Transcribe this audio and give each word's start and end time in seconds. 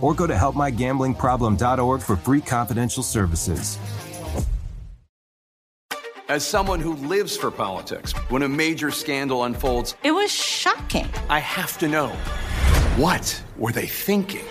or 0.00 0.14
go 0.14 0.26
to 0.26 0.34
helpmygamblingproblem.org 0.34 2.02
for 2.02 2.16
free 2.16 2.40
confidential 2.40 3.02
services. 3.02 3.78
As 6.28 6.44
someone 6.44 6.80
who 6.80 6.94
lives 6.94 7.36
for 7.36 7.52
politics, 7.52 8.12
when 8.30 8.42
a 8.42 8.48
major 8.48 8.90
scandal 8.90 9.44
unfolds, 9.44 9.94
it 10.02 10.10
was 10.10 10.30
shocking. 10.30 11.08
I 11.28 11.38
have 11.38 11.78
to 11.78 11.86
know 11.86 12.08
what 12.96 13.42
were 13.56 13.70
they 13.70 13.86
thinking? 13.86 14.44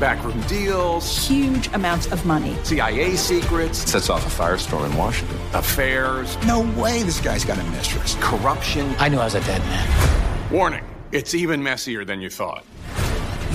Backroom 0.00 0.40
deals, 0.42 1.26
huge 1.26 1.66
amounts 1.74 2.06
of 2.12 2.24
money, 2.24 2.56
CIA 2.62 3.16
secrets, 3.16 3.78
sets 3.78 4.08
off 4.08 4.24
a 4.24 4.42
firestorm 4.42 4.88
in 4.88 4.96
Washington, 4.96 5.36
affairs. 5.52 6.38
No 6.46 6.60
way 6.80 7.02
this 7.02 7.20
guy's 7.20 7.44
got 7.44 7.58
a 7.58 7.64
mistress. 7.64 8.16
Corruption. 8.20 8.94
I 8.98 9.08
knew 9.08 9.18
I 9.18 9.24
was 9.24 9.34
a 9.34 9.40
dead 9.40 9.60
man. 9.62 10.50
Warning 10.52 10.84
it's 11.10 11.34
even 11.34 11.62
messier 11.62 12.04
than 12.04 12.20
you 12.20 12.30
thought. 12.30 12.64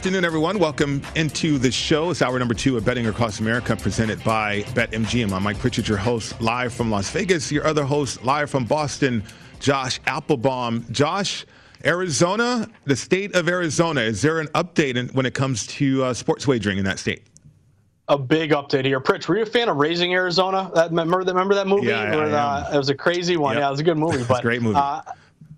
Afternoon, 0.00 0.24
everyone. 0.24 0.58
Welcome 0.58 1.02
into 1.14 1.58
the 1.58 1.70
show. 1.70 2.08
It's 2.08 2.22
hour 2.22 2.38
number 2.38 2.54
two 2.54 2.78
of 2.78 2.86
Betting 2.86 3.06
Across 3.08 3.40
America, 3.40 3.76
presented 3.76 4.24
by 4.24 4.62
BetMGM. 4.68 5.30
I'm 5.30 5.42
Mike 5.42 5.58
Pritchard, 5.58 5.88
your 5.88 5.98
host, 5.98 6.40
live 6.40 6.72
from 6.72 6.90
Las 6.90 7.10
Vegas. 7.10 7.52
Your 7.52 7.66
other 7.66 7.84
host, 7.84 8.24
live 8.24 8.48
from 8.48 8.64
Boston, 8.64 9.22
Josh 9.58 10.00
Applebaum. 10.06 10.86
Josh, 10.90 11.44
Arizona, 11.84 12.66
the 12.86 12.96
state 12.96 13.34
of 13.34 13.46
Arizona, 13.46 14.00
is 14.00 14.22
there 14.22 14.40
an 14.40 14.46
update 14.54 14.96
in, 14.96 15.08
when 15.08 15.26
it 15.26 15.34
comes 15.34 15.66
to 15.66 16.02
uh, 16.02 16.14
sports 16.14 16.46
wagering 16.46 16.78
in 16.78 16.84
that 16.86 16.98
state? 16.98 17.24
a 18.08 18.16
big 18.16 18.52
update 18.52 18.86
here. 18.86 19.00
Pritch, 19.00 19.28
were 19.28 19.36
you 19.36 19.42
a 19.42 19.46
fan 19.46 19.68
of 19.68 19.76
Raising 19.76 20.14
Arizona? 20.14 20.70
That 20.74 20.88
remember, 20.88 21.18
remember 21.18 21.54
that 21.54 21.66
movie? 21.66 21.88
Yeah, 21.88 22.16
Where, 22.16 22.34
uh, 22.34 22.70
it 22.72 22.78
was 22.78 22.88
a 22.88 22.94
crazy 22.94 23.36
one. 23.36 23.52
Yep. 23.52 23.60
Yeah, 23.60 23.68
it 23.68 23.70
was 23.70 23.80
a 23.80 23.84
good 23.84 23.98
movie. 23.98 24.24
But 24.28 24.40
great 24.40 24.62
movie. 24.62 24.76
Uh, 24.76 25.02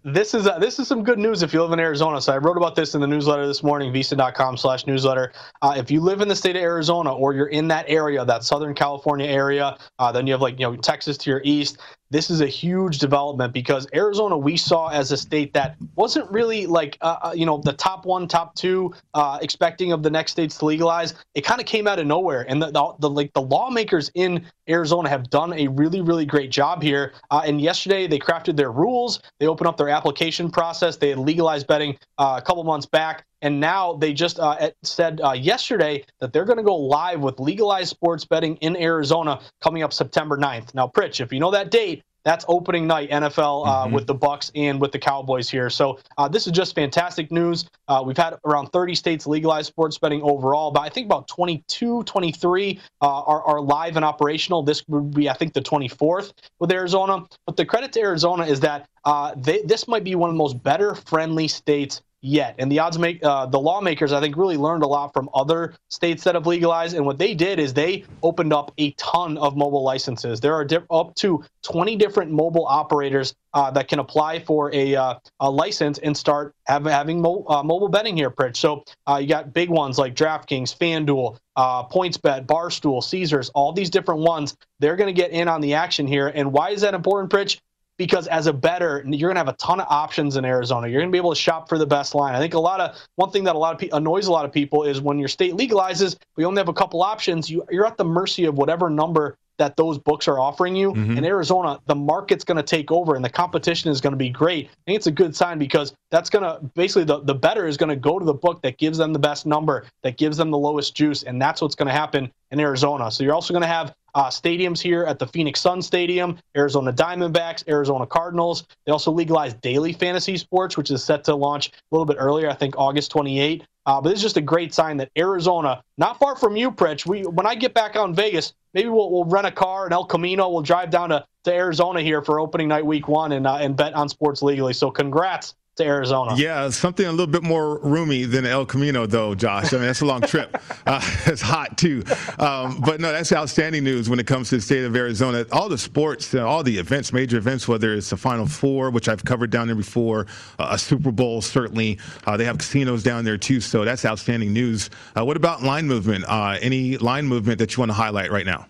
this 0.04 0.34
is 0.34 0.46
uh, 0.46 0.58
this 0.58 0.78
is 0.78 0.88
some 0.88 1.04
good 1.04 1.18
news 1.18 1.42
if 1.42 1.52
you 1.52 1.62
live 1.62 1.72
in 1.72 1.78
Arizona. 1.78 2.20
So 2.20 2.32
I 2.32 2.38
wrote 2.38 2.56
about 2.56 2.74
this 2.74 2.94
in 2.94 3.00
the 3.00 3.06
newsletter 3.06 3.46
this 3.46 3.62
morning, 3.62 3.92
vsin.com 3.92 4.56
slash 4.56 4.86
newsletter. 4.86 5.32
Uh, 5.60 5.74
if 5.76 5.90
you 5.90 6.00
live 6.00 6.20
in 6.20 6.28
the 6.28 6.36
state 6.36 6.56
of 6.56 6.62
Arizona 6.62 7.14
or 7.14 7.34
you're 7.34 7.48
in 7.48 7.68
that 7.68 7.84
area, 7.88 8.24
that 8.24 8.42
Southern 8.42 8.74
California 8.74 9.26
area, 9.26 9.76
uh, 9.98 10.10
then 10.10 10.26
you 10.26 10.32
have 10.32 10.42
like 10.42 10.58
you 10.58 10.66
know 10.66 10.76
Texas 10.76 11.16
to 11.18 11.30
your 11.30 11.40
east 11.44 11.78
this 12.12 12.28
is 12.28 12.42
a 12.42 12.46
huge 12.46 12.98
development 12.98 13.54
because 13.54 13.86
Arizona 13.94 14.36
we 14.36 14.56
saw 14.56 14.88
as 14.88 15.10
a 15.12 15.16
state 15.16 15.54
that 15.54 15.76
wasn't 15.96 16.30
really 16.30 16.66
like 16.66 16.98
uh, 17.00 17.16
uh, 17.22 17.32
you 17.34 17.46
know 17.46 17.58
the 17.58 17.72
top 17.72 18.04
one, 18.04 18.28
top 18.28 18.54
two, 18.54 18.92
uh, 19.14 19.38
expecting 19.40 19.92
of 19.92 20.02
the 20.02 20.10
next 20.10 20.32
states 20.32 20.58
to 20.58 20.66
legalize. 20.66 21.14
It 21.34 21.40
kind 21.40 21.60
of 21.60 21.66
came 21.66 21.88
out 21.88 21.98
of 21.98 22.06
nowhere, 22.06 22.44
and 22.48 22.60
the, 22.60 22.70
the, 22.70 22.94
the, 23.00 23.10
like 23.10 23.32
the 23.32 23.40
lawmakers 23.40 24.10
in 24.14 24.44
Arizona 24.68 25.08
have 25.08 25.30
done 25.30 25.54
a 25.54 25.68
really 25.68 26.02
really 26.02 26.26
great 26.26 26.50
job 26.50 26.82
here. 26.82 27.14
Uh, 27.30 27.42
and 27.46 27.60
yesterday 27.60 28.06
they 28.06 28.18
crafted 28.18 28.56
their 28.56 28.70
rules. 28.70 29.20
They 29.40 29.46
opened 29.46 29.68
up 29.68 29.78
their 29.78 29.88
application 29.88 30.50
process. 30.50 30.98
They 30.98 31.08
had 31.08 31.18
legalized 31.18 31.66
betting 31.66 31.96
uh, 32.18 32.38
a 32.38 32.42
couple 32.42 32.62
months 32.64 32.86
back. 32.86 33.24
And 33.42 33.60
now 33.60 33.94
they 33.94 34.12
just 34.12 34.38
uh, 34.38 34.70
said 34.82 35.20
uh, 35.22 35.32
yesterday 35.32 36.04
that 36.20 36.32
they're 36.32 36.44
going 36.44 36.58
to 36.58 36.64
go 36.64 36.76
live 36.76 37.20
with 37.20 37.38
legalized 37.38 37.90
sports 37.90 38.24
betting 38.24 38.56
in 38.56 38.76
Arizona 38.76 39.40
coming 39.60 39.82
up 39.82 39.92
September 39.92 40.38
9th. 40.38 40.74
Now, 40.74 40.86
Pritch, 40.88 41.20
if 41.20 41.32
you 41.32 41.40
know 41.40 41.50
that 41.50 41.70
date, 41.70 42.02
that's 42.24 42.44
opening 42.48 42.86
night 42.86 43.10
NFL 43.10 43.66
uh, 43.66 43.84
mm-hmm. 43.84 43.94
with 43.94 44.06
the 44.06 44.14
Bucks 44.14 44.52
and 44.54 44.80
with 44.80 44.92
the 44.92 44.98
Cowboys 44.98 45.50
here. 45.50 45.68
So 45.68 45.98
uh, 46.18 46.28
this 46.28 46.46
is 46.46 46.52
just 46.52 46.74
fantastic 46.74 47.32
news. 47.32 47.68
Uh, 47.88 48.02
we've 48.04 48.16
had 48.16 48.38
around 48.44 48.68
30 48.68 48.94
states 48.94 49.26
legalize 49.26 49.66
sports 49.66 49.98
betting 49.98 50.22
overall, 50.22 50.70
but 50.70 50.80
I 50.80 50.88
think 50.88 51.06
about 51.06 51.26
22, 51.28 52.04
23 52.04 52.80
uh, 53.00 53.06
are, 53.06 53.42
are 53.42 53.60
live 53.60 53.96
and 53.96 54.04
operational. 54.04 54.62
This 54.62 54.86
would 54.88 55.14
be, 55.14 55.28
I 55.28 55.34
think, 55.34 55.52
the 55.52 55.62
24th 55.62 56.32
with 56.60 56.70
Arizona. 56.70 57.26
But 57.46 57.56
the 57.56 57.64
credit 57.64 57.92
to 57.94 58.00
Arizona 58.00 58.44
is 58.44 58.60
that 58.60 58.88
uh, 59.04 59.34
they, 59.36 59.62
this 59.62 59.88
might 59.88 60.04
be 60.04 60.14
one 60.14 60.30
of 60.30 60.34
the 60.34 60.38
most 60.38 60.62
better 60.62 60.94
friendly 60.94 61.48
states 61.48 62.02
yet. 62.22 62.54
And 62.58 62.70
the 62.70 62.78
odds 62.78 62.98
make 62.98 63.22
uh, 63.24 63.46
the 63.46 63.58
lawmakers, 63.60 64.12
I 64.12 64.20
think, 64.20 64.36
really 64.36 64.56
learned 64.56 64.84
a 64.84 64.86
lot 64.86 65.12
from 65.12 65.28
other 65.34 65.74
states 65.90 66.24
that 66.24 66.34
have 66.34 66.46
legalized. 66.46 66.96
And 66.96 67.04
what 67.04 67.18
they 67.18 67.34
did 67.34 67.58
is 67.58 67.74
they 67.74 68.04
opened 68.22 68.52
up 68.52 68.72
a 68.78 68.92
ton 68.92 69.36
of 69.36 69.56
mobile 69.56 69.82
licenses. 69.82 70.40
There 70.40 70.54
are 70.54 70.66
up 70.90 71.14
to 71.16 71.44
20 71.62 71.96
different 71.96 72.30
mobile 72.30 72.66
operators 72.66 73.34
uh, 73.52 73.70
that 73.72 73.88
can 73.88 73.98
apply 73.98 74.38
for 74.38 74.72
a, 74.72 74.94
uh, 74.94 75.14
a 75.40 75.50
license 75.50 75.98
and 75.98 76.16
start 76.16 76.54
have, 76.66 76.84
having 76.84 77.20
mo- 77.20 77.44
uh, 77.48 77.62
mobile 77.62 77.88
betting 77.88 78.16
here, 78.16 78.30
Pritch. 78.30 78.56
So 78.56 78.84
uh, 79.06 79.16
you 79.16 79.28
got 79.28 79.52
big 79.52 79.68
ones 79.68 79.98
like 79.98 80.14
DraftKings, 80.14 80.76
FanDuel, 80.76 81.38
uh, 81.56 81.86
PointsBet, 81.88 82.46
Barstool, 82.46 83.02
Caesars, 83.02 83.50
all 83.50 83.72
these 83.72 83.90
different 83.90 84.20
ones. 84.20 84.56
They're 84.78 84.96
going 84.96 85.14
to 85.14 85.20
get 85.20 85.32
in 85.32 85.48
on 85.48 85.60
the 85.60 85.74
action 85.74 86.06
here. 86.06 86.28
And 86.28 86.52
why 86.52 86.70
is 86.70 86.80
that 86.82 86.94
important, 86.94 87.30
Pritch? 87.30 87.58
Because 87.98 88.26
as 88.26 88.46
a 88.46 88.52
better, 88.52 89.02
you're 89.06 89.28
going 89.28 89.36
to 89.36 89.40
have 89.40 89.48
a 89.48 89.56
ton 89.56 89.80
of 89.80 89.86
options 89.88 90.36
in 90.36 90.44
Arizona. 90.44 90.88
You're 90.88 91.00
going 91.00 91.10
to 91.10 91.12
be 91.12 91.18
able 91.18 91.34
to 91.34 91.40
shop 91.40 91.68
for 91.68 91.78
the 91.78 91.86
best 91.86 92.14
line. 92.14 92.34
I 92.34 92.38
think 92.38 92.54
a 92.54 92.58
lot 92.58 92.80
of 92.80 92.98
one 93.16 93.30
thing 93.30 93.44
that 93.44 93.54
a 93.54 93.58
lot 93.58 93.74
of 93.74 93.78
people 93.78 93.98
annoys 93.98 94.26
a 94.26 94.32
lot 94.32 94.44
of 94.44 94.52
people 94.52 94.84
is 94.84 95.00
when 95.00 95.18
your 95.18 95.28
state 95.28 95.54
legalizes, 95.54 96.16
we 96.36 96.44
only 96.44 96.60
have 96.60 96.68
a 96.68 96.72
couple 96.72 97.02
options. 97.02 97.50
You, 97.50 97.64
you're 97.70 97.86
at 97.86 97.96
the 97.96 98.04
mercy 98.04 98.44
of 98.46 98.56
whatever 98.56 98.88
number 98.88 99.36
that 99.62 99.76
those 99.76 99.96
books 99.96 100.26
are 100.26 100.40
offering 100.40 100.74
you. 100.74 100.92
Mm-hmm. 100.92 101.18
In 101.18 101.24
Arizona, 101.24 101.78
the 101.86 101.94
market's 101.94 102.42
going 102.42 102.56
to 102.56 102.64
take 102.64 102.90
over 102.90 103.14
and 103.14 103.24
the 103.24 103.30
competition 103.30 103.92
is 103.92 104.00
going 104.00 104.12
to 104.12 104.16
be 104.16 104.28
great. 104.28 104.66
I 104.66 104.74
think 104.86 104.96
it's 104.96 105.06
a 105.06 105.12
good 105.12 105.36
sign 105.36 105.56
because 105.56 105.94
that's 106.10 106.28
going 106.28 106.42
to 106.42 106.58
basically 106.74 107.04
the, 107.04 107.20
the 107.20 107.34
better 107.34 107.68
is 107.68 107.76
going 107.76 107.90
to 107.90 107.96
go 107.96 108.18
to 108.18 108.24
the 108.24 108.34
book 108.34 108.60
that 108.62 108.76
gives 108.76 108.98
them 108.98 109.12
the 109.12 109.20
best 109.20 109.46
number, 109.46 109.84
that 110.02 110.16
gives 110.16 110.36
them 110.36 110.50
the 110.50 110.58
lowest 110.58 110.96
juice. 110.96 111.22
And 111.22 111.40
that's 111.40 111.62
what's 111.62 111.76
going 111.76 111.86
to 111.86 111.92
happen 111.92 112.32
in 112.50 112.58
Arizona. 112.58 113.08
So 113.12 113.22
you're 113.22 113.34
also 113.34 113.54
going 113.54 113.62
to 113.62 113.68
have 113.68 113.94
uh, 114.16 114.26
stadiums 114.26 114.80
here 114.80 115.04
at 115.04 115.20
the 115.20 115.28
Phoenix 115.28 115.60
Sun 115.60 115.80
Stadium, 115.80 116.38
Arizona 116.56 116.92
Diamondbacks, 116.92 117.66
Arizona 117.68 118.04
Cardinals. 118.04 118.64
They 118.84 118.90
also 118.90 119.12
legalized 119.12 119.60
daily 119.60 119.92
fantasy 119.92 120.36
sports, 120.36 120.76
which 120.76 120.90
is 120.90 121.04
set 121.04 121.22
to 121.24 121.36
launch 121.36 121.68
a 121.68 121.72
little 121.92 122.04
bit 122.04 122.16
earlier, 122.18 122.50
I 122.50 122.54
think 122.54 122.74
August 122.76 123.12
28. 123.12 123.62
Uh, 123.84 124.00
but 124.00 124.10
this 124.10 124.18
is 124.18 124.22
just 124.22 124.36
a 124.36 124.42
great 124.42 124.72
sign 124.72 124.96
that 124.98 125.10
Arizona, 125.18 125.82
not 125.98 126.18
far 126.18 126.36
from 126.36 126.56
you, 126.56 126.70
Pritch. 126.70 127.04
We 127.04 127.22
when 127.22 127.46
I 127.46 127.54
get 127.54 127.74
back 127.74 127.96
in 127.96 128.14
Vegas, 128.14 128.54
maybe 128.74 128.88
we'll, 128.88 129.10
we'll 129.10 129.24
rent 129.24 129.46
a 129.46 129.50
car 129.50 129.86
in 129.86 129.92
El 129.92 130.04
Camino. 130.04 130.48
We'll 130.48 130.62
drive 130.62 130.90
down 130.90 131.08
to, 131.08 131.24
to 131.44 131.52
Arizona 131.52 132.00
here 132.00 132.22
for 132.22 132.38
opening 132.38 132.68
night 132.68 132.86
week 132.86 133.08
one 133.08 133.32
and, 133.32 133.46
uh, 133.46 133.56
and 133.56 133.76
bet 133.76 133.94
on 133.94 134.08
sports 134.08 134.42
legally. 134.42 134.72
So 134.72 134.90
congrats 134.90 135.54
to 135.82 135.88
Arizona. 135.88 136.34
Yeah, 136.36 136.68
something 136.70 137.06
a 137.06 137.10
little 137.10 137.26
bit 137.26 137.42
more 137.42 137.78
roomy 137.78 138.24
than 138.24 138.46
El 138.46 138.66
Camino, 138.66 139.06
though, 139.06 139.34
Josh. 139.34 139.72
I 139.72 139.76
mean, 139.76 139.86
that's 139.86 140.00
a 140.00 140.06
long 140.06 140.22
trip. 140.22 140.56
Uh, 140.84 141.00
it's 141.26 141.40
hot, 141.40 141.78
too. 141.78 142.02
Um, 142.40 142.80
but 142.80 143.00
no, 143.00 143.12
that's 143.12 143.32
outstanding 143.32 143.84
news 143.84 144.10
when 144.10 144.18
it 144.18 144.26
comes 144.26 144.48
to 144.48 144.56
the 144.56 144.60
state 144.60 144.84
of 144.84 144.96
Arizona. 144.96 145.46
All 145.52 145.68
the 145.68 145.78
sports, 145.78 146.34
uh, 146.34 146.44
all 146.44 146.64
the 146.64 146.76
events, 146.76 147.12
major 147.12 147.36
events, 147.36 147.68
whether 147.68 147.94
it's 147.94 148.10
the 148.10 148.16
Final 148.16 148.46
Four, 148.46 148.90
which 148.90 149.08
I've 149.08 149.24
covered 149.24 149.50
down 149.50 149.68
there 149.68 149.76
before, 149.76 150.26
uh, 150.58 150.70
a 150.72 150.78
Super 150.78 151.12
Bowl, 151.12 151.40
certainly. 151.40 152.00
Uh, 152.26 152.36
they 152.36 152.44
have 152.44 152.58
casinos 152.58 153.04
down 153.04 153.24
there, 153.24 153.38
too, 153.38 153.60
so 153.60 153.84
that's 153.84 154.04
outstanding 154.04 154.52
news. 154.52 154.90
Uh, 155.16 155.24
what 155.24 155.36
about 155.36 155.62
line 155.62 155.86
movement? 155.86 156.24
Uh, 156.26 156.58
any 156.60 156.96
line 156.98 157.26
movement 157.26 157.60
that 157.60 157.76
you 157.76 157.80
want 157.80 157.90
to 157.90 157.94
highlight 157.94 158.32
right 158.32 158.46
now? 158.46 158.66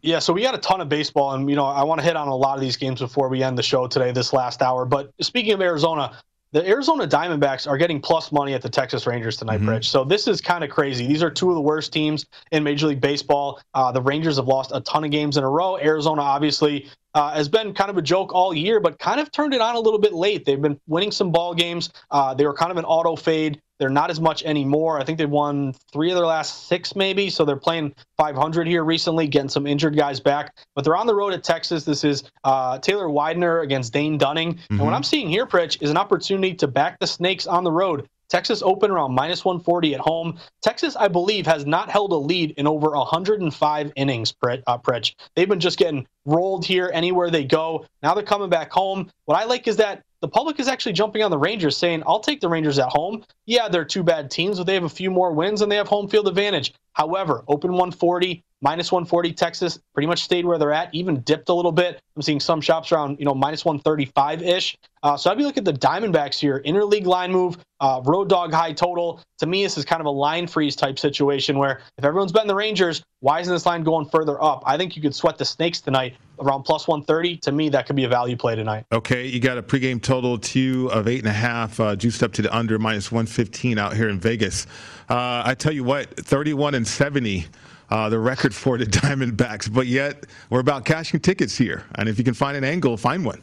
Yeah, 0.00 0.20
so 0.20 0.32
we 0.32 0.42
got 0.42 0.54
a 0.54 0.58
ton 0.58 0.80
of 0.80 0.88
baseball, 0.88 1.32
and 1.32 1.50
you 1.50 1.56
know 1.56 1.64
I 1.64 1.82
want 1.82 2.00
to 2.00 2.04
hit 2.04 2.16
on 2.16 2.28
a 2.28 2.34
lot 2.34 2.54
of 2.54 2.60
these 2.60 2.76
games 2.76 3.00
before 3.00 3.28
we 3.28 3.42
end 3.42 3.58
the 3.58 3.62
show 3.62 3.88
today, 3.88 4.12
this 4.12 4.32
last 4.32 4.62
hour. 4.62 4.84
But 4.84 5.12
speaking 5.20 5.52
of 5.52 5.60
Arizona, 5.60 6.16
the 6.52 6.66
Arizona 6.66 7.06
Diamondbacks 7.06 7.68
are 7.68 7.76
getting 7.76 8.00
plus 8.00 8.32
money 8.32 8.54
at 8.54 8.62
the 8.62 8.68
Texas 8.68 9.06
Rangers 9.06 9.36
tonight, 9.36 9.60
mm-hmm. 9.60 9.70
Rich. 9.70 9.90
So 9.90 10.04
this 10.04 10.26
is 10.26 10.40
kind 10.40 10.64
of 10.64 10.70
crazy. 10.70 11.06
These 11.06 11.22
are 11.22 11.30
two 11.30 11.50
of 11.50 11.54
the 11.54 11.60
worst 11.60 11.92
teams 11.92 12.26
in 12.52 12.64
Major 12.64 12.86
League 12.86 13.00
Baseball. 13.00 13.60
Uh, 13.74 13.92
the 13.92 14.00
Rangers 14.00 14.36
have 14.36 14.46
lost 14.46 14.70
a 14.74 14.80
ton 14.80 15.04
of 15.04 15.10
games 15.10 15.36
in 15.36 15.44
a 15.44 15.48
row. 15.48 15.76
Arizona, 15.76 16.22
obviously, 16.22 16.88
uh, 17.14 17.32
has 17.34 17.48
been 17.48 17.74
kind 17.74 17.90
of 17.90 17.98
a 17.98 18.02
joke 18.02 18.32
all 18.32 18.54
year, 18.54 18.80
but 18.80 18.98
kind 18.98 19.20
of 19.20 19.30
turned 19.30 19.52
it 19.52 19.60
on 19.60 19.74
a 19.74 19.80
little 19.80 19.98
bit 19.98 20.14
late. 20.14 20.44
They've 20.44 20.60
been 20.60 20.80
winning 20.86 21.10
some 21.10 21.32
ball 21.32 21.54
games. 21.54 21.90
Uh, 22.10 22.34
they 22.34 22.46
were 22.46 22.54
kind 22.54 22.70
of 22.70 22.76
an 22.76 22.84
auto 22.84 23.16
fade. 23.16 23.60
They're 23.78 23.88
not 23.88 24.10
as 24.10 24.20
much 24.20 24.42
anymore. 24.42 25.00
I 25.00 25.04
think 25.04 25.18
they've 25.18 25.28
won 25.28 25.74
three 25.92 26.10
of 26.10 26.16
their 26.16 26.26
last 26.26 26.66
six, 26.66 26.96
maybe. 26.96 27.30
So 27.30 27.44
they're 27.44 27.56
playing 27.56 27.94
500 28.16 28.66
here 28.66 28.84
recently, 28.84 29.28
getting 29.28 29.48
some 29.48 29.66
injured 29.66 29.96
guys 29.96 30.20
back. 30.20 30.56
But 30.74 30.84
they're 30.84 30.96
on 30.96 31.06
the 31.06 31.14
road 31.14 31.32
at 31.32 31.44
Texas. 31.44 31.84
This 31.84 32.04
is 32.04 32.24
uh, 32.44 32.78
Taylor 32.78 33.08
Widener 33.08 33.60
against 33.60 33.92
Dane 33.92 34.18
Dunning. 34.18 34.54
Mm-hmm. 34.54 34.72
And 34.72 34.80
what 34.80 34.86
mm-hmm. 34.86 34.94
I'm 34.94 35.04
seeing 35.04 35.28
here, 35.28 35.46
Pritch, 35.46 35.80
is 35.80 35.90
an 35.90 35.96
opportunity 35.96 36.54
to 36.54 36.66
back 36.66 36.98
the 36.98 37.06
Snakes 37.06 37.46
on 37.46 37.64
the 37.64 37.72
road. 37.72 38.08
Texas 38.28 38.62
open 38.62 38.90
around 38.90 39.14
minus 39.14 39.44
140 39.44 39.94
at 39.94 40.00
home. 40.00 40.38
Texas, 40.62 40.96
I 40.96 41.08
believe, 41.08 41.46
has 41.46 41.64
not 41.66 41.88
held 41.88 42.12
a 42.12 42.16
lead 42.16 42.52
in 42.58 42.66
over 42.66 42.90
105 42.90 43.92
innings, 43.96 44.34
uh, 44.42 44.78
Pritch. 44.78 45.14
They've 45.34 45.48
been 45.48 45.60
just 45.60 45.78
getting 45.78 46.06
rolled 46.26 46.64
here 46.64 46.90
anywhere 46.92 47.30
they 47.30 47.44
go. 47.44 47.86
Now 48.02 48.14
they're 48.14 48.22
coming 48.22 48.50
back 48.50 48.70
home. 48.70 49.10
What 49.24 49.38
I 49.38 49.44
like 49.44 49.66
is 49.66 49.76
that 49.76 50.02
the 50.20 50.28
public 50.28 50.58
is 50.58 50.68
actually 50.68 50.92
jumping 50.92 51.22
on 51.22 51.30
the 51.30 51.38
Rangers, 51.38 51.76
saying, 51.76 52.02
I'll 52.06 52.20
take 52.20 52.40
the 52.40 52.48
Rangers 52.48 52.78
at 52.78 52.88
home. 52.88 53.24
Yeah, 53.46 53.68
they're 53.68 53.84
two 53.84 54.02
bad 54.02 54.30
teams, 54.30 54.58
but 54.58 54.66
they 54.66 54.74
have 54.74 54.84
a 54.84 54.88
few 54.88 55.10
more 55.10 55.32
wins 55.32 55.62
and 55.62 55.70
they 55.70 55.76
have 55.76 55.88
home 55.88 56.08
field 56.08 56.26
advantage. 56.28 56.74
However, 56.92 57.44
open 57.46 57.70
140, 57.72 58.42
minus 58.60 58.90
140 58.90 59.32
Texas 59.32 59.78
pretty 59.94 60.06
much 60.06 60.22
stayed 60.22 60.44
where 60.44 60.58
they're 60.58 60.72
at, 60.72 60.92
even 60.94 61.20
dipped 61.20 61.48
a 61.48 61.54
little 61.54 61.72
bit. 61.72 62.00
I'm 62.16 62.22
seeing 62.22 62.40
some 62.40 62.60
shops 62.60 62.90
around, 62.90 63.18
you 63.18 63.24
know, 63.24 63.34
minus 63.34 63.64
135 63.64 64.42
ish. 64.42 64.76
Uh, 65.02 65.16
so 65.16 65.30
I'd 65.30 65.38
be 65.38 65.44
looking 65.44 65.66
at 65.66 65.72
the 65.72 65.86
Diamondbacks 65.86 66.40
here, 66.40 66.60
interleague 66.66 67.06
line 67.06 67.30
move, 67.30 67.58
uh, 67.80 68.02
road 68.04 68.28
dog 68.28 68.52
high 68.52 68.72
total. 68.72 69.20
To 69.38 69.46
me, 69.46 69.62
this 69.62 69.78
is 69.78 69.84
kind 69.84 70.00
of 70.00 70.06
a 70.06 70.10
line 70.10 70.48
freeze 70.48 70.74
type 70.74 70.98
situation 70.98 71.56
where 71.56 71.80
if 71.96 72.04
everyone's 72.04 72.32
betting 72.32 72.48
the 72.48 72.54
Rangers, 72.54 73.04
why 73.20 73.38
isn't 73.40 73.52
this 73.52 73.64
line 73.64 73.84
going 73.84 74.08
further 74.08 74.42
up? 74.42 74.64
I 74.66 74.76
think 74.76 74.96
you 74.96 75.02
could 75.02 75.14
sweat 75.14 75.38
the 75.38 75.44
Snakes 75.44 75.80
tonight 75.80 76.16
around 76.40 76.64
plus 76.64 76.88
130. 76.88 77.36
To 77.38 77.52
me, 77.52 77.68
that 77.68 77.86
could 77.86 77.94
be 77.94 78.04
a 78.04 78.08
value 78.08 78.36
play 78.36 78.56
tonight. 78.56 78.84
Okay, 78.92 79.26
you 79.26 79.38
got 79.38 79.58
a 79.58 79.62
pregame 79.62 80.02
total 80.02 80.36
two 80.38 80.90
of 80.92 81.06
eight 81.06 81.20
and 81.20 81.28
a 81.28 81.32
half, 81.32 81.78
uh, 81.78 81.94
juiced 81.94 82.24
up 82.24 82.32
to 82.32 82.42
the 82.42 82.54
under 82.54 82.78
minus 82.80 83.12
115 83.12 83.78
out 83.78 83.94
here 83.94 84.08
in 84.08 84.18
Vegas. 84.18 84.66
Uh, 85.08 85.42
I 85.44 85.54
tell 85.54 85.72
you 85.72 85.84
what, 85.84 86.16
31 86.16 86.74
and 86.74 86.86
70 86.86 87.46
uh, 87.90 88.08
the 88.08 88.18
record 88.18 88.54
for 88.54 88.78
the 88.78 88.84
Diamondbacks. 88.86 89.72
But 89.72 89.86
yet, 89.86 90.26
we're 90.50 90.60
about 90.60 90.84
cashing 90.84 91.20
tickets 91.20 91.56
here. 91.56 91.84
And 91.96 92.08
if 92.08 92.18
you 92.18 92.24
can 92.24 92.34
find 92.34 92.56
an 92.56 92.64
angle, 92.64 92.96
find 92.96 93.24
one. 93.24 93.42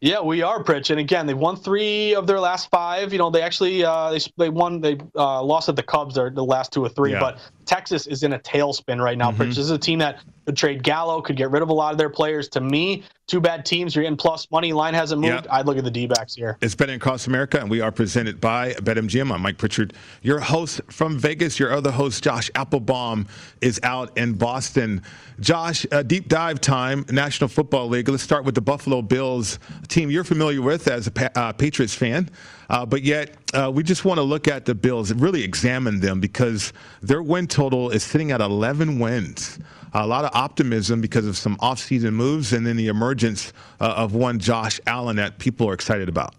Yeah, 0.00 0.20
we 0.22 0.40
are, 0.40 0.64
Pritch. 0.64 0.88
And 0.88 0.98
again, 0.98 1.26
they've 1.26 1.36
won 1.36 1.56
three 1.56 2.14
of 2.14 2.26
their 2.26 2.40
last 2.40 2.70
five. 2.70 3.12
You 3.12 3.18
know, 3.18 3.28
they 3.28 3.42
actually 3.42 3.84
uh, 3.84 4.10
they 4.10 4.20
they 4.38 4.48
won 4.48 4.80
they 4.80 4.98
uh, 5.14 5.42
lost 5.42 5.68
at 5.68 5.76
the 5.76 5.82
Cubs 5.82 6.14
their 6.14 6.30
the 6.30 6.44
last 6.44 6.72
two 6.72 6.82
or 6.82 6.88
three. 6.88 7.12
Yeah. 7.12 7.20
But 7.20 7.38
Texas 7.70 8.08
is 8.08 8.24
in 8.24 8.32
a 8.32 8.38
tailspin 8.40 9.00
right 9.00 9.16
now, 9.16 9.30
mm-hmm. 9.30 9.44
This 9.44 9.56
is 9.56 9.70
a 9.70 9.78
team 9.78 10.00
that 10.00 10.18
could 10.44 10.56
trade 10.56 10.82
Gallo, 10.82 11.22
could 11.22 11.36
get 11.36 11.52
rid 11.52 11.62
of 11.62 11.68
a 11.68 11.72
lot 11.72 11.92
of 11.92 11.98
their 11.98 12.10
players. 12.10 12.48
To 12.48 12.60
me, 12.60 13.04
two 13.28 13.40
bad 13.40 13.64
teams. 13.64 13.94
You're 13.94 14.02
getting 14.02 14.16
plus 14.16 14.50
money. 14.50 14.72
Line 14.72 14.92
hasn't 14.92 15.20
moved. 15.20 15.44
Yep. 15.44 15.46
I'd 15.52 15.66
look 15.66 15.78
at 15.78 15.84
the 15.84 15.90
D 15.90 16.08
backs 16.08 16.34
here. 16.34 16.58
It's 16.60 16.74
Betting 16.74 16.96
Across 16.96 17.28
America, 17.28 17.60
and 17.60 17.70
we 17.70 17.80
are 17.80 17.92
presented 17.92 18.40
by 18.40 18.72
BetMGM. 18.72 19.32
I'm 19.32 19.42
Mike 19.42 19.56
Pritchard, 19.56 19.94
your 20.20 20.40
host 20.40 20.80
from 20.90 21.16
Vegas. 21.16 21.60
Your 21.60 21.72
other 21.72 21.92
host, 21.92 22.24
Josh 22.24 22.50
Applebaum, 22.56 23.28
is 23.60 23.78
out 23.84 24.18
in 24.18 24.32
Boston. 24.32 25.02
Josh, 25.38 25.86
uh, 25.92 26.02
deep 26.02 26.26
dive 26.26 26.60
time, 26.60 27.06
National 27.08 27.46
Football 27.46 27.86
League. 27.86 28.08
Let's 28.08 28.24
start 28.24 28.44
with 28.44 28.56
the 28.56 28.60
Buffalo 28.60 29.00
Bills, 29.00 29.60
team 29.86 30.10
you're 30.10 30.24
familiar 30.24 30.60
with 30.60 30.88
as 30.88 31.06
a 31.06 31.12
pa- 31.12 31.30
uh, 31.36 31.52
Patriots 31.52 31.94
fan. 31.94 32.30
Uh, 32.70 32.86
but 32.86 33.02
yet, 33.02 33.36
uh, 33.52 33.70
we 33.72 33.82
just 33.82 34.04
want 34.04 34.16
to 34.16 34.22
look 34.22 34.48
at 34.48 34.64
the 34.64 34.74
Bills 34.74 35.10
and 35.10 35.20
really 35.20 35.42
examine 35.42 36.00
them 36.00 36.20
because 36.20 36.72
their 37.02 37.22
win 37.22 37.46
total 37.46 37.90
is 37.90 38.02
sitting 38.02 38.30
at 38.30 38.40
11 38.40 38.98
wins 38.98 39.58
a 39.92 40.06
lot 40.06 40.24
of 40.24 40.30
optimism 40.34 41.00
because 41.00 41.26
of 41.26 41.36
some 41.36 41.56
offseason 41.56 42.12
moves 42.12 42.52
and 42.52 42.66
then 42.66 42.76
the 42.76 42.86
emergence 42.86 43.52
uh, 43.80 43.94
of 43.96 44.14
one 44.14 44.38
Josh 44.38 44.80
Allen 44.86 45.16
that 45.16 45.38
people 45.38 45.68
are 45.68 45.74
excited 45.74 46.08
about. 46.08 46.34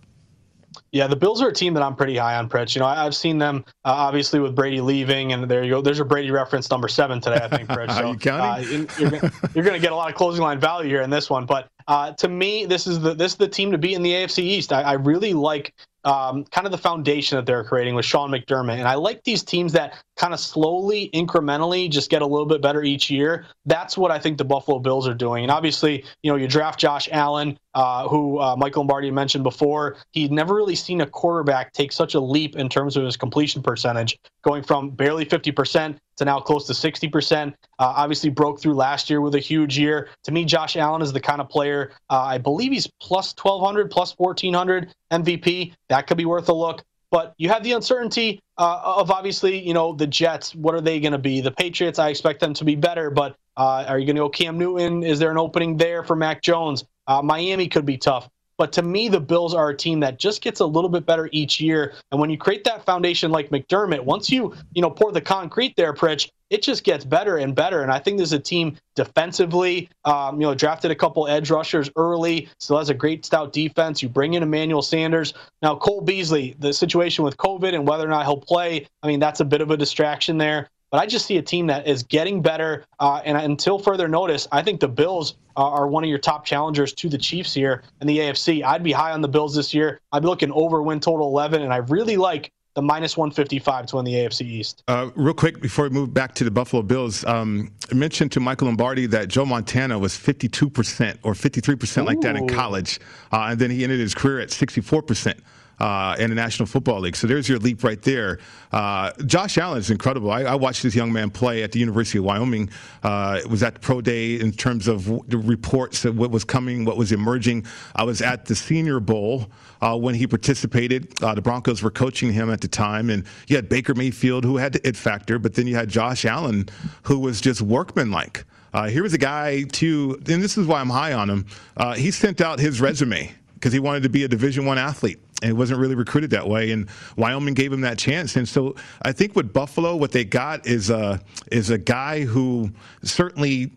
Yeah, 0.94 1.08
the 1.08 1.16
Bills 1.16 1.42
are 1.42 1.50
a 1.50 1.54
team 1.54 1.74
that 1.76 1.84
I'm 1.84 1.96
pretty 1.96 2.18
high 2.18 2.36
on, 2.36 2.50
Pritch. 2.50 2.76
You 2.76 2.82
know, 2.82 2.86
I, 2.86 3.04
have 3.04 3.16
seen 3.16 3.38
them 3.38 3.64
uh, 3.86 3.92
obviously 3.92 4.42
with 4.42 4.56
Brady 4.56 4.82
leaving, 4.82 5.32
and 5.32 5.50
there 5.50 5.64
you 5.64 5.70
go. 5.70 5.82
There's 5.82 5.98
your 5.98 6.06
Brady 6.06 6.32
reference 6.32 6.70
number 6.70 6.90
seven 6.90 7.22
today, 7.22 7.40
I 7.42 7.48
think, 7.48 7.70
Pritch. 7.70 7.92
So, 7.98 8.12
you 8.12 8.18
counting? 8.18 8.88
Uh, 8.90 9.30
you're, 9.54 9.64
going 9.64 9.76
to 9.76 9.80
get 9.80 9.94
a 9.94 9.96
lot 9.96 10.10
of 10.10 10.16
closing 10.16 10.44
line 10.44 10.60
value 10.60 10.90
here 10.90 11.02
in 11.02 11.10
this 11.10 11.30
one. 11.30 11.46
But 11.46 11.70
uh, 11.88 12.12
to 12.14 12.28
me, 12.28 12.66
this 12.66 12.88
is 12.88 13.00
the 13.00 13.14
this 13.14 13.34
is 13.34 13.38
the 13.38 13.48
team 13.48 13.72
to 13.72 13.78
beat 13.78 13.94
in 13.94 14.02
the 14.02 14.12
AFC 14.12 14.40
East. 14.40 14.74
I, 14.74 14.82
I 14.82 14.94
really 14.94 15.34
like 15.34 15.74
um, 16.04 16.46
kind 16.46 16.66
of 16.66 16.72
the 16.72 16.78
foundation 16.78 17.36
that 17.38 17.46
they're 17.46 17.64
creating 17.64 17.96
with 17.96 18.06
Sean 18.06 18.32
McDermott. 18.32 18.78
And 18.78 18.88
I 18.88 18.96
like 18.96 19.24
these 19.24 19.44
teams 19.44 19.74
that 19.74 19.94
kind 20.16 20.34
of 20.34 20.40
slowly, 20.40 21.10
incrementally 21.14 21.90
just 21.90 22.10
get 22.10 22.22
a 22.22 22.26
little 22.26 22.46
bit 22.46 22.62
better 22.62 22.84
each 22.84 23.10
year. 23.10 23.46
That's 23.66 23.98
what 23.98 24.12
I 24.12 24.20
think 24.20 24.38
the 24.38 24.46
Buffalo 24.46 24.80
Bills 24.80 25.08
are 25.08 25.14
doing. 25.14 25.44
And 25.44 25.52
obviously, 25.52 26.04
you 26.24 26.32
know, 26.32 26.38
you 26.38 26.48
draft 26.48 26.80
Josh 26.80 27.08
Allen, 27.12 27.58
uh, 27.74 28.08
who 28.08 28.40
uh, 28.40 28.56
Michael 28.58 28.82
Lombardi 28.82 29.12
mentioned 29.12 29.44
before. 29.44 29.98
He'd 30.12 30.32
never 30.32 30.56
really 30.56 30.76
seen 30.76 31.02
a 31.02 31.06
quarterback 31.06 31.74
take 31.74 31.92
such 31.92 32.16
a 32.16 32.20
leap 32.20 32.56
in 32.56 32.70
terms 32.70 32.98
of 32.98 33.04
his 33.04 33.18
completion 33.18 33.62
percentage, 33.62 34.18
going 34.44 34.64
from 34.64 34.90
barely 34.92 35.26
50% 35.26 35.98
to 36.22 36.26
now 36.26 36.40
close 36.40 36.68
to 36.68 36.74
60%. 36.74 37.50
Uh, 37.50 37.54
obviously, 37.80 38.30
broke 38.30 38.62
through 38.62 38.76
last 38.76 39.10
year 39.10 39.22
with 39.22 39.36
a 39.36 39.40
huge 39.40 39.78
year. 39.78 40.10
To 40.24 40.32
me, 40.32 40.46
Josh 40.46 40.78
Allen 40.78 41.02
is 41.02 41.12
the 41.12 41.20
kind 41.20 41.42
of 41.42 41.50
player, 41.50 41.92
uh, 42.10 42.22
I 42.22 42.38
believe 42.38 42.72
he's 42.72 42.88
plus 43.02 43.34
1,200, 43.36 43.90
plus 43.90 44.14
1,400 44.18 44.94
MVP. 45.12 45.74
That 45.90 46.08
could 46.08 46.18
be 46.18 46.26
worth 46.26 46.48
a 46.50 46.54
look. 46.54 46.84
But 47.10 47.34
you 47.38 47.50
have 47.50 47.64
the 47.64 47.74
uncertainty 47.74 48.40
uh, 48.58 48.82
of 48.84 49.12
obviously, 49.12 49.60
you 49.60 49.74
know, 49.74 49.94
the 49.94 50.08
Jets. 50.08 50.56
What 50.56 50.76
are 50.76 50.82
they 50.82 51.00
going 51.00 51.12
to 51.12 51.18
be? 51.18 51.42
The 51.42 51.52
Patriots, 51.52 52.00
I 52.00 52.10
expect 52.10 52.40
them 52.40 52.54
to 52.54 52.64
be 52.64 52.76
better, 52.76 53.10
but 53.10 53.36
uh, 53.58 53.84
are 53.88 54.00
you 54.00 54.06
going 54.06 54.16
to 54.16 54.22
go 54.22 54.30
Cam 54.30 54.58
Newton? 54.58 55.04
Is 55.04 55.20
there 55.20 55.30
an 55.30 55.38
opening 55.38 55.76
there 55.76 56.04
for 56.04 56.16
Mac 56.16 56.42
Jones? 56.42 56.86
Uh, 57.08 57.22
Miami 57.22 57.68
could 57.68 57.86
be 57.86 57.98
tough. 57.98 58.30
But 58.62 58.72
to 58.74 58.84
me, 58.84 59.10
the 59.10 59.20
Bills 59.20 59.56
are 59.56 59.70
a 59.70 59.76
team 59.76 60.02
that 60.02 60.20
just 60.20 60.44
gets 60.44 60.60
a 60.60 60.66
little 60.68 60.88
bit 60.88 61.04
better 61.04 61.28
each 61.32 61.60
year. 61.60 61.96
And 62.12 62.22
when 62.22 62.30
you 62.30 62.38
create 62.38 62.64
that 62.66 62.86
foundation 62.86 63.32
like 63.32 63.50
McDermott, 63.50 64.06
once 64.06 64.30
you 64.30 64.54
you 64.76 64.84
know 64.84 64.90
pour 64.92 65.12
the 65.12 65.20
concrete 65.20 65.76
there, 65.76 65.96
Pritch, 65.96 66.30
it 66.52 66.62
just 66.62 66.84
gets 66.84 67.04
better 67.04 67.38
and 67.38 67.56
better. 67.56 67.82
And 67.82 67.92
I 67.92 67.98
think 67.98 68.18
there's 68.18 68.34
a 68.34 68.40
team 68.40 68.78
defensively, 68.96 69.90
um, 70.06 70.40
you 70.40 70.46
know, 70.46 70.54
drafted 70.54 70.92
a 70.92 70.96
couple 70.96 71.28
edge 71.28 71.50
rushers 71.50 71.90
early, 71.96 72.50
still 72.60 72.78
has 72.78 72.92
a 72.92 72.94
great 72.94 73.26
stout 73.26 73.52
defense. 73.52 74.04
You 74.04 74.10
bring 74.10 74.36
in 74.36 74.44
Emmanuel 74.44 74.84
Sanders. 74.84 75.34
Now, 75.64 75.76
Cole 75.76 76.02
Beasley, 76.02 76.56
the 76.60 76.72
situation 76.72 77.24
with 77.24 77.38
COVID 77.38 77.74
and 77.74 77.88
whether 77.88 78.06
or 78.06 78.10
not 78.10 78.28
he'll 78.28 78.38
play, 78.38 78.86
I 79.02 79.08
mean, 79.08 79.20
that's 79.20 79.40
a 79.40 79.46
bit 79.46 79.62
of 79.62 79.72
a 79.72 79.78
distraction 79.78 80.38
there. 80.38 80.70
But 80.92 81.00
I 81.00 81.06
just 81.06 81.26
see 81.26 81.38
a 81.38 81.42
team 81.42 81.68
that 81.68 81.88
is 81.88 82.04
getting 82.04 82.42
better. 82.42 82.84
Uh, 83.00 83.22
and 83.24 83.38
until 83.38 83.80
further 83.80 84.10
notice, 84.10 84.48
I 84.52 84.62
think 84.62 84.82
the 84.82 84.90
Bills 84.90 85.36
uh, 85.56 85.68
are 85.68 85.88
one 85.88 86.04
of 86.04 86.10
your 86.10 86.20
top 86.20 86.46
challengers 86.46 86.94
to 86.94 87.10
the 87.10 87.18
Chiefs 87.18 87.54
here 87.54 87.84
in 88.02 88.08
the 88.08 88.20
AFC. 88.20 88.64
I'd 88.64 88.84
be 88.84 88.92
high 88.92 89.12
on 89.12 89.22
the 89.22 89.30
Bills 89.30 89.56
this 89.56 89.74
year. 89.74 90.02
I'd 90.12 90.22
be 90.22 90.28
looking 90.28 90.52
over 90.52 90.82
win 90.82 91.00
total 91.00 91.28
11, 91.28 91.62
and 91.62 91.74
I 91.74 91.78
really 91.78 92.18
like 92.18 92.52
the 92.74 92.82
minus 92.82 93.18
155 93.18 93.86
to 93.88 93.96
win 93.98 94.06
the 94.06 94.14
AFC 94.14 94.42
East. 94.42 94.84
Uh, 94.88 95.10
real 95.16 95.34
quick, 95.34 95.62
before 95.62 95.86
we 95.86 95.90
move 95.90 96.14
back 96.14 96.36
to 96.36 96.44
the 96.44 96.52
Buffalo 96.52 96.82
Bills, 96.82 97.26
um, 97.26 97.72
I 97.90 97.96
mentioned 97.96 98.32
to 98.34 98.40
Michael 98.40 98.68
Lombardi 98.68 99.06
that 99.08 99.28
Joe 99.28 99.46
Montana 99.46 99.98
was 99.98 100.14
52% 100.14 101.18
or 101.24 101.34
53% 101.34 102.02
Ooh. 102.02 102.06
like 102.06 102.22
that 102.22 102.36
in 102.36 102.48
college. 102.48 103.00
Uh, 103.32 103.48
and 103.50 103.60
then 103.60 103.72
he 103.72 103.84
ended 103.84 104.00
his 104.00 104.14
career 104.14 104.40
at 104.40 104.50
64% 104.50 105.40
uh, 105.82 106.16
in 106.20 106.30
the 106.30 106.36
National 106.36 106.68
Football 106.68 107.00
League. 107.00 107.16
So 107.16 107.26
there's 107.26 107.50
your 107.50 107.58
leap 107.58 107.84
right 107.84 108.00
there. 108.04 108.38
Uh, 108.72 109.12
Josh 109.26 109.58
Allen 109.58 109.80
is 109.80 109.90
incredible. 109.90 110.30
I, 110.30 110.44
I, 110.44 110.54
watched 110.54 110.84
this 110.84 110.94
young 110.94 111.12
man 111.12 111.32
play 111.32 111.64
at 111.64 111.72
the 111.72 111.80
University 111.80 112.20
of 112.20 112.24
Wyoming. 112.26 112.70
Uh, 113.02 113.40
it 113.44 113.50
was 113.50 113.64
at 113.64 113.74
the 113.74 113.80
pro 113.80 114.00
day 114.00 114.40
in 114.40 114.52
terms 114.52 114.88
of 114.88 115.06
the 115.28 115.40
reports 115.40 116.06
of 116.06 116.20
what 116.20 116.30
was 116.30 116.44
coming, 116.44 116.86
what 116.86 116.98
was 116.98 117.12
emerging. 117.12 117.66
I 117.96 118.04
was 118.04 118.22
at 118.22 118.46
the 118.46 118.54
Senior 118.54 119.00
Bowl 119.00 119.50
uh, 119.82 119.98
when 119.98 120.14
he 120.14 120.28
participated. 120.28 121.12
Uh, 121.24 121.34
the 121.34 121.42
Broncos 121.42 121.82
were 121.82 121.90
coaching 121.90 122.32
him 122.32 122.52
at 122.52 122.62
the 122.62 122.68
time, 122.68 123.10
and 123.10 123.26
you 123.48 123.56
had 123.56 123.68
Baker 123.68 123.96
Mayfield 123.96 124.44
who 124.44 124.58
had 124.58 124.74
the 124.74 124.88
it 124.88 124.96
factor, 124.96 125.40
but 125.40 125.56
then 125.56 125.66
you 125.66 125.74
had 125.74 125.90
Josh 125.90 126.26
Allen 126.26 126.70
who 127.04 127.18
was 127.18 127.42
just 127.42 127.60
workmanlike. 127.60 128.46
Uh, 128.72 128.88
here 128.88 129.02
was 129.02 129.14
a 129.14 129.18
guy 129.18 129.64
too, 129.64 130.22
and 130.30 130.44
this 130.44 130.60
is 130.60 130.68
why 130.68 130.80
I'm 130.80 130.92
high 130.92 131.14
on 131.14 131.28
him. 131.28 131.46
Uh, 131.76 131.96
he 131.96 132.12
sent 132.12 132.40
out 132.40 132.60
his 132.60 132.80
resume 132.80 133.34
because 133.62 133.74
he 133.74 133.80
wanted 133.80 134.02
to 134.02 134.10
be 134.10 134.24
a 134.24 134.28
Division 134.28 134.66
One 134.66 134.80
athlete 134.80 135.20
and 135.44 135.50
he 135.50 135.54
wasn't 135.54 135.80
really 135.80 135.94
recruited 135.94 136.32
that 136.32 136.48
way. 136.48 136.72
And 136.72 136.90
Wyoming 137.16 137.54
gave 137.54 137.72
him 137.72 137.82
that 137.82 138.00
chance. 138.00 138.36
And 138.36 138.50
so 138.50 138.76
I 139.04 139.12
think 139.12 139.36
with 139.36 139.54
Buffalo, 139.54 139.96
what 139.96 140.12
they 140.12 140.26
got 140.26 140.66
is 140.66 140.90
a 140.90 141.22
is 141.52 141.70
a 141.70 141.78
guy 141.78 142.22
who 142.22 142.72
certainly 143.04 143.72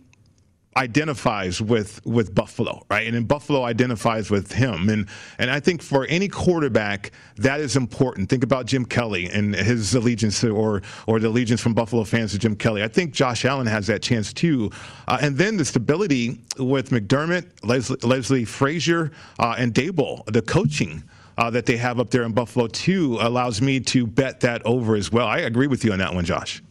identifies 0.76 1.60
with 1.60 2.04
with 2.04 2.34
Buffalo, 2.34 2.84
right? 2.90 3.06
And 3.06 3.14
then 3.14 3.24
Buffalo 3.24 3.64
identifies 3.64 4.30
with 4.30 4.52
him. 4.52 4.88
And 4.88 5.08
and 5.38 5.50
I 5.50 5.60
think 5.60 5.82
for 5.82 6.06
any 6.06 6.28
quarterback, 6.28 7.12
that 7.36 7.60
is 7.60 7.76
important. 7.76 8.28
Think 8.28 8.44
about 8.44 8.66
Jim 8.66 8.84
Kelly 8.84 9.26
and 9.26 9.54
his 9.54 9.94
allegiance 9.94 10.42
or 10.42 10.82
or 11.06 11.20
the 11.20 11.28
allegiance 11.28 11.60
from 11.60 11.74
Buffalo 11.74 12.04
fans 12.04 12.32
to 12.32 12.38
Jim 12.38 12.56
Kelly. 12.56 12.82
I 12.82 12.88
think 12.88 13.12
Josh 13.12 13.44
Allen 13.44 13.66
has 13.66 13.86
that 13.86 14.02
chance 14.02 14.32
too. 14.32 14.70
Uh, 15.06 15.18
and 15.20 15.36
then 15.36 15.56
the 15.56 15.64
stability 15.64 16.40
with 16.58 16.90
McDermott, 16.90 17.46
Leslie, 17.62 17.98
Leslie 18.02 18.44
Frazier, 18.44 19.12
uh, 19.38 19.54
and 19.58 19.72
Daboll, 19.72 20.24
the 20.32 20.42
coaching. 20.42 21.04
Uh, 21.36 21.50
that 21.50 21.66
they 21.66 21.76
have 21.76 21.98
up 21.98 22.10
there 22.10 22.22
in 22.22 22.30
Buffalo 22.30 22.68
too 22.68 23.18
allows 23.20 23.60
me 23.60 23.80
to 23.80 24.06
bet 24.06 24.38
that 24.38 24.64
over 24.64 24.94
as 24.94 25.10
well. 25.10 25.26
I 25.26 25.38
agree 25.38 25.66
with 25.66 25.84
you 25.84 25.90
on 25.90 25.98
that 25.98 26.14
one, 26.14 26.24
Josh. 26.24 26.62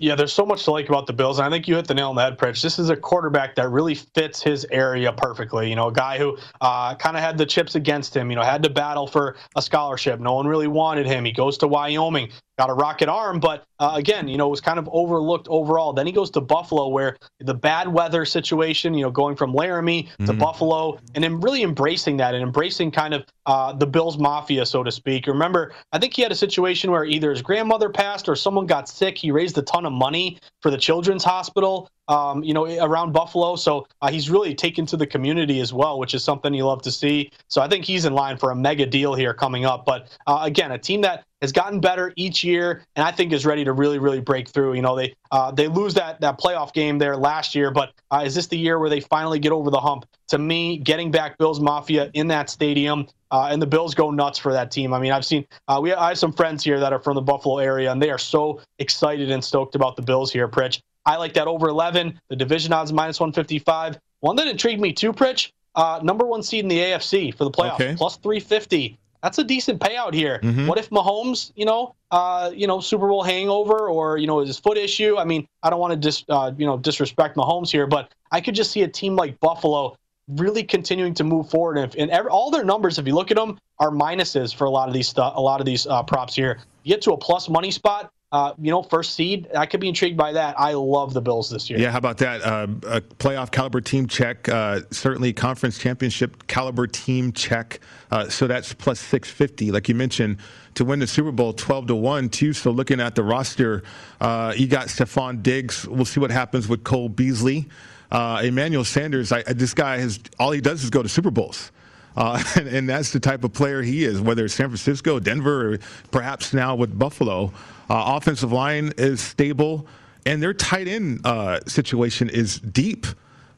Yeah, 0.00 0.14
there's 0.14 0.32
so 0.32 0.46
much 0.46 0.64
to 0.64 0.70
like 0.70 0.88
about 0.88 1.08
the 1.08 1.12
Bills. 1.12 1.38
And 1.38 1.46
I 1.46 1.50
think 1.50 1.66
you 1.66 1.74
hit 1.74 1.88
the 1.88 1.94
nail 1.94 2.10
on 2.10 2.14
the 2.14 2.22
head, 2.22 2.38
Pritch. 2.38 2.62
This 2.62 2.78
is 2.78 2.88
a 2.88 2.96
quarterback 2.96 3.56
that 3.56 3.68
really 3.68 3.96
fits 3.96 4.40
his 4.40 4.64
area 4.70 5.12
perfectly. 5.12 5.68
You 5.68 5.74
know, 5.74 5.88
a 5.88 5.92
guy 5.92 6.18
who 6.18 6.38
uh, 6.60 6.94
kind 6.94 7.16
of 7.16 7.22
had 7.22 7.36
the 7.36 7.44
chips 7.44 7.74
against 7.74 8.16
him, 8.16 8.30
you 8.30 8.36
know, 8.36 8.42
had 8.42 8.62
to 8.62 8.70
battle 8.70 9.08
for 9.08 9.34
a 9.56 9.62
scholarship. 9.62 10.20
No 10.20 10.34
one 10.34 10.46
really 10.46 10.68
wanted 10.68 11.06
him. 11.06 11.24
He 11.24 11.32
goes 11.32 11.58
to 11.58 11.68
Wyoming, 11.68 12.30
got 12.58 12.70
a 12.70 12.74
rocket 12.74 13.08
arm, 13.08 13.38
but 13.38 13.64
uh, 13.78 13.92
again, 13.94 14.26
you 14.26 14.36
know, 14.36 14.48
it 14.48 14.50
was 14.50 14.60
kind 14.60 14.78
of 14.78 14.88
overlooked 14.92 15.46
overall. 15.48 15.92
Then 15.92 16.06
he 16.06 16.12
goes 16.12 16.30
to 16.32 16.40
Buffalo, 16.40 16.88
where 16.88 17.16
the 17.38 17.54
bad 17.54 17.86
weather 17.88 18.24
situation, 18.24 18.94
you 18.94 19.04
know, 19.04 19.10
going 19.10 19.36
from 19.36 19.54
Laramie 19.54 20.04
mm-hmm. 20.04 20.26
to 20.26 20.32
Buffalo, 20.32 20.98
and 21.14 21.22
then 21.22 21.40
really 21.40 21.62
embracing 21.62 22.16
that 22.16 22.34
and 22.34 22.42
embracing 22.42 22.90
kind 22.90 23.14
of 23.14 23.24
uh, 23.46 23.72
the 23.72 23.86
Bills 23.86 24.18
mafia, 24.18 24.66
so 24.66 24.82
to 24.82 24.90
speak. 24.90 25.28
Remember, 25.28 25.72
I 25.92 25.98
think 25.98 26.14
he 26.14 26.22
had 26.22 26.32
a 26.32 26.36
situation 26.36 26.90
where 26.90 27.04
either 27.04 27.30
his 27.30 27.42
grandmother 27.42 27.88
passed 27.88 28.28
or 28.28 28.34
someone 28.34 28.66
got 28.66 28.88
sick. 28.88 29.16
He 29.16 29.30
raised 29.30 29.56
a 29.56 29.62
ton 29.62 29.86
of 29.86 29.92
money 29.92 30.38
for 30.60 30.70
the 30.70 30.78
Children's 30.78 31.22
Hospital 31.22 31.88
um, 32.08 32.42
you 32.42 32.54
know, 32.54 32.66
around 32.84 33.12
Buffalo. 33.12 33.56
So 33.56 33.86
uh, 34.02 34.10
he's 34.10 34.30
really 34.30 34.54
taken 34.54 34.86
to 34.86 34.96
the 34.96 35.06
community 35.06 35.60
as 35.60 35.72
well, 35.72 35.98
which 35.98 36.14
is 36.14 36.24
something 36.24 36.52
you 36.54 36.66
love 36.66 36.82
to 36.82 36.92
see. 36.92 37.30
So 37.48 37.60
I 37.60 37.68
think 37.68 37.84
he's 37.84 38.04
in 38.04 38.14
line 38.14 38.36
for 38.36 38.50
a 38.50 38.56
mega 38.56 38.86
deal 38.86 39.14
here 39.14 39.34
coming 39.34 39.64
up. 39.64 39.84
But 39.84 40.08
uh, 40.26 40.40
again, 40.42 40.72
a 40.72 40.78
team 40.78 41.02
that 41.02 41.24
has 41.40 41.52
gotten 41.52 41.80
better 41.80 42.12
each 42.16 42.42
year, 42.42 42.82
and 42.96 43.06
I 43.06 43.12
think 43.12 43.32
is 43.32 43.46
ready 43.46 43.64
to 43.64 43.72
really, 43.72 43.98
really 43.98 44.20
break 44.20 44.48
through. 44.48 44.74
You 44.74 44.82
know, 44.82 44.96
they 44.96 45.14
uh, 45.30 45.52
they 45.52 45.68
lose 45.68 45.94
that 45.94 46.20
that 46.20 46.40
playoff 46.40 46.72
game 46.72 46.98
there 46.98 47.16
last 47.16 47.54
year, 47.54 47.70
but 47.70 47.92
uh, 48.10 48.22
is 48.24 48.34
this 48.34 48.46
the 48.46 48.58
year 48.58 48.78
where 48.78 48.90
they 48.90 49.00
finally 49.00 49.38
get 49.38 49.52
over 49.52 49.70
the 49.70 49.80
hump? 49.80 50.06
To 50.28 50.38
me, 50.38 50.78
getting 50.78 51.10
back 51.10 51.38
Bills 51.38 51.60
Mafia 51.60 52.10
in 52.14 52.26
that 52.28 52.50
stadium, 52.50 53.06
uh, 53.30 53.48
and 53.50 53.62
the 53.62 53.66
Bills 53.66 53.94
go 53.94 54.10
nuts 54.10 54.38
for 54.38 54.52
that 54.52 54.70
team. 54.70 54.92
I 54.92 54.98
mean, 54.98 55.12
I've 55.12 55.24
seen 55.24 55.46
uh, 55.68 55.78
we 55.80 55.92
I 55.92 56.08
have 56.08 56.18
some 56.18 56.32
friends 56.32 56.64
here 56.64 56.80
that 56.80 56.92
are 56.92 57.00
from 57.00 57.14
the 57.14 57.22
Buffalo 57.22 57.58
area, 57.58 57.92
and 57.92 58.02
they 58.02 58.10
are 58.10 58.18
so 58.18 58.60
excited 58.78 59.30
and 59.30 59.44
stoked 59.44 59.74
about 59.74 59.96
the 59.96 60.02
Bills 60.02 60.32
here, 60.32 60.48
Pritch. 60.48 60.80
I 61.08 61.16
like 61.16 61.32
that 61.34 61.48
over 61.48 61.68
11. 61.68 62.20
The 62.28 62.36
division 62.36 62.72
odds 62.74 62.92
minus 62.92 63.18
155. 63.18 63.98
One 64.20 64.36
that 64.36 64.46
intrigued 64.46 64.80
me 64.80 64.92
too, 64.92 65.12
Pritch, 65.12 65.52
uh, 65.74 66.00
number 66.02 66.26
one 66.26 66.42
seed 66.42 66.64
in 66.64 66.68
the 66.68 66.78
AFC 66.78 67.34
for 67.34 67.44
the 67.44 67.50
playoffs, 67.50 67.74
okay. 67.74 67.94
plus 67.96 68.16
350. 68.18 68.98
That's 69.22 69.38
a 69.38 69.44
decent 69.44 69.80
payout 69.80 70.12
here. 70.12 70.38
Mm-hmm. 70.42 70.66
What 70.66 70.78
if 70.78 70.90
Mahomes, 70.90 71.50
you 71.56 71.64
know, 71.64 71.94
uh, 72.10 72.50
you 72.54 72.66
know, 72.66 72.78
Super 72.80 73.08
Bowl 73.08 73.22
hangover 73.22 73.88
or 73.88 74.18
you 74.18 74.26
know 74.26 74.40
his 74.40 74.58
foot 74.58 74.76
issue? 74.76 75.16
I 75.16 75.24
mean, 75.24 75.48
I 75.62 75.70
don't 75.70 75.80
want 75.80 75.92
to 75.92 75.96
dis, 75.96 76.24
uh, 76.28 76.52
you 76.56 76.66
know, 76.66 76.76
disrespect 76.76 77.36
Mahomes 77.36 77.70
here, 77.70 77.86
but 77.86 78.12
I 78.30 78.42
could 78.42 78.54
just 78.54 78.70
see 78.70 78.82
a 78.82 78.88
team 78.88 79.16
like 79.16 79.40
Buffalo 79.40 79.96
really 80.28 80.62
continuing 80.62 81.14
to 81.14 81.24
move 81.24 81.48
forward. 81.48 81.78
And, 81.78 81.90
if, 81.90 81.98
and 81.98 82.10
every, 82.10 82.30
all 82.30 82.50
their 82.50 82.64
numbers, 82.64 82.98
if 82.98 83.06
you 83.06 83.14
look 83.14 83.30
at 83.30 83.36
them, 83.38 83.58
are 83.78 83.90
minuses 83.90 84.54
for 84.54 84.66
a 84.66 84.70
lot 84.70 84.88
of 84.88 84.94
these 84.94 85.08
stuff, 85.08 85.32
a 85.36 85.40
lot 85.40 85.58
of 85.58 85.66
these 85.66 85.86
uh, 85.86 86.02
props 86.02 86.34
here. 86.34 86.58
You 86.84 86.94
get 86.94 87.02
to 87.02 87.12
a 87.12 87.16
plus 87.16 87.48
money 87.48 87.70
spot, 87.70 88.12
uh, 88.30 88.52
you 88.60 88.70
know, 88.70 88.82
first 88.82 89.14
seed. 89.14 89.48
I 89.56 89.64
could 89.64 89.80
be 89.80 89.88
intrigued 89.88 90.18
by 90.18 90.32
that. 90.32 90.60
I 90.60 90.74
love 90.74 91.14
the 91.14 91.22
Bills 91.22 91.48
this 91.48 91.70
year. 91.70 91.78
Yeah, 91.78 91.90
how 91.90 91.98
about 91.98 92.18
that? 92.18 92.42
Uh, 92.42 92.66
a 92.86 93.00
playoff 93.00 93.50
caliber 93.50 93.80
team 93.80 94.06
check. 94.06 94.48
Uh, 94.48 94.80
certainly, 94.90 95.32
conference 95.32 95.78
championship 95.78 96.46
caliber 96.46 96.86
team 96.86 97.32
check. 97.32 97.80
Uh, 98.10 98.28
so 98.28 98.46
that's 98.46 98.74
plus 98.74 99.00
650, 99.00 99.70
like 99.70 99.88
you 99.88 99.94
mentioned, 99.94 100.38
to 100.74 100.84
win 100.84 100.98
the 100.98 101.06
Super 101.06 101.32
Bowl 101.32 101.54
12 101.54 101.86
to 101.86 101.94
1, 101.94 102.28
too. 102.28 102.52
So 102.52 102.70
looking 102.70 103.00
at 103.00 103.14
the 103.14 103.22
roster, 103.22 103.82
uh, 104.20 104.52
you 104.54 104.66
got 104.66 104.88
Stefon 104.88 105.42
Diggs. 105.42 105.86
We'll 105.88 106.04
see 106.04 106.20
what 106.20 106.30
happens 106.30 106.68
with 106.68 106.84
Cole 106.84 107.08
Beasley. 107.08 107.68
Uh, 108.10 108.42
Emmanuel 108.44 108.84
Sanders, 108.84 109.32
I, 109.32 109.42
this 109.42 109.74
guy 109.74 109.98
has 109.98 110.20
all 110.38 110.50
he 110.50 110.60
does 110.60 110.84
is 110.84 110.90
go 110.90 111.02
to 111.02 111.08
Super 111.08 111.30
Bowls. 111.30 111.72
Uh, 112.16 112.42
and, 112.56 112.68
and, 112.68 112.88
that's 112.88 113.12
the 113.12 113.20
type 113.20 113.44
of 113.44 113.52
player 113.52 113.80
he 113.80 114.04
is, 114.04 114.20
whether 114.20 114.44
it's 114.44 114.54
San 114.54 114.68
Francisco, 114.68 115.18
Denver, 115.18 115.74
or 115.74 115.78
perhaps 116.10 116.52
now 116.52 116.74
with 116.74 116.98
Buffalo. 116.98 117.52
Uh, 117.88 118.16
offensive 118.16 118.52
line 118.52 118.92
is 118.98 119.20
stable, 119.20 119.86
and 120.26 120.42
their 120.42 120.54
tight 120.54 120.88
end 120.88 121.20
uh, 121.24 121.60
situation 121.66 122.28
is 122.28 122.58
deep. 122.60 123.06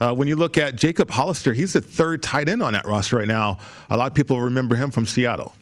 Uh, 0.00 0.14
when 0.14 0.28
you 0.28 0.37
look 0.37 0.56
at 0.56 0.76
Jacob 0.76 1.10
Hollister, 1.10 1.52
he's 1.52 1.75
the 1.75 1.80
third 1.80 2.22
tight 2.22 2.49
end 2.49 2.62
on 2.62 2.72
that 2.72 2.87
roster 2.87 3.16
right 3.16 3.28
now. 3.28 3.58
A 3.90 3.96
lot 3.96 4.06
of 4.06 4.14
people 4.14 4.40
remember 4.40 4.76
him 4.76 4.90
from 4.90 5.04
Seattle. 5.04 5.54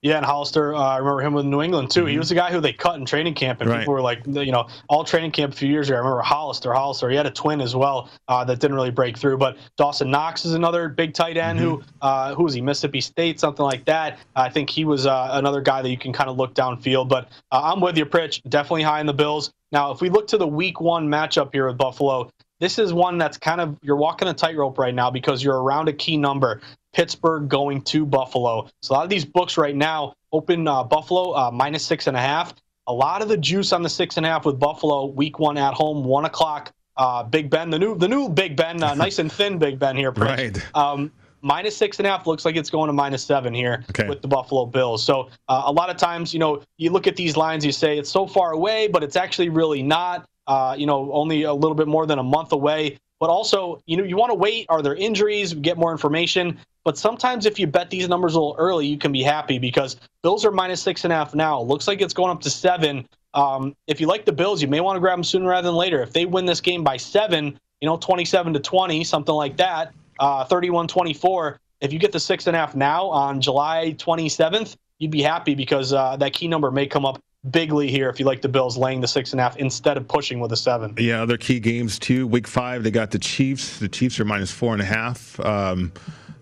Yeah, 0.00 0.16
and 0.16 0.24
Hollister, 0.24 0.74
uh, 0.74 0.80
I 0.80 0.98
remember 0.98 1.22
him 1.22 1.32
with 1.32 1.46
New 1.46 1.60
England 1.60 1.90
too. 1.90 2.02
Mm-hmm. 2.02 2.10
He 2.10 2.18
was 2.18 2.28
the 2.28 2.36
guy 2.36 2.52
who 2.52 2.60
they 2.60 2.72
cut 2.72 2.96
in 2.96 3.04
training 3.04 3.34
camp, 3.34 3.60
and 3.60 3.68
right. 3.68 3.80
people 3.80 3.94
were 3.94 4.00
like, 4.00 4.24
you 4.26 4.52
know, 4.52 4.68
all 4.88 5.02
training 5.02 5.32
camp 5.32 5.54
a 5.54 5.56
few 5.56 5.68
years 5.68 5.88
ago. 5.88 5.96
I 5.96 5.98
remember 5.98 6.22
Hollister, 6.22 6.72
Hollister. 6.72 7.10
He 7.10 7.16
had 7.16 7.26
a 7.26 7.30
twin 7.30 7.60
as 7.60 7.74
well 7.74 8.08
uh, 8.28 8.44
that 8.44 8.60
didn't 8.60 8.76
really 8.76 8.92
break 8.92 9.18
through. 9.18 9.38
But 9.38 9.56
Dawson 9.76 10.10
Knox 10.10 10.44
is 10.44 10.54
another 10.54 10.88
big 10.88 11.14
tight 11.14 11.36
end 11.36 11.58
mm-hmm. 11.58 11.68
who, 11.68 11.82
uh, 12.00 12.34
who 12.34 12.44
was 12.44 12.54
he? 12.54 12.60
Mississippi 12.60 13.00
State, 13.00 13.40
something 13.40 13.64
like 13.64 13.84
that. 13.86 14.18
I 14.36 14.48
think 14.48 14.70
he 14.70 14.84
was 14.84 15.06
uh, 15.06 15.30
another 15.32 15.60
guy 15.60 15.82
that 15.82 15.90
you 15.90 15.98
can 15.98 16.12
kind 16.12 16.30
of 16.30 16.36
look 16.36 16.54
downfield. 16.54 17.08
But 17.08 17.28
uh, 17.50 17.62
I'm 17.64 17.80
with 17.80 17.98
you, 17.98 18.06
Pritch. 18.06 18.40
Definitely 18.48 18.82
high 18.82 19.00
in 19.00 19.06
the 19.06 19.14
Bills. 19.14 19.52
Now, 19.72 19.90
if 19.90 20.00
we 20.00 20.10
look 20.10 20.28
to 20.28 20.38
the 20.38 20.46
Week 20.46 20.80
One 20.80 21.08
matchup 21.08 21.52
here 21.52 21.66
with 21.66 21.76
Buffalo, 21.76 22.30
this 22.60 22.78
is 22.78 22.92
one 22.92 23.18
that's 23.18 23.36
kind 23.36 23.60
of 23.60 23.78
you're 23.82 23.96
walking 23.96 24.28
a 24.28 24.34
tightrope 24.34 24.78
right 24.78 24.94
now 24.94 25.10
because 25.10 25.42
you're 25.42 25.60
around 25.60 25.88
a 25.88 25.92
key 25.92 26.16
number. 26.16 26.60
Pittsburgh 26.98 27.48
going 27.48 27.80
to 27.82 28.04
Buffalo. 28.04 28.68
So 28.82 28.92
a 28.92 28.96
lot 28.96 29.04
of 29.04 29.08
these 29.08 29.24
books 29.24 29.56
right 29.56 29.76
now 29.76 30.14
open 30.32 30.66
uh, 30.66 30.82
Buffalo 30.82 31.30
uh, 31.30 31.50
minus 31.52 31.86
six 31.86 32.08
and 32.08 32.16
a 32.16 32.20
half. 32.20 32.52
A 32.88 32.92
lot 32.92 33.22
of 33.22 33.28
the 33.28 33.36
juice 33.36 33.72
on 33.72 33.84
the 33.84 33.88
six 33.88 34.16
and 34.16 34.26
a 34.26 34.28
half 34.28 34.44
with 34.44 34.58
Buffalo 34.58 35.06
week 35.06 35.38
one 35.38 35.56
at 35.56 35.74
home, 35.74 36.02
one 36.02 36.24
o'clock. 36.24 36.72
Uh, 36.96 37.22
Big 37.22 37.50
Ben, 37.50 37.70
the 37.70 37.78
new 37.78 37.96
the 37.96 38.08
new 38.08 38.28
Big 38.28 38.56
Ben, 38.56 38.82
uh, 38.82 38.94
nice 38.96 39.20
and 39.20 39.30
thin 39.30 39.58
Big 39.58 39.78
Ben 39.78 39.94
here. 39.94 40.10
Right. 40.10 40.60
Um, 40.74 41.12
minus 41.40 41.76
six 41.76 41.98
and 41.98 42.06
a 42.08 42.10
half 42.10 42.26
looks 42.26 42.44
like 42.44 42.56
it's 42.56 42.68
going 42.68 42.88
to 42.88 42.92
minus 42.92 43.22
seven 43.22 43.54
here 43.54 43.84
okay. 43.90 44.08
with 44.08 44.20
the 44.20 44.26
Buffalo 44.26 44.66
Bills. 44.66 45.04
So 45.04 45.28
uh, 45.46 45.62
a 45.66 45.72
lot 45.72 45.90
of 45.90 45.98
times, 45.98 46.34
you 46.34 46.40
know, 46.40 46.62
you 46.78 46.90
look 46.90 47.06
at 47.06 47.14
these 47.14 47.36
lines, 47.36 47.64
you 47.64 47.70
say 47.70 47.96
it's 47.96 48.10
so 48.10 48.26
far 48.26 48.50
away, 48.50 48.88
but 48.88 49.04
it's 49.04 49.14
actually 49.14 49.50
really 49.50 49.84
not. 49.84 50.28
Uh, 50.48 50.74
you 50.76 50.86
know, 50.86 51.12
only 51.12 51.44
a 51.44 51.54
little 51.54 51.76
bit 51.76 51.86
more 51.86 52.06
than 52.06 52.18
a 52.18 52.22
month 52.24 52.50
away. 52.50 52.98
But 53.20 53.30
also, 53.30 53.82
you 53.86 53.96
know, 53.96 54.04
you 54.04 54.16
want 54.16 54.30
to 54.30 54.34
wait. 54.34 54.66
Are 54.68 54.82
there 54.82 54.94
injuries? 54.94 55.54
Get 55.54 55.76
more 55.76 55.92
information. 55.92 56.58
But 56.84 56.96
sometimes 56.96 57.46
if 57.46 57.58
you 57.58 57.66
bet 57.66 57.90
these 57.90 58.08
numbers 58.08 58.34
a 58.34 58.40
little 58.40 58.56
early, 58.58 58.86
you 58.86 58.96
can 58.96 59.12
be 59.12 59.22
happy 59.22 59.58
because 59.58 59.96
Bills 60.22 60.44
are 60.44 60.50
minus 60.50 60.80
six 60.80 61.04
and 61.04 61.12
a 61.12 61.16
half 61.16 61.34
now. 61.34 61.60
Looks 61.60 61.88
like 61.88 62.00
it's 62.00 62.14
going 62.14 62.30
up 62.30 62.40
to 62.42 62.50
seven. 62.50 63.06
Um, 63.34 63.76
if 63.86 64.00
you 64.00 64.06
like 64.06 64.24
the 64.24 64.32
Bills, 64.32 64.62
you 64.62 64.68
may 64.68 64.80
want 64.80 64.96
to 64.96 65.00
grab 65.00 65.18
them 65.18 65.24
sooner 65.24 65.48
rather 65.48 65.68
than 65.68 65.74
later. 65.74 66.02
If 66.02 66.12
they 66.12 66.24
win 66.24 66.46
this 66.46 66.60
game 66.60 66.84
by 66.84 66.96
seven, 66.96 67.58
you 67.80 67.86
know, 67.86 67.96
27 67.96 68.54
to 68.54 68.60
20, 68.60 69.04
something 69.04 69.34
like 69.34 69.56
that, 69.58 69.92
uh, 70.18 70.44
31 70.44 70.88
24, 70.88 71.60
if 71.80 71.92
you 71.92 71.98
get 71.98 72.12
the 72.12 72.20
six 72.20 72.46
and 72.46 72.56
a 72.56 72.58
half 72.58 72.74
now 72.74 73.06
on 73.06 73.40
July 73.40 73.94
27th, 73.98 74.76
you'd 74.98 75.10
be 75.10 75.22
happy 75.22 75.54
because 75.54 75.92
uh, 75.92 76.16
that 76.16 76.32
key 76.32 76.48
number 76.48 76.70
may 76.70 76.86
come 76.86 77.04
up 77.04 77.22
bigly 77.50 77.88
here 77.88 78.08
if 78.08 78.18
you 78.18 78.26
like 78.26 78.42
the 78.42 78.48
Bills 78.48 78.76
laying 78.76 79.00
the 79.00 79.08
six 79.08 79.32
and 79.32 79.40
a 79.40 79.42
half 79.42 79.56
instead 79.56 79.96
of 79.96 80.06
pushing 80.08 80.40
with 80.40 80.52
a 80.52 80.56
seven. 80.56 80.94
Yeah, 80.98 81.22
other 81.22 81.36
key 81.36 81.60
games 81.60 81.98
too. 81.98 82.26
Week 82.26 82.46
five, 82.46 82.82
they 82.82 82.90
got 82.90 83.10
the 83.10 83.18
Chiefs. 83.18 83.78
The 83.78 83.88
Chiefs 83.88 84.20
are 84.20 84.24
minus 84.24 84.50
four 84.50 84.72
and 84.72 84.82
a 84.82 84.86
half. 84.86 85.38
Um, 85.40 85.92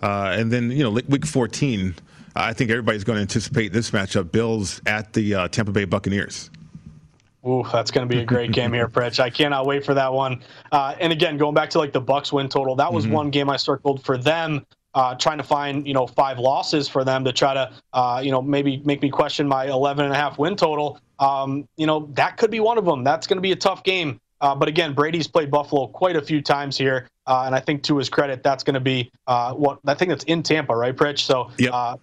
uh, 0.03 0.35
and 0.37 0.53
then, 0.53 0.71
you 0.71 0.83
know, 0.83 0.91
week 0.91 1.27
14, 1.27 1.95
I 2.35 2.53
think 2.53 2.71
everybody's 2.71 3.05
going 3.05 3.17
to 3.17 3.23
anticipate 3.23 3.73
this 3.73 3.91
matchup 3.91 4.31
Bills 4.31 4.81
at 4.87 5.13
the 5.13 5.35
uh, 5.35 5.49
Tampa 5.49 5.73
Bay 5.73 5.85
Buccaneers. 5.85 6.51
Ooh, 7.47 7.65
that's 7.73 7.91
going 7.91 8.07
to 8.09 8.13
be 8.13 8.21
a 8.21 8.25
great 8.25 8.51
game 8.51 8.73
here, 8.73 8.89
Pritch. 8.89 9.21
I 9.21 9.31
cannot 9.31 9.67
wait 9.67 9.85
for 9.85 9.95
that 9.95 10.13
one. 10.13 10.43
Uh, 10.73 10.97
and 11.01 11.13
again, 11.13 11.37
going 11.37 11.55
back 11.55 11.71
to 11.71 11.79
like 11.79 11.93
the 11.93 12.01
Bucks 12.01 12.33
win 12.33 12.49
total, 12.49 12.75
that 12.77 12.93
was 12.93 13.05
mm-hmm. 13.05 13.15
one 13.15 13.31
game 13.31 13.49
I 13.49 13.57
circled 13.57 14.05
for 14.05 14.19
them 14.19 14.67
uh, 14.97 15.15
trying 15.15 15.39
to 15.39 15.45
find 15.45 15.87
you 15.87 15.95
know 15.95 16.07
five 16.07 16.39
losses 16.39 16.89
for 16.89 17.05
them 17.05 17.23
to 17.25 17.33
try 17.33 17.55
to 17.55 17.71
uh, 17.93 18.21
you 18.25 18.33
know 18.33 18.43
maybe 18.43 18.83
make 18.85 19.03
me 19.03 19.11
question 19.11 19.47
my 19.47 19.67
11 19.67 20.07
and 20.07 20.13
a 20.13 20.17
half 20.17 20.39
win 20.39 20.57
total. 20.57 20.99
Um, 21.21 21.69
you 21.77 21.87
know 21.87 22.09
that 22.15 22.39
could 22.39 22.51
be 22.51 22.61
one 22.61 22.79
of 22.79 22.85
them. 22.85 23.05
That's 23.05 23.27
going 23.27 23.37
to 23.37 23.43
be 23.43 23.53
a 23.53 23.57
tough 23.57 23.85
game. 23.85 24.21
Uh, 24.41 24.55
but 24.55 24.69
again, 24.69 24.93
Brady's 24.93 25.27
played 25.27 25.51
Buffalo 25.51 25.87
quite 25.87 26.17
a 26.17 26.21
few 26.21 26.43
times 26.43 26.77
here, 26.77 27.09
uh, 27.27 27.45
and 27.47 27.55
I 27.55 27.61
think 27.61 27.83
to 27.85 27.97
his 27.97 28.09
credit, 28.09 28.43
that's 28.43 28.65
going 28.65 28.75
to 28.75 28.81
be 28.81 29.11
uh, 29.27 29.53
what 29.55 29.79
I 29.87 29.95
think 29.95 30.11
that's 30.11 30.25
in 30.25 30.43
Tampa, 30.43 30.75
right, 30.75 30.95
Pritch? 30.95 31.21
So, 31.21 31.51
yep. 31.59 31.73
Uh, 31.73 31.97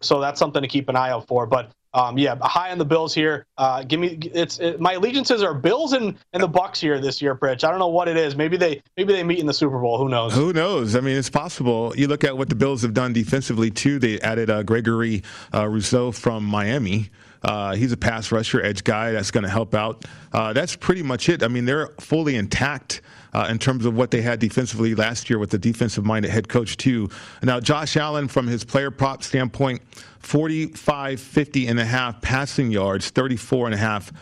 so 0.00 0.20
that's 0.20 0.38
something 0.38 0.62
to 0.62 0.68
keep 0.68 0.88
an 0.88 0.94
eye 0.94 1.10
out 1.10 1.26
for. 1.26 1.46
But 1.46 1.72
um, 1.94 2.18
yeah, 2.18 2.36
high 2.42 2.72
on 2.72 2.78
the 2.78 2.84
Bills 2.84 3.14
here. 3.14 3.46
Uh, 3.56 3.84
give 3.84 4.00
me 4.00 4.18
it's 4.34 4.58
it, 4.58 4.80
my 4.80 4.94
allegiances 4.94 5.42
are 5.42 5.54
Bills 5.54 5.92
and, 5.92 6.16
and 6.32 6.42
the 6.42 6.48
Bucks 6.48 6.80
here 6.80 7.00
this 7.00 7.22
year, 7.22 7.36
Pritch. 7.36 7.62
I 7.62 7.70
don't 7.70 7.78
know 7.78 7.88
what 7.88 8.08
it 8.08 8.16
is. 8.16 8.34
Maybe 8.34 8.56
they 8.56 8.82
maybe 8.96 9.12
they 9.12 9.22
meet 9.22 9.38
in 9.38 9.46
the 9.46 9.54
Super 9.54 9.78
Bowl. 9.78 9.96
Who 9.96 10.08
knows? 10.08 10.34
Who 10.34 10.52
knows? 10.52 10.96
I 10.96 11.00
mean, 11.00 11.16
it's 11.16 11.30
possible. 11.30 11.94
You 11.96 12.08
look 12.08 12.24
at 12.24 12.36
what 12.36 12.48
the 12.48 12.56
Bills 12.56 12.82
have 12.82 12.94
done 12.94 13.12
defensively 13.12 13.70
too. 13.70 14.00
They 14.00 14.20
added 14.20 14.50
uh, 14.50 14.64
Gregory 14.64 15.22
uh, 15.54 15.68
Rousseau 15.68 16.10
from 16.10 16.44
Miami. 16.44 17.10
Uh, 17.44 17.74
he's 17.74 17.92
a 17.92 17.96
pass 17.96 18.32
rusher, 18.32 18.60
edge 18.62 18.82
guy 18.84 19.12
that's 19.12 19.30
going 19.30 19.44
to 19.44 19.50
help 19.50 19.74
out. 19.74 20.04
Uh, 20.32 20.52
that's 20.52 20.74
pretty 20.74 21.02
much 21.02 21.28
it. 21.28 21.42
I 21.42 21.48
mean, 21.48 21.66
they're 21.66 21.88
fully 22.00 22.36
intact. 22.36 23.02
Uh, 23.34 23.48
in 23.50 23.58
terms 23.58 23.84
of 23.84 23.96
what 23.96 24.12
they 24.12 24.22
had 24.22 24.38
defensively 24.38 24.94
last 24.94 25.28
year 25.28 25.40
with 25.40 25.50
the 25.50 25.58
defensive 25.58 26.04
minded 26.04 26.30
head 26.30 26.48
coach, 26.48 26.76
too. 26.76 27.10
Now, 27.42 27.58
Josh 27.58 27.96
Allen, 27.96 28.28
from 28.28 28.46
his 28.46 28.62
player 28.62 28.92
prop 28.92 29.24
standpoint, 29.24 29.82
45, 30.20 31.20
50 31.20 31.66
and 31.66 31.80
a 31.80 31.84
half 31.84 32.20
passing 32.22 32.70
yards, 32.70 33.10
34 33.10 33.66
and 33.66 33.74
a 33.74 33.78
half 33.78 34.12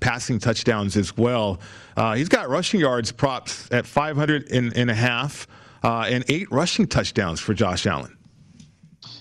passing 0.00 0.38
touchdowns 0.38 0.96
as 0.96 1.16
well. 1.16 1.60
Uh, 1.96 2.14
he's 2.14 2.28
got 2.28 2.48
rushing 2.48 2.80
yards 2.80 3.10
props 3.10 3.68
at 3.72 3.86
500 3.86 4.50
and, 4.50 4.76
and 4.76 4.90
a 4.90 4.94
half 4.94 5.46
uh, 5.82 6.06
and 6.08 6.24
eight 6.28 6.50
rushing 6.50 6.86
touchdowns 6.86 7.40
for 7.40 7.54
Josh 7.54 7.86
Allen. 7.86 8.16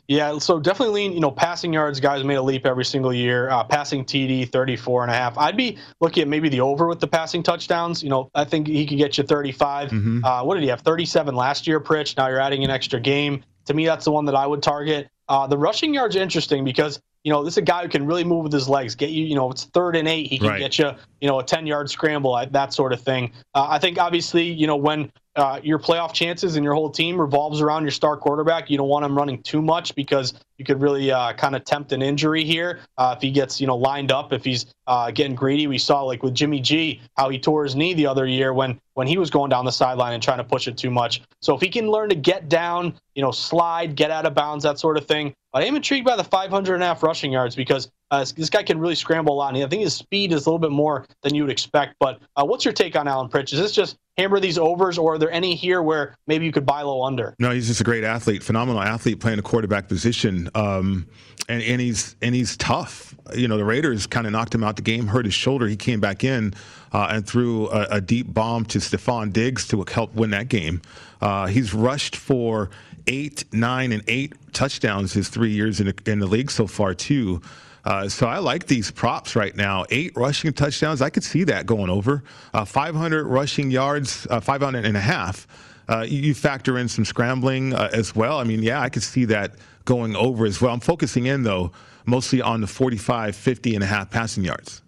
Yeah, 0.07 0.37
so 0.39 0.59
definitely 0.59 1.03
lean, 1.03 1.13
you 1.13 1.19
know, 1.19 1.31
passing 1.31 1.71
yards, 1.71 1.99
guys 1.99 2.23
made 2.23 2.35
a 2.35 2.41
leap 2.41 2.65
every 2.65 2.83
single 2.83 3.13
year. 3.13 3.49
Uh, 3.49 3.63
passing 3.63 4.03
TD, 4.03 4.49
34 4.49 5.03
and 5.03 5.11
a 5.11 5.15
half. 5.15 5.37
I'd 5.37 5.55
be 5.55 5.77
looking 6.01 6.23
at 6.23 6.27
maybe 6.27 6.49
the 6.49 6.61
over 6.61 6.87
with 6.87 6.99
the 6.99 7.07
passing 7.07 7.43
touchdowns. 7.43 8.03
You 8.03 8.09
know, 8.09 8.29
I 8.35 8.43
think 8.43 8.67
he 8.67 8.85
could 8.85 8.97
get 8.97 9.17
you 9.17 9.23
35. 9.23 9.89
Mm-hmm. 9.89 10.25
Uh, 10.25 10.43
what 10.43 10.55
did 10.55 10.63
he 10.63 10.69
have? 10.69 10.81
37 10.81 11.33
last 11.33 11.65
year, 11.65 11.79
Pritch. 11.79 12.17
Now 12.17 12.27
you're 12.27 12.41
adding 12.41 12.63
an 12.63 12.69
extra 12.69 12.99
game. 12.99 13.43
To 13.65 13.73
me, 13.73 13.85
that's 13.85 14.05
the 14.05 14.11
one 14.11 14.25
that 14.25 14.35
I 14.35 14.45
would 14.45 14.61
target. 14.61 15.09
Uh, 15.29 15.47
the 15.47 15.57
rushing 15.57 15.93
yards 15.93 16.15
are 16.15 16.21
interesting 16.21 16.65
because 16.65 17.01
you 17.23 17.31
know, 17.31 17.43
this 17.43 17.53
is 17.53 17.57
a 17.59 17.61
guy 17.61 17.83
who 17.83 17.89
can 17.89 18.05
really 18.05 18.23
move 18.23 18.43
with 18.43 18.53
his 18.53 18.67
legs. 18.67 18.95
Get 18.95 19.11
you, 19.11 19.25
you 19.25 19.35
know, 19.35 19.51
it's 19.51 19.65
third 19.65 19.95
and 19.95 20.07
eight. 20.07 20.27
He 20.27 20.39
can 20.39 20.47
right. 20.47 20.59
get 20.59 20.79
you, 20.79 20.91
you 21.19 21.27
know, 21.27 21.39
a 21.39 21.43
10 21.43 21.67
yard 21.67 21.89
scramble, 21.89 22.43
that 22.51 22.73
sort 22.73 22.93
of 22.93 23.01
thing. 23.01 23.31
Uh, 23.53 23.67
I 23.69 23.77
think 23.77 23.99
obviously, 23.99 24.43
you 24.43 24.65
know, 24.65 24.75
when 24.75 25.11
uh, 25.35 25.59
your 25.63 25.79
playoff 25.79 26.13
chances 26.13 26.55
and 26.55 26.63
your 26.63 26.73
whole 26.73 26.89
team 26.89 27.19
revolves 27.19 27.61
around 27.61 27.83
your 27.83 27.91
star 27.91 28.17
quarterback, 28.17 28.69
you 28.69 28.77
don't 28.77 28.89
want 28.89 29.05
him 29.05 29.15
running 29.15 29.41
too 29.43 29.61
much 29.61 29.93
because 29.95 30.33
you 30.57 30.65
could 30.65 30.81
really 30.81 31.11
uh, 31.11 31.33
kind 31.33 31.55
of 31.55 31.63
tempt 31.63 31.91
an 31.91 32.01
injury 32.01 32.43
here 32.43 32.79
uh, 32.97 33.13
if 33.15 33.21
he 33.21 33.31
gets, 33.31 33.61
you 33.61 33.67
know, 33.67 33.77
lined 33.77 34.11
up. 34.11 34.33
If 34.33 34.43
he's 34.43 34.65
uh, 34.87 35.11
getting 35.11 35.35
greedy, 35.35 35.67
we 35.67 35.77
saw 35.77 36.01
like 36.01 36.23
with 36.23 36.33
Jimmy 36.33 36.59
G 36.59 37.01
how 37.15 37.29
he 37.29 37.39
tore 37.39 37.63
his 37.63 37.75
knee 37.75 37.93
the 37.93 38.07
other 38.07 38.25
year 38.25 38.51
when 38.53 38.79
when 38.95 39.07
he 39.07 39.17
was 39.17 39.29
going 39.29 39.49
down 39.49 39.63
the 39.63 39.71
sideline 39.71 40.13
and 40.13 40.21
trying 40.21 40.39
to 40.39 40.43
push 40.43 40.67
it 40.67 40.77
too 40.77 40.91
much. 40.91 41.21
So 41.41 41.55
if 41.55 41.61
he 41.61 41.69
can 41.69 41.89
learn 41.89 42.09
to 42.09 42.15
get 42.15 42.49
down, 42.49 42.95
you 43.15 43.21
know, 43.21 43.31
slide, 43.31 43.95
get 43.95 44.11
out 44.11 44.25
of 44.25 44.33
bounds, 44.33 44.63
that 44.63 44.79
sort 44.79 44.97
of 44.97 45.05
thing, 45.05 45.33
I 45.53 45.65
am 45.65 45.75
intrigued 45.75 46.05
by 46.05 46.15
the 46.15 46.23
500 46.23 46.75
and 46.75 46.83
a 46.83 46.85
half 46.85 47.03
rushing 47.03 47.31
yards 47.31 47.55
because 47.55 47.91
uh, 48.09 48.25
this 48.35 48.49
guy 48.49 48.63
can 48.63 48.79
really 48.79 48.95
scramble 48.95 49.33
a 49.33 49.37
lot. 49.37 49.53
And 49.53 49.63
I 49.63 49.67
think 49.67 49.83
his 49.83 49.93
speed 49.93 50.31
is 50.31 50.45
a 50.45 50.49
little 50.49 50.59
bit 50.59 50.71
more 50.71 51.05
than 51.23 51.35
you 51.35 51.43
would 51.43 51.51
expect. 51.51 51.95
But 51.99 52.21
uh, 52.35 52.45
what's 52.45 52.63
your 52.63 52.73
take 52.73 52.95
on 52.95 53.07
Allen 53.07 53.29
Pritch? 53.29 53.51
Is 53.51 53.59
this 53.59 53.71
just 53.71 53.97
hammer 54.17 54.39
these 54.39 54.57
overs, 54.57 54.97
or 54.97 55.15
are 55.15 55.17
there 55.17 55.31
any 55.31 55.55
here 55.55 55.81
where 55.81 56.15
maybe 56.27 56.45
you 56.45 56.51
could 56.51 56.65
buy 56.65 56.81
low 56.81 57.03
under? 57.03 57.35
No, 57.39 57.51
he's 57.51 57.67
just 57.67 57.81
a 57.81 57.83
great 57.83 58.03
athlete, 58.03 58.43
phenomenal 58.43 58.81
athlete 58.81 59.19
playing 59.19 59.39
a 59.39 59.41
quarterback 59.41 59.87
position, 59.87 60.49
um, 60.55 61.07
and, 61.49 61.61
and 61.63 61.81
he's 61.81 62.15
and 62.21 62.35
he's 62.35 62.55
tough. 62.57 63.15
You 63.35 63.47
know, 63.47 63.57
the 63.57 63.65
Raiders 63.65 64.07
kind 64.07 64.25
of 64.25 64.33
knocked 64.33 64.53
him 64.53 64.63
out 64.63 64.75
the 64.75 64.81
game, 64.81 65.07
hurt 65.07 65.25
his 65.25 65.33
shoulder. 65.33 65.67
He 65.67 65.77
came 65.77 65.99
back 65.99 66.23
in 66.23 66.53
uh, 66.91 67.07
and 67.11 67.25
threw 67.25 67.69
a, 67.69 67.87
a, 67.91 68.01
deep 68.01 68.33
bomb 68.33 68.65
to 68.65 68.79
Stefon 68.79 69.31
Diggs 69.31 69.67
to 69.69 69.83
help 69.89 70.13
win 70.13 70.31
that 70.31 70.49
game. 70.49 70.81
Uh, 71.21 71.47
he's 71.47 71.73
rushed 71.73 72.15
for 72.15 72.69
eight, 73.07 73.45
nine, 73.51 73.91
and 73.91 74.03
eight 74.07 74.33
touchdowns 74.53 75.13
his 75.13 75.29
three 75.29 75.51
years 75.51 75.79
in, 75.79 75.93
in 76.05 76.19
the 76.19 76.27
league 76.27 76.51
so 76.51 76.67
far, 76.67 76.93
too. 76.93 77.41
Uh, 77.83 78.07
so 78.07 78.27
I 78.27 78.37
like 78.37 78.67
these 78.67 78.91
props 78.91 79.35
right 79.35 79.55
now. 79.55 79.85
Eight 79.89 80.13
rushing 80.15 80.53
touchdowns. 80.53 81.01
I 81.01 81.09
could 81.09 81.23
see 81.23 81.43
that 81.45 81.65
going 81.65 81.89
over. 81.89 82.23
Uh, 82.53 82.65
500 82.65 83.25
rushing 83.25 83.71
yards, 83.71 84.27
uh, 84.29 84.39
500 84.39 84.85
and 84.85 84.95
a 84.95 85.01
half. 85.01 85.47
Uh, 85.89 86.05
you 86.07 86.33
factor 86.33 86.77
in 86.77 86.87
some 86.87 87.03
scrambling 87.05 87.73
uh, 87.73 87.89
as 87.91 88.15
well. 88.15 88.39
I 88.39 88.43
mean, 88.43 88.63
yeah, 88.63 88.81
I 88.81 88.89
could 88.89 89.03
see 89.03 89.25
that 89.25 89.55
going 89.85 90.15
over 90.15 90.45
as 90.45 90.61
well. 90.61 90.73
I'm 90.73 90.79
focusing 90.79 91.25
in, 91.25 91.43
though, 91.43 91.71
mostly 92.05 92.41
on 92.41 92.61
the 92.61 92.67
45, 92.67 93.35
50 93.35 93.75
and 93.75 93.83
a 93.83 93.87
half 93.87 94.09
passing 94.09 94.43
yards. 94.43 94.81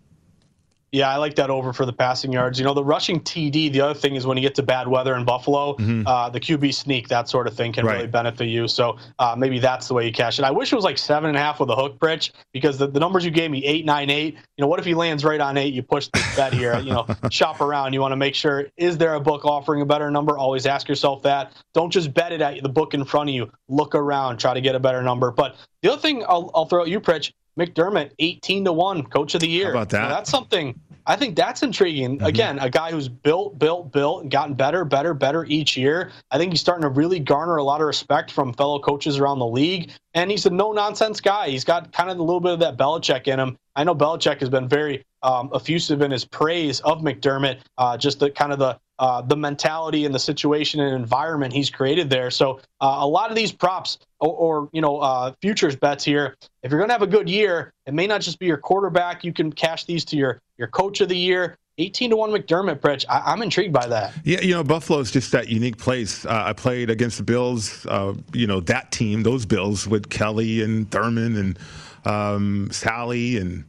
Yeah, 0.94 1.10
I 1.10 1.18
like 1.18 1.36
that 1.38 1.50
over 1.50 1.74
for 1.74 1.88
the 1.88 1.92
passing 1.92 2.32
yards. 2.32 2.60
You 2.60 2.66
know, 2.66 2.76
the 2.76 2.84
rushing 2.84 3.20
TD, 3.20 3.72
the 3.72 3.82
other 3.82 3.96
thing 3.96 4.14
is 4.14 4.28
when 4.28 4.38
you 4.38 4.44
get 4.44 4.54
to 4.56 4.64
bad 4.64 4.88
weather 4.88 5.16
in 5.16 5.26
Buffalo, 5.26 5.74
mm-hmm. 5.74 6.06
uh, 6.06 6.30
the 6.30 6.40
QB 6.40 6.72
sneak, 6.72 7.08
that 7.08 7.28
sort 7.28 7.48
of 7.48 7.56
thing 7.56 7.74
can 7.74 7.84
right. 7.84 7.96
really 7.96 8.08
benefit 8.08 8.46
you. 8.46 8.68
So 8.68 9.00
uh, 9.18 9.36
maybe 9.36 9.58
that's 9.58 9.88
the 9.88 9.96
way 9.96 10.06
you 10.06 10.14
cash 10.14 10.38
it. 10.38 10.46
I 10.46 10.52
wish 10.52 10.72
it 10.72 10.76
was 10.76 10.86
like 10.86 11.00
seven 11.00 11.30
and 11.30 11.38
a 11.38 11.42
half 11.42 11.60
with 11.60 11.72
a 11.72 11.76
hook, 11.76 11.98
Pritch, 11.98 12.30
because 12.52 12.78
the, 12.78 12.86
the 12.86 13.00
numbers 13.00 13.26
you 13.26 13.32
gave 13.32 13.50
me, 13.50 13.66
eight, 13.66 13.86
nine, 13.86 14.12
eight. 14.12 14.36
You 14.56 14.62
know, 14.62 14.68
what 14.68 14.78
if 14.78 14.86
he 14.86 14.94
lands 14.94 15.26
right 15.26 15.42
on 15.42 15.58
eight? 15.58 15.74
You 15.74 15.82
push 15.82 16.10
the 16.14 16.24
bet 16.36 16.54
here. 16.54 16.78
You 16.78 16.92
know, 16.92 17.08
shop 17.32 17.60
around. 17.60 17.94
You 17.94 18.02
want 18.02 18.12
to 18.12 18.18
make 18.18 18.36
sure, 18.36 18.68
is 18.78 18.96
there 18.96 19.16
a 19.16 19.20
book 19.20 19.46
offering 19.46 19.82
a 19.82 19.86
better 19.88 20.12
number? 20.12 20.38
Always 20.38 20.68
ask 20.68 20.88
yourself 20.88 21.24
that. 21.24 21.54
Don't 21.74 21.90
just 21.90 22.14
bet 22.14 22.32
it 22.32 22.42
at 22.42 22.62
the 22.62 22.70
book 22.70 22.94
in 22.94 23.04
front 23.04 23.32
of 23.32 23.34
you. 23.34 23.52
Look 23.68 23.96
around, 23.96 24.38
try 24.38 24.54
to 24.54 24.62
get 24.62 24.76
a 24.76 24.80
better 24.80 25.02
number. 25.02 25.32
But 25.32 25.56
the 25.82 25.92
other 25.92 26.02
thing 26.02 26.24
I'll, 26.30 26.52
I'll 26.54 26.66
throw 26.66 26.84
at 26.84 26.88
you, 26.88 27.00
Pritch, 27.00 27.32
McDermott, 27.60 28.12
18 28.20 28.66
to 28.66 28.74
1, 28.74 29.04
coach 29.04 29.36
of 29.36 29.42
the 29.42 29.48
year. 29.48 29.66
How 29.66 29.72
about 29.72 29.90
that? 29.90 30.10
that's 30.10 30.30
something 30.30 30.80
I 31.06 31.16
think 31.16 31.36
that's 31.36 31.64
intriguing. 31.64 32.18
Mm-hmm. 32.18 32.26
Again, 32.26 32.60
a 32.60 32.70
guy 32.70 32.92
who's 32.92 33.10
built, 33.10 33.60
built, 33.60 33.92
built, 33.92 34.24
and 34.24 34.32
gotten 34.32 34.54
better, 34.54 34.86
better, 34.86 35.14
better 35.14 35.46
each 35.46 35.76
year. 35.76 36.12
I 36.32 36.38
think 36.38 36.54
he's 36.54 36.62
starting 36.62 36.84
to 36.84 36.90
really 36.90 37.20
garner 37.20 37.58
a 37.58 37.64
lot 37.64 37.82
of 37.82 37.88
respect 37.88 38.32
from 38.32 38.54
fellow 38.54 38.80
coaches 38.80 39.20
around 39.20 39.40
the 39.40 39.48
league. 39.48 39.92
And 40.14 40.32
he's 40.32 40.46
a 40.46 40.50
no 40.50 40.72
nonsense 40.72 41.20
guy. 41.20 41.50
He's 41.50 41.66
got 41.66 41.92
kind 41.92 42.10
of 42.10 42.18
a 42.18 42.24
little 42.24 42.40
bit 42.40 42.54
of 42.54 42.60
that 42.60 42.78
Belichick 42.78 43.28
in 43.28 43.40
him. 43.40 43.58
I 43.76 43.84
know 43.84 43.96
Belichick 43.96 44.40
has 44.40 44.50
been 44.50 44.70
very 44.70 45.04
um, 45.24 45.50
effusive 45.54 46.02
in 46.02 46.12
his 46.12 46.26
praise 46.26 46.80
of 46.82 47.02
McDermott, 47.02 47.60
uh, 47.78 47.98
just 47.98 48.20
the 48.20 48.30
kind 48.30 48.54
of 48.54 48.60
the 48.60 48.80
uh, 49.04 49.22
the 49.22 49.36
mentality 49.36 50.06
and 50.06 50.16
the 50.16 50.20
situation 50.20 50.80
and 50.80 50.96
environment 50.96 51.52
he's 51.52 51.70
created 51.70 52.10
there. 52.10 52.32
So 52.32 52.62
uh, 52.80 53.00
a 53.00 53.08
lot 53.08 53.30
of 53.30 53.36
these 53.36 53.52
props 53.52 53.98
or, 54.22 54.30
or 54.30 54.70
you 54.72 54.80
know 54.80 55.00
uh, 55.00 55.34
futures 55.42 55.76
bets 55.76 56.06
here, 56.06 56.38
if 56.64 56.72
you're 56.72 56.80
going 56.80 56.88
to 56.88 56.94
have 56.94 57.02
a 57.02 57.08
good 57.08 57.30
year, 57.30 57.74
it 57.86 57.94
may 57.94 58.08
not 58.08 58.22
just 58.22 58.40
be 58.40 58.46
your 58.46 58.56
quarterback. 58.58 59.26
You 59.26 59.34
can 59.34 59.52
cash 59.52 59.84
these 59.84 60.06
to 60.06 60.16
your 60.16 60.40
your 60.58 60.70
coach 60.70 61.02
of 61.02 61.10
the 61.10 61.18
year. 61.18 61.58
18 61.80 62.12
to 62.12 62.16
1 62.16 62.30
McDermott, 62.30 62.80
Pritch. 62.80 63.04
I, 63.10 63.34
am 63.34 63.42
intrigued 63.42 63.74
by 63.74 63.88
that. 63.88 64.14
Yeah, 64.24 64.42
you 64.42 64.54
know, 64.54 64.64
Buffalo's 64.64 65.10
just 65.10 65.32
that 65.32 65.50
unique 65.50 65.78
place. 65.78 66.24
Uh, 66.24 66.44
I 66.46 66.54
played 66.54 66.92
against 66.92 67.18
the 67.18 67.24
Bills, 67.24 67.88
uh, 67.88 68.14
you 68.32 68.46
know, 68.46 68.60
that 68.60 68.92
team, 68.92 69.24
those 69.24 69.48
Bills 69.48 69.88
with 69.88 70.12
Kelly 70.12 70.62
and 70.62 70.90
Thurman 70.92 71.36
and 71.36 71.60
um, 72.06 72.70
Sally 72.72 73.38
and 73.38 73.66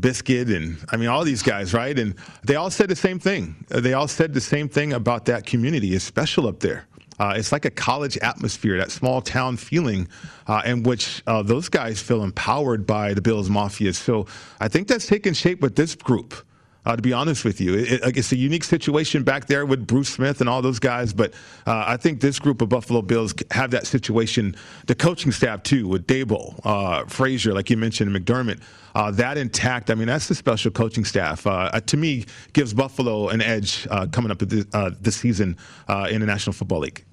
Biscuit, 0.00 0.48
and 0.48 0.78
I 0.90 0.96
mean, 0.96 1.08
all 1.08 1.24
these 1.24 1.42
guys, 1.42 1.72
right? 1.72 1.98
And 1.98 2.14
they 2.44 2.56
all 2.56 2.70
said 2.70 2.88
the 2.88 2.96
same 2.96 3.18
thing. 3.18 3.64
They 3.68 3.94
all 3.94 4.08
said 4.08 4.34
the 4.34 4.40
same 4.40 4.68
thing 4.68 4.92
about 4.92 5.24
that 5.26 5.46
community. 5.46 5.94
It's 5.94 6.04
special 6.04 6.46
up 6.46 6.60
there. 6.60 6.86
Uh, 7.18 7.34
it's 7.36 7.50
like 7.50 7.64
a 7.64 7.70
college 7.70 8.16
atmosphere, 8.18 8.78
that 8.78 8.92
small 8.92 9.20
town 9.20 9.56
feeling, 9.56 10.06
uh, 10.46 10.62
in 10.64 10.84
which 10.84 11.22
uh, 11.26 11.42
those 11.42 11.68
guys 11.68 12.00
feel 12.00 12.22
empowered 12.22 12.86
by 12.86 13.12
the 13.12 13.20
Bills 13.20 13.50
Mafia. 13.50 13.92
So 13.92 14.26
I 14.60 14.68
think 14.68 14.86
that's 14.86 15.06
taken 15.06 15.34
shape 15.34 15.60
with 15.60 15.74
this 15.74 15.96
group. 15.96 16.34
Uh, 16.86 16.96
to 16.96 17.02
be 17.02 17.12
honest 17.12 17.44
with 17.44 17.60
you, 17.60 17.74
it, 17.74 17.92
it, 17.92 18.16
it's 18.16 18.32
a 18.32 18.36
unique 18.36 18.64
situation 18.64 19.22
back 19.22 19.46
there 19.46 19.66
with 19.66 19.86
Bruce 19.86 20.08
Smith 20.08 20.40
and 20.40 20.48
all 20.48 20.62
those 20.62 20.78
guys. 20.78 21.12
But 21.12 21.34
uh, 21.66 21.84
I 21.86 21.96
think 21.96 22.20
this 22.20 22.38
group 22.38 22.62
of 22.62 22.70
Buffalo 22.70 23.02
Bills 23.02 23.34
have 23.50 23.70
that 23.72 23.86
situation. 23.86 24.56
The 24.86 24.94
coaching 24.94 25.32
staff 25.32 25.62
too, 25.62 25.86
with 25.86 26.06
Daboll, 26.06 26.58
uh, 26.64 27.04
Frazier, 27.04 27.52
like 27.52 27.68
you 27.68 27.76
mentioned, 27.76 28.14
McDermott 28.14 28.60
uh, 28.94 29.10
that 29.12 29.36
intact. 29.36 29.90
I 29.90 29.94
mean, 29.94 30.08
that's 30.08 30.28
the 30.28 30.34
special 30.34 30.70
coaching 30.70 31.04
staff. 31.04 31.46
Uh, 31.46 31.70
uh 31.72 31.80
to 31.80 31.96
me, 31.96 32.24
gives 32.52 32.74
Buffalo 32.74 33.28
an 33.28 33.40
edge 33.40 33.86
uh, 33.90 34.06
coming 34.06 34.30
up 34.30 34.38
this, 34.38 34.64
this 35.00 35.16
season 35.16 35.56
in 36.10 36.20
the 36.20 36.26
National 36.26 36.52
Football 36.52 36.80
League. 36.80 37.04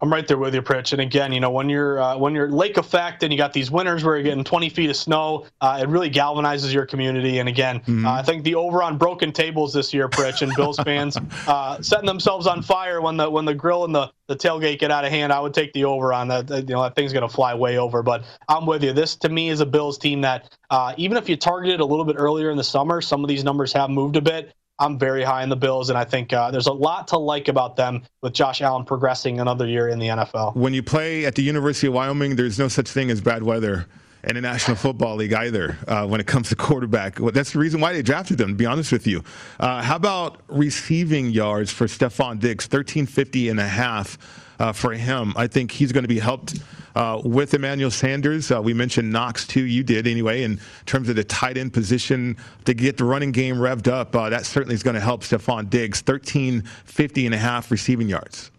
I'm 0.00 0.12
right 0.12 0.26
there 0.26 0.36
with 0.36 0.54
you, 0.54 0.60
Pritch. 0.60 0.92
And 0.92 1.00
again, 1.00 1.32
you 1.32 1.40
know, 1.40 1.50
when 1.50 1.70
you're 1.70 1.98
uh, 1.98 2.18
when 2.18 2.34
you're 2.34 2.50
lake 2.50 2.76
effect 2.76 3.22
and 3.22 3.32
you 3.32 3.38
got 3.38 3.52
these 3.52 3.70
winters 3.70 4.04
where 4.04 4.16
you're 4.16 4.24
getting 4.24 4.44
20 4.44 4.68
feet 4.68 4.90
of 4.90 4.96
snow, 4.96 5.46
uh, 5.62 5.78
it 5.82 5.88
really 5.88 6.10
galvanizes 6.10 6.72
your 6.72 6.84
community. 6.84 7.38
And 7.38 7.48
again, 7.48 7.80
mm-hmm. 7.80 8.06
uh, 8.06 8.12
I 8.12 8.22
think 8.22 8.44
the 8.44 8.56
over 8.56 8.82
on 8.82 8.98
broken 8.98 9.32
tables 9.32 9.72
this 9.72 9.94
year, 9.94 10.08
Pritch, 10.08 10.42
and 10.42 10.54
Bills 10.54 10.78
fans 10.78 11.16
uh, 11.46 11.80
setting 11.80 12.06
themselves 12.06 12.46
on 12.46 12.60
fire 12.60 13.00
when 13.00 13.16
the 13.16 13.30
when 13.30 13.46
the 13.46 13.54
grill 13.54 13.84
and 13.84 13.94
the, 13.94 14.12
the 14.26 14.36
tailgate 14.36 14.78
get 14.78 14.90
out 14.90 15.04
of 15.04 15.10
hand. 15.10 15.32
I 15.32 15.40
would 15.40 15.54
take 15.54 15.72
the 15.72 15.84
over 15.84 16.12
on 16.12 16.28
that. 16.28 16.50
You 16.50 16.74
know, 16.74 16.82
that 16.82 16.94
thing's 16.94 17.14
going 17.14 17.26
to 17.26 17.34
fly 17.34 17.54
way 17.54 17.78
over. 17.78 18.02
But 18.02 18.24
I'm 18.48 18.66
with 18.66 18.84
you. 18.84 18.92
This 18.92 19.16
to 19.16 19.30
me 19.30 19.48
is 19.48 19.60
a 19.60 19.66
Bills 19.66 19.96
team 19.96 20.20
that 20.20 20.54
uh, 20.68 20.92
even 20.98 21.16
if 21.16 21.28
you 21.28 21.36
targeted 21.36 21.80
a 21.80 21.86
little 21.86 22.04
bit 22.04 22.16
earlier 22.18 22.50
in 22.50 22.58
the 22.58 22.64
summer, 22.64 23.00
some 23.00 23.24
of 23.24 23.28
these 23.28 23.44
numbers 23.44 23.72
have 23.72 23.88
moved 23.88 24.16
a 24.16 24.22
bit. 24.22 24.52
I'm 24.78 24.98
very 24.98 25.22
high 25.22 25.42
in 25.42 25.48
the 25.48 25.56
Bills, 25.56 25.88
and 25.88 25.98
I 25.98 26.04
think 26.04 26.32
uh, 26.32 26.50
there's 26.50 26.66
a 26.66 26.72
lot 26.72 27.08
to 27.08 27.18
like 27.18 27.48
about 27.48 27.76
them 27.76 28.02
with 28.20 28.34
Josh 28.34 28.60
Allen 28.60 28.84
progressing 28.84 29.40
another 29.40 29.66
year 29.66 29.88
in 29.88 29.98
the 29.98 30.08
NFL. 30.08 30.54
When 30.54 30.74
you 30.74 30.82
play 30.82 31.24
at 31.24 31.34
the 31.34 31.42
University 31.42 31.86
of 31.86 31.94
Wyoming, 31.94 32.36
there's 32.36 32.58
no 32.58 32.68
such 32.68 32.88
thing 32.88 33.10
as 33.10 33.20
bad 33.20 33.42
weather 33.42 33.86
in 34.24 34.34
the 34.34 34.40
National 34.40 34.76
Football 34.76 35.16
League 35.16 35.32
either 35.32 35.78
uh, 35.88 36.06
when 36.06 36.20
it 36.20 36.26
comes 36.26 36.50
to 36.50 36.56
quarterback. 36.56 37.18
Well, 37.20 37.30
that's 37.30 37.52
the 37.52 37.58
reason 37.58 37.80
why 37.80 37.92
they 37.92 38.02
drafted 38.02 38.38
them, 38.38 38.48
to 38.48 38.54
be 38.54 38.66
honest 38.66 38.92
with 38.92 39.06
you. 39.06 39.22
Uh, 39.58 39.80
how 39.82 39.96
about 39.96 40.42
receiving 40.48 41.30
yards 41.30 41.70
for 41.70 41.86
Stefon 41.86 42.38
Diggs, 42.38 42.64
1350 42.64 43.48
and 43.48 43.60
a 43.60 43.68
half 43.68 44.18
uh, 44.58 44.72
for 44.72 44.92
him? 44.92 45.32
I 45.36 45.46
think 45.46 45.70
he's 45.70 45.92
going 45.92 46.04
to 46.04 46.08
be 46.08 46.18
helped 46.18 46.60
uh, 46.96 47.20
with 47.22 47.54
Emmanuel 47.54 47.90
Sanders. 47.90 48.50
Uh, 48.50 48.60
we 48.60 48.74
mentioned 48.74 49.12
Knox 49.12 49.46
too. 49.46 49.64
You 49.64 49.84
did 49.84 50.06
anyway. 50.06 50.42
In 50.42 50.58
terms 50.86 51.08
of 51.08 51.14
the 51.14 51.24
tight 51.24 51.58
end 51.58 51.72
position 51.72 52.36
to 52.64 52.74
get 52.74 52.96
the 52.96 53.04
running 53.04 53.32
game 53.32 53.56
revved 53.56 53.86
up, 53.86 54.16
uh, 54.16 54.30
that 54.30 54.46
certainly 54.46 54.74
is 54.74 54.82
going 54.82 54.94
to 54.94 55.00
help 55.00 55.22
Stefon 55.22 55.68
Diggs. 55.68 56.00
1350 56.00 57.26
and 57.26 57.34
a 57.34 57.38
half 57.38 57.70
receiving 57.70 58.08
yards. 58.08 58.50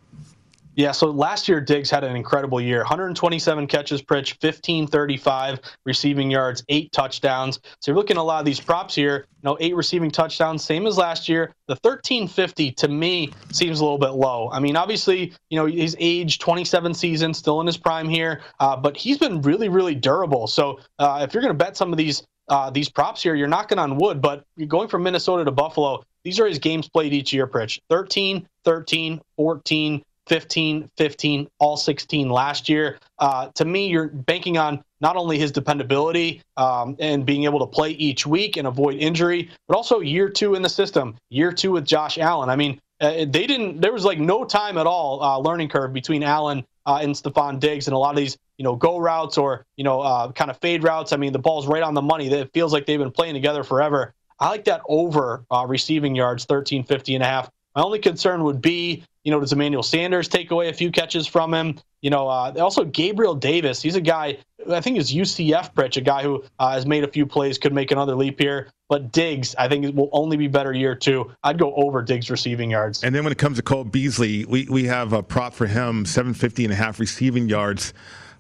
Yeah, 0.78 0.92
so 0.92 1.10
last 1.10 1.48
year 1.48 1.60
Diggs 1.60 1.90
had 1.90 2.04
an 2.04 2.16
incredible 2.16 2.62
year. 2.62 2.78
127 2.78 3.66
catches, 3.66 4.00
Pritch, 4.00 4.34
1535 4.44 5.60
receiving 5.86 6.30
yards, 6.30 6.64
eight 6.70 6.92
touchdowns. 6.92 7.60
So 7.80 7.90
you're 7.90 7.98
looking 7.98 8.18
at 8.18 8.20
a 8.20 8.24
lot 8.24 8.38
of 8.38 8.46
these 8.46 8.60
props 8.60 8.94
here. 8.94 9.26
You 9.42 9.50
know, 9.50 9.58
eight 9.60 9.76
receiving 9.76 10.12
touchdowns, 10.12 10.64
same 10.64 10.86
as 10.86 10.96
last 10.96 11.28
year. 11.28 11.52
The 11.66 11.74
1350 11.82 12.74
to 12.74 12.88
me 12.90 13.34
seems 13.52 13.80
a 13.80 13.84
little 13.84 13.98
bit 13.98 14.12
low. 14.12 14.52
I 14.52 14.60
mean, 14.60 14.76
obviously, 14.76 15.34
you 15.50 15.58
know, 15.58 15.66
he's 15.66 15.96
age 15.98 16.38
27 16.38 16.94
season, 16.94 17.34
still 17.34 17.60
in 17.60 17.66
his 17.66 17.78
prime 17.78 18.08
here, 18.08 18.42
uh, 18.60 18.78
but 18.78 18.96
he's 18.96 19.18
been 19.18 19.42
really, 19.42 19.70
really 19.70 19.96
durable. 19.96 20.46
So 20.46 20.80
uh, 21.00 21.26
if 21.28 21.34
you're 21.34 21.42
going 21.42 21.58
to 21.58 21.66
bet 21.66 21.76
some 21.76 21.92
of 21.92 21.98
these 21.98 22.22
uh, 22.50 22.70
these 22.70 22.88
props 22.88 23.24
here, 23.24 23.34
you're 23.34 23.48
knocking 23.48 23.80
on 23.80 23.98
wood, 23.98 24.22
but 24.22 24.46
you're 24.56 24.68
going 24.68 24.88
from 24.90 25.04
Minnesota 25.04 25.44
to 25.44 25.52
Buffalo. 25.52 26.04
These 26.24 26.40
are 26.40 26.46
his 26.46 26.60
games 26.60 26.88
played 26.88 27.14
each 27.14 27.34
year, 27.34 27.48
Pritch. 27.48 27.80
13, 27.90 28.48
13, 28.64 29.22
14, 29.36 30.04
15, 30.28 30.90
15, 30.98 31.48
all 31.60 31.78
16 31.78 32.30
last 32.30 32.70
year. 32.70 33.00
Uh, 33.20 33.50
to 33.56 33.66
me, 33.66 33.88
you're 33.88 34.08
banking 34.08 34.58
on 34.58 34.84
not 35.02 35.16
only 35.16 35.38
his 35.38 35.52
dependability 35.52 36.42
um, 36.58 36.96
and 37.00 37.26
being 37.26 37.44
able 37.44 37.60
to 37.60 37.68
play 37.68 37.92
each 37.92 38.26
week 38.26 38.58
and 38.58 38.68
avoid 38.68 38.96
injury, 38.96 39.50
but 39.68 39.76
also 39.76 40.00
year 40.00 40.30
two 40.30 40.56
in 40.56 40.62
the 40.62 40.70
system, 40.70 41.16
year 41.30 41.52
two 41.52 41.72
with 41.72 41.86
Josh 41.86 42.18
Allen. 42.18 42.50
I 42.50 42.56
mean, 42.56 42.80
uh, 43.00 43.26
they 43.26 43.46
didn't, 43.46 43.80
there 43.80 43.94
was 43.94 44.06
like 44.06 44.20
no 44.20 44.44
time 44.44 44.78
at 44.78 44.88
all 44.88 45.22
uh, 45.22 45.38
learning 45.38 45.70
curve 45.70 45.94
between 45.94 46.24
Allen 46.24 46.66
uh, 46.86 47.00
and 47.02 47.14
Stefon 47.14 47.60
Diggs 47.60 47.88
and 47.88 47.94
a 47.94 47.98
lot 47.98 48.12
of 48.12 48.18
these, 48.18 48.38
you 48.58 48.64
know, 48.64 48.76
go 48.76 48.98
routes 48.98 49.38
or, 49.38 49.66
you 49.76 49.84
know, 49.84 50.02
uh, 50.02 50.32
kind 50.32 50.50
of 50.50 50.58
fade 50.58 50.84
routes. 50.84 51.14
I 51.14 51.18
mean, 51.18 51.32
the 51.32 51.40
ball's 51.40 51.68
right 51.68 51.84
on 51.84 51.94
the 51.94 52.02
money. 52.02 52.28
It 52.28 52.52
feels 52.54 52.74
like 52.74 52.86
they've 52.86 53.00
been 53.00 53.12
playing 53.12 53.36
together 53.36 53.64
forever. 53.64 54.14
I 54.40 54.50
like 54.50 54.66
that 54.66 54.82
over 54.88 55.46
uh, 55.52 55.66
receiving 55.68 56.16
yards, 56.16 56.46
13, 56.46 56.84
50 56.84 57.16
and 57.16 57.24
a 57.24 57.28
half. 57.28 57.50
My 57.78 57.84
only 57.84 58.00
concern 58.00 58.44
would 58.44 58.60
be, 58.60 59.04
you 59.24 59.30
know, 59.30 59.40
does 59.40 59.54
Emmanuel 59.54 59.84
Sanders 59.84 60.28
take 60.28 60.50
away 60.50 60.70
a 60.70 60.74
few 60.74 60.90
catches 60.90 61.28
from 61.28 61.54
him? 61.54 61.78
You 62.02 62.10
know, 62.10 62.28
uh, 62.28 62.52
also 62.58 62.84
Gabriel 62.84 63.36
Davis. 63.36 63.84
He's 63.84 63.96
a 63.96 64.02
guy, 64.02 64.40
I 64.68 64.82
think 64.82 64.98
is 64.98 65.14
UCF 65.14 65.76
Pritch, 65.76 65.96
a 65.96 66.02
guy 66.02 66.24
who 66.24 66.44
uh, 66.58 66.72
has 66.72 66.88
made 66.88 67.04
a 67.04 67.08
few 67.08 67.28
plays, 67.28 67.60
could 67.60 67.74
make 67.74 67.92
another 67.92 68.16
leap 68.16 68.40
here. 68.40 68.72
But 68.90 69.12
Diggs, 69.12 69.54
I 69.60 69.68
think, 69.68 69.96
will 69.96 70.10
only 70.12 70.38
be 70.38 70.48
better 70.48 70.74
year 70.74 70.96
two. 70.96 71.32
I'd 71.44 71.60
go 71.60 71.72
over 71.76 72.02
Diggs 72.02 72.32
receiving 72.32 72.72
yards. 72.72 73.04
And 73.04 73.14
then 73.14 73.24
when 73.24 73.32
it 73.32 73.38
comes 73.38 73.58
to 73.58 73.62
Cole 73.62 73.84
Beasley, 73.84 74.46
we, 74.46 74.66
we 74.68 74.86
have 74.86 75.14
a 75.14 75.22
prop 75.22 75.54
for 75.54 75.68
him, 75.68 76.04
750 76.04 76.64
and 76.64 76.74
a 76.74 76.76
half 76.76 77.00
receiving 77.00 77.48
yards. 77.48 77.94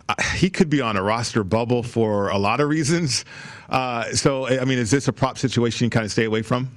Uh, 0.09 0.15
he 0.33 0.49
could 0.49 0.71
be 0.71 0.81
on 0.81 0.97
a 0.97 1.03
roster 1.03 1.43
bubble 1.43 1.83
for 1.83 2.29
a 2.29 2.39
lot 2.39 2.59
of 2.59 2.69
reasons. 2.69 3.23
Uh, 3.69 4.11
so, 4.13 4.47
I 4.47 4.65
mean, 4.65 4.79
is 4.79 4.89
this 4.89 5.07
a 5.07 5.13
prop 5.13 5.37
situation 5.37 5.85
you 5.85 5.91
kind 5.91 6.05
of 6.05 6.11
stay 6.11 6.25
away 6.25 6.41
from? 6.41 6.71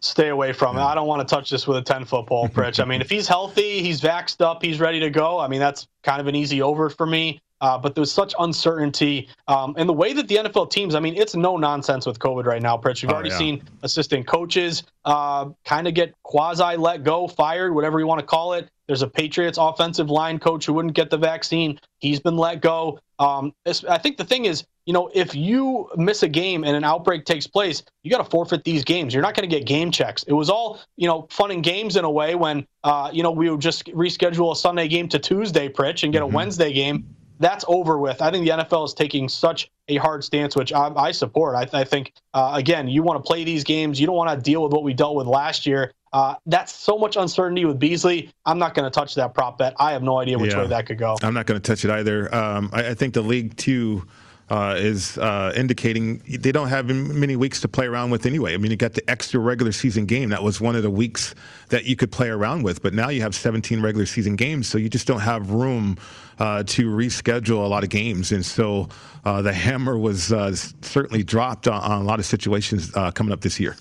Stay 0.00 0.28
away 0.28 0.52
from 0.52 0.76
it. 0.76 0.80
I 0.80 0.94
don't 0.94 1.06
want 1.06 1.26
to 1.26 1.34
touch 1.34 1.50
this 1.50 1.66
with 1.66 1.76
a 1.76 1.82
10 1.82 2.04
foot 2.04 2.26
pole, 2.26 2.48
Pritch. 2.48 2.80
I 2.80 2.84
mean, 2.84 3.00
if 3.00 3.10
he's 3.10 3.28
healthy, 3.28 3.82
he's 3.82 4.00
vaxxed 4.00 4.40
up, 4.40 4.62
he's 4.62 4.80
ready 4.80 5.00
to 5.00 5.10
go. 5.10 5.38
I 5.38 5.48
mean, 5.48 5.60
that's 5.60 5.88
kind 6.02 6.20
of 6.20 6.26
an 6.26 6.34
easy 6.34 6.62
over 6.62 6.90
for 6.90 7.06
me. 7.06 7.40
Uh, 7.60 7.78
but 7.78 7.94
there's 7.94 8.12
such 8.12 8.34
uncertainty. 8.38 9.28
Um, 9.48 9.74
and 9.78 9.88
the 9.88 9.94
way 9.94 10.12
that 10.12 10.28
the 10.28 10.36
NFL 10.36 10.70
teams, 10.70 10.94
I 10.94 11.00
mean, 11.00 11.14
it's 11.16 11.34
no 11.34 11.56
nonsense 11.56 12.06
with 12.06 12.18
COVID 12.18 12.44
right 12.44 12.60
now, 12.60 12.76
Pritch. 12.76 13.02
We've 13.02 13.10
oh, 13.10 13.14
already 13.14 13.30
yeah. 13.30 13.38
seen 13.38 13.62
assistant 13.82 14.26
coaches 14.26 14.82
uh, 15.04 15.50
kind 15.64 15.88
of 15.88 15.94
get 15.94 16.14
quasi 16.22 16.76
let 16.76 17.02
go, 17.02 17.28
fired, 17.28 17.74
whatever 17.74 17.98
you 17.98 18.06
want 18.06 18.20
to 18.20 18.26
call 18.26 18.52
it. 18.52 18.68
There's 18.86 19.02
a 19.02 19.08
Patriots 19.08 19.58
offensive 19.58 20.10
line 20.10 20.38
coach 20.38 20.66
who 20.66 20.72
wouldn't 20.74 20.94
get 20.94 21.10
the 21.10 21.16
vaccine. 21.16 21.80
He's 21.98 22.20
been 22.20 22.36
let 22.36 22.60
go. 22.60 23.00
Um, 23.18 23.52
I 23.88 23.98
think 23.98 24.16
the 24.16 24.24
thing 24.24 24.44
is, 24.44 24.64
you 24.84 24.92
know, 24.92 25.10
if 25.12 25.34
you 25.34 25.88
miss 25.96 26.22
a 26.22 26.28
game 26.28 26.62
and 26.62 26.76
an 26.76 26.84
outbreak 26.84 27.24
takes 27.24 27.46
place, 27.46 27.82
you 28.04 28.10
got 28.10 28.18
to 28.18 28.30
forfeit 28.30 28.62
these 28.62 28.84
games. 28.84 29.12
You're 29.12 29.22
not 29.22 29.34
going 29.34 29.48
to 29.48 29.54
get 29.54 29.66
game 29.66 29.90
checks. 29.90 30.22
It 30.24 30.34
was 30.34 30.48
all, 30.48 30.80
you 30.96 31.08
know, 31.08 31.26
fun 31.30 31.50
and 31.50 31.64
games 31.64 31.96
in 31.96 32.04
a 32.04 32.10
way 32.10 32.36
when, 32.36 32.66
uh, 32.84 33.10
you 33.12 33.24
know, 33.24 33.32
we 33.32 33.50
would 33.50 33.60
just 33.60 33.86
reschedule 33.86 34.52
a 34.52 34.56
Sunday 34.56 34.86
game 34.86 35.08
to 35.08 35.18
Tuesday, 35.18 35.68
Pritch, 35.68 36.04
and 36.04 36.12
get 36.12 36.22
mm-hmm. 36.22 36.34
a 36.34 36.36
Wednesday 36.36 36.72
game. 36.72 37.08
That's 37.38 37.64
over 37.68 37.98
with. 37.98 38.22
I 38.22 38.30
think 38.30 38.46
the 38.46 38.52
NFL 38.52 38.86
is 38.86 38.94
taking 38.94 39.28
such 39.28 39.70
a 39.88 39.96
hard 39.96 40.24
stance, 40.24 40.56
which 40.56 40.72
I, 40.72 40.92
I 40.96 41.12
support. 41.12 41.54
I, 41.54 41.78
I 41.78 41.84
think, 41.84 42.12
uh, 42.34 42.52
again, 42.54 42.88
you 42.88 43.02
want 43.02 43.22
to 43.22 43.26
play 43.26 43.44
these 43.44 43.62
games. 43.62 44.00
You 44.00 44.06
don't 44.06 44.16
want 44.16 44.30
to 44.30 44.42
deal 44.42 44.62
with 44.62 44.72
what 44.72 44.82
we 44.82 44.94
dealt 44.94 45.16
with 45.16 45.26
last 45.26 45.66
year. 45.66 45.92
Uh, 46.12 46.34
that's 46.46 46.72
so 46.72 46.96
much 46.96 47.16
uncertainty 47.16 47.64
with 47.64 47.78
Beasley. 47.78 48.30
I'm 48.46 48.58
not 48.58 48.74
going 48.74 48.84
to 48.84 48.90
touch 48.90 49.14
that 49.16 49.34
prop 49.34 49.58
bet. 49.58 49.74
I 49.78 49.92
have 49.92 50.02
no 50.02 50.18
idea 50.18 50.38
which 50.38 50.52
yeah. 50.52 50.62
way 50.62 50.66
that 50.68 50.86
could 50.86 50.98
go. 50.98 51.16
I'm 51.22 51.34
not 51.34 51.46
going 51.46 51.60
to 51.60 51.66
touch 51.66 51.84
it 51.84 51.90
either. 51.90 52.34
Um, 52.34 52.70
I, 52.72 52.88
I, 52.88 52.94
think 52.94 53.12
the 53.12 53.22
league 53.22 53.56
too 53.56 54.06
uh, 54.48 54.76
is 54.78 55.18
uh, 55.18 55.52
indicating 55.56 56.22
they 56.28 56.52
don't 56.52 56.68
have 56.68 56.86
many 56.86 57.34
weeks 57.34 57.60
to 57.62 57.68
play 57.68 57.86
around 57.86 58.10
with 58.10 58.26
anyway. 58.26 58.54
I 58.54 58.58
mean, 58.58 58.70
you 58.70 58.76
got 58.76 58.94
the 58.94 59.08
extra 59.10 59.40
regular 59.40 59.72
season 59.72 60.06
game. 60.06 60.28
That 60.28 60.42
was 60.42 60.60
one 60.60 60.76
of 60.76 60.82
the 60.82 60.90
weeks 60.90 61.34
that 61.70 61.84
you 61.84 61.96
could 61.96 62.12
play 62.12 62.28
around 62.28 62.62
with, 62.62 62.80
but 62.80 62.94
now 62.94 63.08
you 63.08 63.22
have 63.22 63.34
17 63.34 63.82
regular 63.82 64.06
season 64.06 64.36
games, 64.36 64.68
so 64.68 64.78
you 64.78 64.88
just 64.88 65.06
don't 65.06 65.20
have 65.20 65.50
room 65.50 65.98
uh, 66.38 66.62
to 66.64 66.88
reschedule 66.90 67.64
a 67.64 67.68
lot 67.68 67.82
of 67.82 67.90
games. 67.90 68.30
And 68.30 68.44
so 68.44 68.88
uh, 69.24 69.42
the 69.42 69.52
hammer 69.52 69.98
was 69.98 70.32
uh, 70.32 70.54
certainly 70.54 71.24
dropped 71.24 71.66
on, 71.66 71.82
on, 71.82 72.02
a 72.02 72.04
lot 72.04 72.20
of 72.20 72.26
situations 72.26 72.94
uh, 72.94 73.10
coming 73.10 73.32
up 73.32 73.40
this 73.40 73.58
year. 73.58 73.76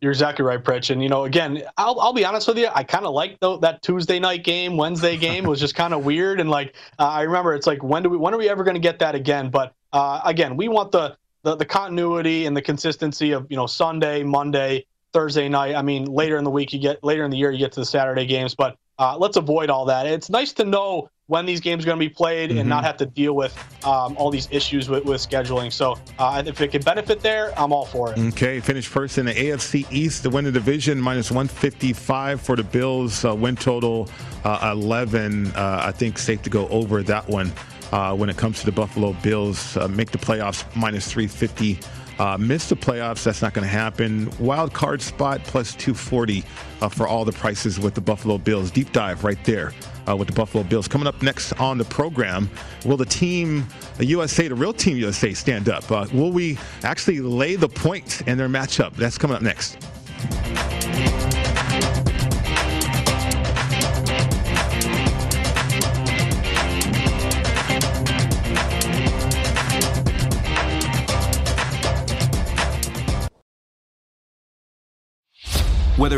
You're 0.00 0.12
exactly 0.12 0.46
right, 0.46 0.62
Pritch. 0.62 0.88
And, 0.88 1.02
you 1.02 1.10
know, 1.10 1.24
again, 1.24 1.62
I'll, 1.76 2.00
I'll 2.00 2.14
be 2.14 2.24
honest 2.24 2.48
with 2.48 2.56
you. 2.56 2.68
I 2.74 2.84
kind 2.84 3.04
of 3.04 3.12
liked 3.12 3.40
that 3.40 3.82
Tuesday 3.82 4.18
night 4.18 4.44
game, 4.44 4.78
Wednesday 4.78 5.18
game 5.18 5.44
was 5.44 5.60
just 5.60 5.74
kind 5.74 5.92
of 5.92 6.06
weird. 6.06 6.40
And, 6.40 6.48
like, 6.48 6.74
uh, 6.98 7.06
I 7.06 7.22
remember 7.22 7.54
it's 7.54 7.66
like, 7.66 7.82
when 7.82 8.02
do 8.02 8.08
we, 8.08 8.16
when 8.16 8.32
are 8.32 8.38
we 8.38 8.48
ever 8.48 8.64
going 8.64 8.76
to 8.76 8.80
get 8.80 8.98
that 9.00 9.14
again? 9.14 9.50
But, 9.50 9.74
uh, 9.92 10.22
again, 10.24 10.56
we 10.56 10.68
want 10.68 10.90
the, 10.90 11.18
the, 11.42 11.56
the 11.56 11.66
continuity 11.66 12.46
and 12.46 12.56
the 12.56 12.62
consistency 12.62 13.32
of, 13.32 13.46
you 13.50 13.56
know, 13.58 13.66
Sunday, 13.66 14.22
Monday, 14.22 14.86
Thursday 15.12 15.50
night. 15.50 15.74
I 15.74 15.82
mean, 15.82 16.06
later 16.06 16.38
in 16.38 16.44
the 16.44 16.50
week, 16.50 16.72
you 16.72 16.78
get, 16.78 17.04
later 17.04 17.24
in 17.24 17.30
the 17.30 17.36
year, 17.36 17.50
you 17.50 17.58
get 17.58 17.72
to 17.72 17.80
the 17.80 17.86
Saturday 17.86 18.24
games. 18.24 18.54
But 18.54 18.78
uh, 18.98 19.18
let's 19.18 19.36
avoid 19.36 19.68
all 19.68 19.84
that. 19.84 20.06
It's 20.06 20.30
nice 20.30 20.54
to 20.54 20.64
know 20.64 21.10
when 21.30 21.46
these 21.46 21.60
games 21.60 21.84
are 21.84 21.86
going 21.86 21.98
to 21.98 22.04
be 22.04 22.12
played 22.12 22.50
mm-hmm. 22.50 22.58
and 22.58 22.68
not 22.68 22.78
mm-hmm. 22.78 22.86
have 22.86 22.96
to 22.96 23.06
deal 23.06 23.34
with 23.36 23.56
um, 23.86 24.16
all 24.16 24.32
these 24.32 24.48
issues 24.50 24.88
with, 24.88 25.04
with 25.04 25.20
scheduling. 25.20 25.72
So 25.72 25.96
uh, 26.18 26.42
if 26.44 26.60
it 26.60 26.72
can 26.72 26.82
benefit 26.82 27.20
there, 27.20 27.56
I'm 27.56 27.72
all 27.72 27.86
for 27.86 28.12
it. 28.12 28.18
Okay, 28.18 28.58
finish 28.58 28.88
first 28.88 29.16
in 29.16 29.26
the 29.26 29.32
AFC 29.32 29.86
East 29.92 30.24
to 30.24 30.30
win 30.30 30.44
the 30.44 30.50
division, 30.50 31.00
minus 31.00 31.30
155 31.30 32.40
for 32.40 32.56
the 32.56 32.64
Bills. 32.64 33.24
Uh, 33.24 33.32
win 33.32 33.54
total 33.54 34.08
uh, 34.42 34.72
11. 34.72 35.52
Uh, 35.52 35.82
I 35.84 35.92
think 35.92 36.18
safe 36.18 36.42
to 36.42 36.50
go 36.50 36.66
over 36.66 37.04
that 37.04 37.28
one. 37.28 37.52
Uh, 37.92 38.14
when 38.16 38.28
it 38.28 38.36
comes 38.36 38.58
to 38.60 38.66
the 38.66 38.72
Buffalo 38.72 39.12
Bills, 39.14 39.76
uh, 39.76 39.86
make 39.86 40.10
the 40.10 40.18
playoffs 40.18 40.64
minus 40.74 41.10
350. 41.12 41.78
Uh, 42.20 42.36
miss 42.36 42.68
the 42.68 42.76
playoffs, 42.76 43.22
that's 43.24 43.40
not 43.40 43.54
going 43.54 43.64
to 43.64 43.70
happen. 43.70 44.30
Wild 44.38 44.74
card 44.74 45.00
spot 45.00 45.42
plus 45.44 45.74
240 45.74 46.44
uh, 46.82 46.88
for 46.90 47.08
all 47.08 47.24
the 47.24 47.32
prices 47.32 47.80
with 47.80 47.94
the 47.94 48.00
Buffalo 48.02 48.36
Bills. 48.36 48.70
Deep 48.70 48.92
dive 48.92 49.24
right 49.24 49.42
there 49.46 49.72
uh, 50.06 50.14
with 50.14 50.28
the 50.28 50.34
Buffalo 50.34 50.62
Bills. 50.62 50.86
Coming 50.86 51.06
up 51.06 51.22
next 51.22 51.54
on 51.54 51.78
the 51.78 51.84
program, 51.86 52.50
will 52.84 52.98
the 52.98 53.06
team, 53.06 53.66
the 53.96 54.04
USA, 54.04 54.48
the 54.48 54.54
real 54.54 54.74
team 54.74 54.98
USA, 54.98 55.32
stand 55.32 55.70
up? 55.70 55.90
Uh, 55.90 56.06
will 56.12 56.30
we 56.30 56.58
actually 56.84 57.20
lay 57.20 57.56
the 57.56 57.70
points 57.70 58.20
in 58.20 58.36
their 58.36 58.50
matchup? 58.50 58.94
That's 58.96 59.16
coming 59.16 59.34
up 59.34 59.42
next. 59.42 59.78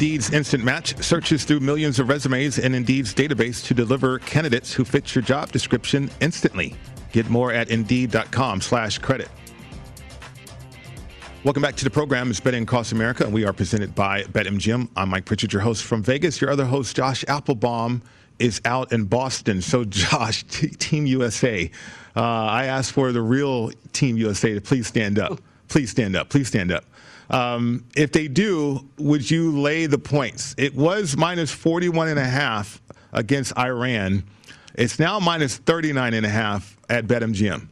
Indeed's 0.00 0.32
Instant 0.32 0.64
Match 0.64 0.96
searches 1.02 1.44
through 1.44 1.60
millions 1.60 1.98
of 1.98 2.08
resumes 2.08 2.58
in 2.58 2.74
Indeed's 2.74 3.12
database 3.12 3.62
to 3.66 3.74
deliver 3.74 4.18
candidates 4.20 4.72
who 4.72 4.82
fit 4.82 5.14
your 5.14 5.20
job 5.20 5.52
description 5.52 6.10
instantly. 6.22 6.74
Get 7.12 7.28
more 7.28 7.52
at 7.52 7.68
Indeed.com 7.68 8.62
slash 8.62 8.96
credit. 8.96 9.28
Welcome 11.44 11.62
back 11.62 11.76
to 11.76 11.84
the 11.84 11.90
program. 11.90 12.30
It's 12.30 12.40
Betting 12.40 12.62
Across 12.62 12.92
America, 12.92 13.24
and 13.24 13.34
we 13.34 13.44
are 13.44 13.52
presented 13.52 13.94
by 13.94 14.22
BetMGM. 14.22 14.88
I'm 14.96 15.10
Mike 15.10 15.26
Pritchard, 15.26 15.52
your 15.52 15.60
host 15.60 15.84
from 15.84 16.02
Vegas. 16.02 16.40
Your 16.40 16.48
other 16.48 16.64
host, 16.64 16.96
Josh 16.96 17.22
Applebaum, 17.28 18.00
is 18.38 18.62
out 18.64 18.94
in 18.94 19.04
Boston. 19.04 19.60
So, 19.60 19.84
Josh, 19.84 20.44
Team 20.44 21.04
USA, 21.04 21.70
uh, 22.16 22.20
I 22.22 22.64
asked 22.64 22.92
for 22.92 23.12
the 23.12 23.20
real 23.20 23.70
Team 23.92 24.16
USA 24.16 24.54
to 24.54 24.62
please 24.62 24.86
stand 24.86 25.18
up. 25.18 25.42
Please 25.70 25.90
stand 25.90 26.16
up. 26.16 26.28
Please 26.28 26.48
stand 26.48 26.72
up. 26.72 26.84
Um, 27.30 27.84
if 27.96 28.10
they 28.10 28.26
do, 28.28 28.86
would 28.98 29.30
you 29.30 29.58
lay 29.58 29.86
the 29.86 29.98
points? 29.98 30.54
It 30.58 30.74
was 30.74 31.16
minus 31.16 31.52
41 31.52 32.08
and 32.08 32.18
a 32.18 32.24
half 32.24 32.82
against 33.12 33.56
Iran. 33.56 34.24
It's 34.74 34.98
now 34.98 35.20
minus 35.20 35.56
39 35.56 36.12
and 36.12 36.26
a 36.26 36.28
half 36.28 36.76
at 36.88 37.06
BetMGM. 37.06 37.68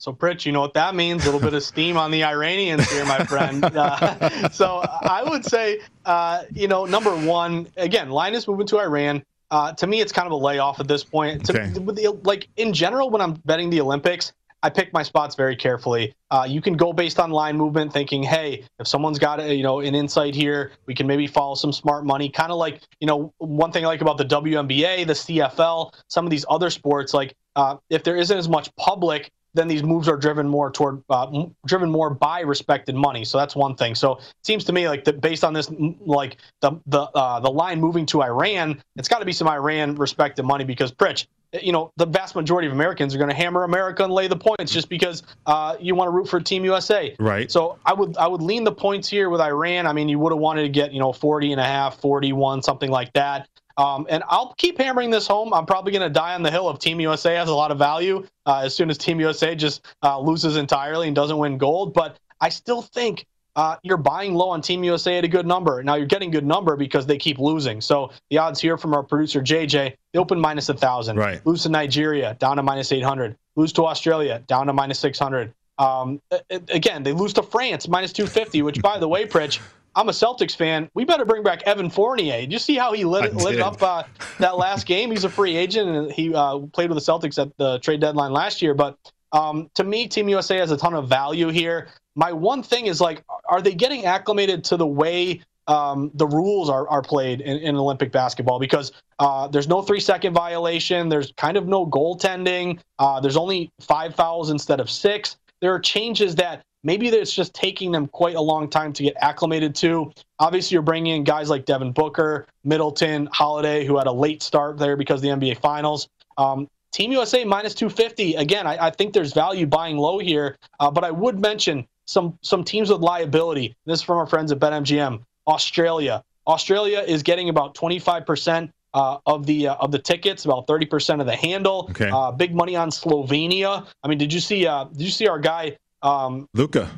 So, 0.00 0.12
Pritch, 0.12 0.46
you 0.46 0.52
know 0.52 0.60
what 0.60 0.74
that 0.74 0.94
means? 0.94 1.24
A 1.24 1.24
little 1.26 1.40
bit 1.40 1.54
of 1.54 1.62
steam 1.64 1.96
on 1.96 2.12
the 2.12 2.22
Iranians 2.22 2.88
here, 2.88 3.04
my 3.04 3.24
friend. 3.24 3.64
Uh, 3.64 4.48
so, 4.52 4.82
I 4.84 5.24
would 5.24 5.44
say, 5.44 5.80
uh, 6.04 6.44
you 6.54 6.68
know, 6.68 6.84
number 6.84 7.10
one, 7.10 7.66
again, 7.76 8.08
line 8.08 8.34
is 8.34 8.46
moving 8.46 8.68
to 8.68 8.78
Iran. 8.78 9.24
Uh, 9.50 9.72
to 9.72 9.88
me, 9.88 10.00
it's 10.00 10.12
kind 10.12 10.26
of 10.26 10.32
a 10.32 10.36
layoff 10.36 10.78
at 10.78 10.86
this 10.86 11.02
point. 11.02 11.50
Okay. 11.50 11.72
To, 11.72 12.10
like 12.22 12.48
in 12.56 12.72
general, 12.72 13.10
when 13.10 13.20
I'm 13.20 13.32
betting 13.32 13.70
the 13.70 13.80
Olympics, 13.80 14.32
I 14.62 14.70
pick 14.70 14.92
my 14.92 15.02
spots 15.02 15.34
very 15.34 15.54
carefully. 15.54 16.14
Uh, 16.30 16.46
you 16.48 16.60
can 16.60 16.74
go 16.74 16.92
based 16.92 17.20
on 17.20 17.30
line 17.30 17.56
movement, 17.56 17.92
thinking, 17.92 18.22
hey, 18.22 18.64
if 18.78 18.88
someone's 18.88 19.18
got 19.18 19.40
a, 19.40 19.54
you 19.54 19.62
know 19.62 19.80
an 19.80 19.94
insight 19.94 20.34
here, 20.34 20.72
we 20.86 20.94
can 20.94 21.06
maybe 21.06 21.26
follow 21.26 21.54
some 21.54 21.72
smart 21.72 22.04
money. 22.04 22.28
Kind 22.28 22.50
of 22.50 22.58
like 22.58 22.80
you 23.00 23.06
know 23.06 23.32
one 23.38 23.72
thing 23.72 23.84
I 23.84 23.88
like 23.88 24.00
about 24.00 24.18
the 24.18 24.24
WNBA, 24.24 25.06
the 25.06 25.12
CFL, 25.12 25.94
some 26.08 26.26
of 26.26 26.30
these 26.30 26.44
other 26.48 26.70
sports. 26.70 27.14
Like 27.14 27.34
uh, 27.56 27.76
if 27.90 28.02
there 28.02 28.16
isn't 28.16 28.36
as 28.36 28.48
much 28.48 28.74
public, 28.76 29.30
then 29.54 29.68
these 29.68 29.82
moves 29.82 30.08
are 30.08 30.16
driven 30.16 30.48
more 30.48 30.70
toward 30.70 31.02
uh, 31.10 31.26
m- 31.30 31.54
driven 31.66 31.90
more 31.90 32.10
by 32.10 32.40
respected 32.40 32.94
money. 32.94 33.24
So 33.24 33.38
that's 33.38 33.56
one 33.56 33.74
thing. 33.74 33.94
So 33.94 34.16
it 34.16 34.24
seems 34.44 34.64
to 34.64 34.72
me 34.72 34.88
like 34.88 35.04
that 35.04 35.20
based 35.20 35.44
on 35.44 35.52
this, 35.52 35.70
like 36.00 36.36
the 36.60 36.72
the 36.86 37.02
uh, 37.02 37.40
the 37.40 37.50
line 37.50 37.80
moving 37.80 38.06
to 38.06 38.22
Iran, 38.22 38.82
it's 38.96 39.08
got 39.08 39.18
to 39.20 39.24
be 39.24 39.32
some 39.32 39.48
Iran 39.48 39.94
respected 39.94 40.44
money 40.44 40.64
because 40.64 40.92
Pritch, 40.92 41.26
you 41.52 41.72
know, 41.72 41.92
the 41.96 42.06
vast 42.06 42.34
majority 42.34 42.68
of 42.68 42.74
Americans 42.74 43.14
are 43.14 43.18
going 43.18 43.30
to 43.30 43.36
hammer 43.36 43.64
America 43.64 44.04
and 44.04 44.12
lay 44.12 44.28
the 44.28 44.36
points 44.36 44.72
just 44.72 44.88
because 44.88 45.22
uh, 45.46 45.76
you 45.80 45.94
want 45.94 46.08
to 46.08 46.12
root 46.12 46.28
for 46.28 46.40
Team 46.40 46.64
USA. 46.64 47.14
Right. 47.18 47.50
So 47.50 47.78
I 47.86 47.94
would 47.94 48.16
I 48.16 48.26
would 48.26 48.42
lean 48.42 48.64
the 48.64 48.72
points 48.72 49.08
here 49.08 49.30
with 49.30 49.40
Iran. 49.40 49.86
I 49.86 49.92
mean, 49.92 50.08
you 50.08 50.18
would 50.18 50.32
have 50.32 50.40
wanted 50.40 50.62
to 50.62 50.68
get, 50.68 50.92
you 50.92 51.00
know, 51.00 51.12
40 51.12 51.52
and 51.52 51.60
a 51.60 51.64
half, 51.64 52.00
41, 52.00 52.62
something 52.62 52.90
like 52.90 53.12
that. 53.14 53.48
Um, 53.78 54.06
and 54.10 54.24
I'll 54.28 54.54
keep 54.58 54.76
hammering 54.78 55.10
this 55.10 55.26
home. 55.26 55.54
I'm 55.54 55.64
probably 55.64 55.92
going 55.92 56.02
to 56.02 56.10
die 56.10 56.34
on 56.34 56.42
the 56.42 56.50
hill 56.50 56.68
of 56.68 56.80
Team 56.80 57.00
USA 57.00 57.36
has 57.36 57.48
a 57.48 57.54
lot 57.54 57.70
of 57.70 57.78
value 57.78 58.26
uh, 58.44 58.62
as 58.64 58.74
soon 58.74 58.90
as 58.90 58.98
Team 58.98 59.20
USA 59.20 59.54
just 59.54 59.86
uh, 60.02 60.18
loses 60.18 60.56
entirely 60.56 61.06
and 61.06 61.14
doesn't 61.14 61.38
win 61.38 61.58
gold. 61.58 61.94
But 61.94 62.18
I 62.40 62.48
still 62.48 62.82
think 62.82 63.24
uh, 63.58 63.76
you're 63.82 63.96
buying 63.96 64.34
low 64.34 64.50
on 64.50 64.62
Team 64.62 64.84
USA 64.84 65.18
at 65.18 65.24
a 65.24 65.28
good 65.28 65.44
number. 65.44 65.82
Now 65.82 65.96
you're 65.96 66.06
getting 66.06 66.30
good 66.30 66.46
number 66.46 66.76
because 66.76 67.06
they 67.06 67.18
keep 67.18 67.40
losing. 67.40 67.80
So 67.80 68.12
the 68.30 68.38
odds 68.38 68.60
here 68.60 68.78
from 68.78 68.94
our 68.94 69.02
producer 69.02 69.40
JJ, 69.40 69.96
they 70.12 70.18
open 70.18 70.38
minus 70.38 70.68
a 70.68 70.74
thousand. 70.74 71.16
Right. 71.16 71.44
Lose 71.44 71.64
to 71.64 71.68
Nigeria, 71.68 72.36
down 72.38 72.58
to 72.58 72.62
minus 72.62 72.92
800. 72.92 73.36
Lose 73.56 73.72
to 73.72 73.84
Australia, 73.84 74.44
down 74.46 74.68
to 74.68 74.72
minus 74.72 75.00
600. 75.00 75.52
Um, 75.76 76.22
again, 76.50 77.02
they 77.02 77.12
lose 77.12 77.32
to 77.32 77.42
France, 77.42 77.88
minus 77.88 78.12
250. 78.12 78.62
Which, 78.62 78.80
by 78.80 78.96
the 78.96 79.08
way, 79.08 79.26
Pritch, 79.26 79.58
I'm 79.96 80.08
a 80.08 80.12
Celtics 80.12 80.54
fan. 80.54 80.88
We 80.94 81.04
better 81.04 81.24
bring 81.24 81.42
back 81.42 81.64
Evan 81.64 81.90
Fournier. 81.90 82.42
Did 82.42 82.52
you 82.52 82.60
see 82.60 82.76
how 82.76 82.92
he 82.92 83.04
lit, 83.04 83.34
lit 83.34 83.58
up 83.58 83.82
uh, 83.82 84.04
that 84.38 84.56
last 84.56 84.86
game? 84.86 85.10
He's 85.10 85.24
a 85.24 85.28
free 85.28 85.56
agent 85.56 85.90
and 85.90 86.12
he 86.12 86.32
uh, 86.32 86.60
played 86.72 86.90
with 86.90 87.04
the 87.04 87.12
Celtics 87.12 87.42
at 87.42 87.56
the 87.56 87.80
trade 87.80 88.00
deadline 88.00 88.32
last 88.32 88.62
year. 88.62 88.74
But 88.74 88.96
um, 89.32 89.68
to 89.74 89.82
me, 89.82 90.06
Team 90.06 90.28
USA 90.28 90.58
has 90.58 90.70
a 90.70 90.76
ton 90.76 90.94
of 90.94 91.08
value 91.08 91.48
here. 91.48 91.88
My 92.14 92.32
one 92.32 92.62
thing 92.62 92.86
is 92.86 93.00
like, 93.00 93.24
are 93.48 93.62
they 93.62 93.74
getting 93.74 94.04
acclimated 94.04 94.64
to 94.64 94.76
the 94.76 94.86
way 94.86 95.40
um, 95.66 96.10
the 96.14 96.26
rules 96.26 96.70
are, 96.70 96.88
are 96.88 97.02
played 97.02 97.40
in, 97.40 97.58
in 97.58 97.76
Olympic 97.76 98.10
basketball? 98.10 98.58
Because 98.58 98.92
uh, 99.18 99.48
there's 99.48 99.68
no 99.68 99.82
three 99.82 100.00
second 100.00 100.34
violation. 100.34 101.08
There's 101.08 101.32
kind 101.32 101.56
of 101.56 101.66
no 101.66 101.86
goaltending. 101.86 102.80
Uh, 102.98 103.20
there's 103.20 103.36
only 103.36 103.70
five 103.80 104.14
fouls 104.14 104.50
instead 104.50 104.80
of 104.80 104.90
six. 104.90 105.36
There 105.60 105.72
are 105.72 105.80
changes 105.80 106.34
that 106.36 106.62
maybe 106.84 107.08
it's 107.08 107.32
just 107.32 107.54
taking 107.54 107.92
them 107.92 108.06
quite 108.06 108.36
a 108.36 108.40
long 108.40 108.68
time 108.68 108.92
to 108.94 109.02
get 109.02 109.14
acclimated 109.20 109.74
to. 109.76 110.12
Obviously, 110.38 110.74
you're 110.74 110.82
bringing 110.82 111.16
in 111.16 111.24
guys 111.24 111.50
like 111.50 111.64
Devin 111.64 111.92
Booker, 111.92 112.46
Middleton, 112.64 113.28
Holiday, 113.32 113.84
who 113.84 113.98
had 113.98 114.06
a 114.06 114.12
late 114.12 114.42
start 114.42 114.78
there 114.78 114.96
because 114.96 115.22
of 115.22 115.22
the 115.22 115.46
NBA 115.46 115.58
Finals. 115.58 116.08
Um, 116.36 116.68
Team 116.92 117.12
USA 117.12 117.44
minus 117.44 117.74
250. 117.74 118.36
Again, 118.36 118.66
I, 118.66 118.86
I, 118.86 118.90
think 118.90 119.12
there's 119.12 119.32
value 119.32 119.66
buying 119.66 119.98
low 119.98 120.18
here, 120.18 120.56
uh, 120.80 120.90
but 120.90 121.04
I 121.04 121.10
would 121.10 121.38
mention 121.38 121.86
some 122.08 122.38
some 122.42 122.64
teams 122.64 122.90
with 122.90 123.00
liability. 123.00 123.76
This 123.84 124.00
is 124.00 124.02
from 124.02 124.16
our 124.16 124.26
friends 124.26 124.50
at 124.50 124.58
BetMGM. 124.58 125.20
Australia. 125.46 126.24
Australia 126.46 127.00
is 127.06 127.22
getting 127.22 127.48
about 127.50 127.74
25 127.74 128.24
percent 128.26 128.70
uh, 128.94 129.18
of 129.26 129.44
the 129.46 129.68
uh, 129.68 129.74
of 129.76 129.92
the 129.92 129.98
tickets, 129.98 130.44
about 130.46 130.66
30 130.66 130.86
percent 130.86 131.20
of 131.20 131.26
the 131.26 131.36
handle. 131.36 131.86
Okay. 131.90 132.10
Uh, 132.10 132.32
big 132.32 132.54
money 132.54 132.74
on 132.76 132.90
Slovenia. 132.90 133.86
I 134.02 134.08
mean, 134.08 134.18
did 134.18 134.32
you 134.32 134.40
see? 134.40 134.66
Uh, 134.66 134.84
did 134.84 135.02
you 135.02 135.10
see 135.10 135.28
our 135.28 135.38
guy 135.38 135.76
um, 136.02 136.48
Luka? 136.54 136.90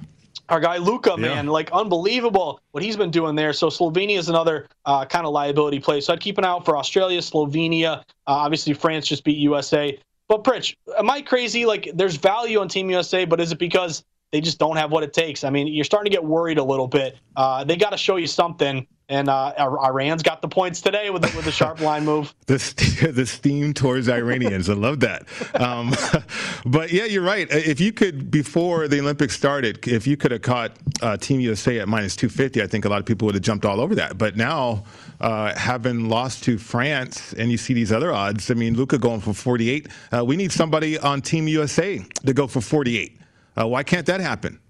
Our 0.49 0.59
guy 0.61 0.79
Yeah. 0.79 1.17
man, 1.17 1.47
like 1.47 1.71
unbelievable 1.73 2.61
what 2.73 2.83
he's 2.83 2.97
been 2.97 3.13
doing 3.13 3.37
there. 3.37 3.53
So 3.53 3.69
Slovenia 3.69 4.19
is 4.19 4.29
another 4.29 4.67
uh, 4.85 5.05
kind 5.05 5.25
of 5.25 5.33
liability 5.33 5.79
play. 5.79 6.01
So 6.01 6.13
I'd 6.13 6.21
keep 6.21 6.39
an 6.39 6.45
eye 6.45 6.49
out 6.49 6.65
for 6.65 6.77
Australia, 6.77 7.21
Slovenia. 7.21 7.99
Uh, 7.99 8.03
obviously, 8.27 8.73
France 8.75 9.07
just 9.07 9.23
beat 9.23 9.39
USA. 9.39 9.97
but 10.29 10.43
Pritch, 10.43 10.75
am 10.99 11.09
I 11.09 11.23
crazy? 11.23 11.67
Like, 11.67 11.91
there's 11.95 12.17
value 12.17 12.59
on 12.61 12.67
Team 12.69 12.91
USA, 12.91 13.25
but 13.25 13.41
is 13.41 13.53
it 13.53 13.59
because 13.61 14.03
they 14.33 14.41
just 14.41 14.59
don't 14.59 14.77
have 14.77 14.93
what 14.93 15.03
it 15.03 15.13
takes? 15.13 15.43
I 15.43 15.51
mean, 15.51 15.67
you're 15.67 15.85
starting 15.85 16.11
to 16.11 16.15
get 16.15 16.25
worried 16.25 16.59
a 16.59 16.63
little 16.65 16.87
bit. 16.87 17.19
Uh, 17.35 17.65
they 17.65 17.77
got 17.77 17.91
to 17.91 17.97
show 17.97 18.17
you 18.17 18.27
something. 18.27 18.87
And 19.09 19.29
uh, 19.29 19.53
Iran's 19.59 20.23
got 20.23 20.41
the 20.41 20.47
points 20.47 20.81
today 20.81 21.11
with 21.11 21.23
the, 21.23 21.37
with 21.37 21.45
the 21.45 21.51
sharp 21.51 21.81
line 21.81 22.05
move. 22.05 22.33
the 22.47 23.11
the 23.13 23.27
steam 23.27 23.75
towards 23.75 24.09
Iranians, 24.09 24.71
I 24.71 24.75
love 24.75 25.01
that. 25.01 25.25
Um, 25.61 25.93
but 26.65 26.93
yeah, 26.93 27.07
you're 27.07 27.25
right. 27.25 27.49
If 27.51 27.81
you 27.81 27.93
could 27.93 28.31
before 28.31 28.87
the 28.87 29.01
Olympics 29.01 29.35
started, 29.35 29.89
if 29.89 30.07
you 30.07 30.17
could 30.17 30.31
have 30.31 30.43
caught 30.43 30.77
uh, 31.03 31.17
Team 31.17 31.41
USA 31.41 31.81
at 31.81 31.89
minus 31.89 32.15
250, 32.15 32.63
I 32.63 32.69
think 32.69 32.85
a 32.85 32.89
lot 32.89 33.01
of 33.01 33.05
people 33.05 33.27
would 33.27 33.35
have 33.35 33.43
jumped 33.43 33.65
all 33.65 33.81
over 33.81 33.97
that. 33.97 34.17
But 34.17 34.37
now, 34.37 34.85
uh, 35.21 35.57
having 35.57 36.09
lost 36.09 36.45
to 36.45 36.57
France, 36.57 37.33
and 37.33 37.51
you 37.51 37.57
see 37.57 37.75
these 37.75 37.91
other 37.91 38.13
odds. 38.13 38.49
I 38.49 38.55
mean, 38.55 38.77
Luka 38.77 38.97
going 38.97 39.21
for 39.23 39.35
48. 39.35 39.89
Uh, 40.13 40.25
we 40.25 40.37
need 40.37 40.53
somebody 40.53 40.97
on 41.01 41.21
Team 41.21 41.49
USA 41.49 41.99
to 42.25 42.33
go 42.33 42.47
for 42.47 42.61
48. 42.61 43.20
Uh, 43.59 43.67
why 43.67 43.83
can't 43.83 44.07
that 44.07 44.21
happen? 44.21 44.61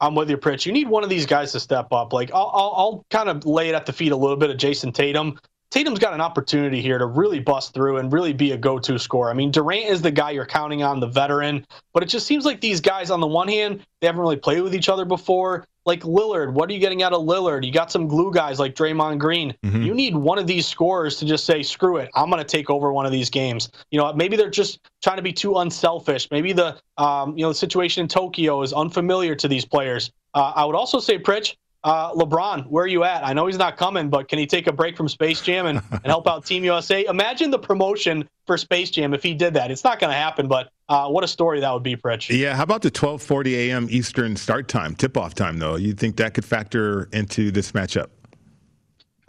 I'm 0.00 0.14
with 0.14 0.30
you, 0.30 0.38
Pritch. 0.38 0.64
You 0.64 0.72
need 0.72 0.88
one 0.88 1.04
of 1.04 1.10
these 1.10 1.26
guys 1.26 1.52
to 1.52 1.60
step 1.60 1.92
up. 1.92 2.12
Like 2.12 2.30
I'll, 2.32 2.50
I'll, 2.54 2.72
I'll, 2.76 3.06
kind 3.10 3.28
of 3.28 3.44
lay 3.44 3.68
it 3.68 3.74
at 3.74 3.86
the 3.86 3.92
feet 3.92 4.12
a 4.12 4.16
little 4.16 4.36
bit 4.36 4.50
of 4.50 4.56
Jayson 4.56 4.92
Tatum. 4.92 5.38
Tatum's 5.70 6.00
got 6.00 6.14
an 6.14 6.20
opportunity 6.20 6.80
here 6.80 6.98
to 6.98 7.06
really 7.06 7.38
bust 7.38 7.74
through 7.74 7.98
and 7.98 8.12
really 8.12 8.32
be 8.32 8.52
a 8.52 8.56
go-to 8.56 8.98
scorer. 8.98 9.30
I 9.30 9.34
mean, 9.34 9.52
Durant 9.52 9.86
is 9.86 10.02
the 10.02 10.10
guy 10.10 10.32
you're 10.32 10.46
counting 10.46 10.82
on, 10.82 10.98
the 10.98 11.06
veteran, 11.06 11.64
but 11.92 12.02
it 12.02 12.06
just 12.06 12.26
seems 12.26 12.44
like 12.44 12.60
these 12.60 12.80
guys, 12.80 13.10
on 13.10 13.20
the 13.20 13.26
one 13.26 13.46
hand, 13.46 13.84
they 14.00 14.08
haven't 14.08 14.20
really 14.20 14.36
played 14.36 14.62
with 14.62 14.74
each 14.74 14.88
other 14.88 15.04
before. 15.04 15.64
Like 15.86 16.02
Lillard, 16.02 16.52
what 16.52 16.68
are 16.68 16.72
you 16.72 16.78
getting 16.78 17.02
out 17.02 17.12
of 17.12 17.22
Lillard? 17.22 17.64
You 17.64 17.72
got 17.72 17.90
some 17.90 18.06
glue 18.06 18.32
guys 18.32 18.58
like 18.58 18.74
Draymond 18.74 19.18
Green. 19.18 19.54
Mm-hmm. 19.64 19.82
You 19.82 19.94
need 19.94 20.14
one 20.14 20.38
of 20.38 20.46
these 20.46 20.66
scorers 20.66 21.16
to 21.16 21.24
just 21.24 21.46
say, 21.46 21.62
"Screw 21.62 21.96
it, 21.96 22.10
I'm 22.14 22.28
going 22.30 22.42
to 22.42 22.48
take 22.48 22.68
over 22.68 22.92
one 22.92 23.06
of 23.06 23.12
these 23.12 23.30
games." 23.30 23.70
You 23.90 23.98
know, 23.98 24.12
maybe 24.12 24.36
they're 24.36 24.50
just 24.50 24.80
trying 25.02 25.16
to 25.16 25.22
be 25.22 25.32
too 25.32 25.56
unselfish. 25.56 26.28
Maybe 26.30 26.52
the 26.52 26.78
um, 26.98 27.36
you 27.36 27.44
know 27.44 27.48
the 27.48 27.54
situation 27.54 28.02
in 28.02 28.08
Tokyo 28.08 28.62
is 28.62 28.72
unfamiliar 28.72 29.34
to 29.36 29.48
these 29.48 29.64
players. 29.64 30.12
Uh, 30.34 30.52
I 30.54 30.64
would 30.64 30.76
also 30.76 31.00
say, 31.00 31.18
Pritch, 31.18 31.56
uh, 31.82 32.12
LeBron, 32.12 32.66
where 32.66 32.84
are 32.84 32.88
you 32.88 33.04
at? 33.04 33.24
I 33.24 33.32
know 33.32 33.46
he's 33.46 33.58
not 33.58 33.76
coming, 33.76 34.10
but 34.10 34.28
can 34.28 34.38
he 34.38 34.46
take 34.46 34.66
a 34.66 34.72
break 34.72 34.96
from 34.96 35.08
Space 35.08 35.40
Jam 35.40 35.66
and, 35.66 35.80
and 35.90 36.06
help 36.06 36.28
out 36.28 36.44
Team 36.44 36.64
USA? 36.64 37.04
Imagine 37.06 37.50
the 37.50 37.58
promotion 37.58 38.28
for 38.46 38.56
Space 38.56 38.90
Jam 38.90 39.14
if 39.14 39.22
he 39.22 39.34
did 39.34 39.54
that. 39.54 39.70
It's 39.70 39.84
not 39.84 39.98
going 39.98 40.10
to 40.10 40.16
happen, 40.16 40.48
but 40.48 40.70
uh, 40.88 41.08
what 41.08 41.24
a 41.24 41.28
story 41.28 41.60
that 41.60 41.72
would 41.72 41.82
be, 41.82 41.96
Pritch. 41.96 42.36
Yeah, 42.36 42.54
how 42.56 42.64
about 42.64 42.82
the 42.82 42.90
12:40 42.90 43.52
a.m. 43.68 43.86
Eastern 43.90 44.36
start 44.36 44.68
time, 44.68 44.94
tip-off 44.94 45.34
time, 45.34 45.58
though? 45.58 45.76
You 45.76 45.92
think 45.92 46.16
that 46.16 46.34
could 46.34 46.44
factor 46.44 47.08
into 47.12 47.50
this 47.50 47.72
matchup? 47.72 48.08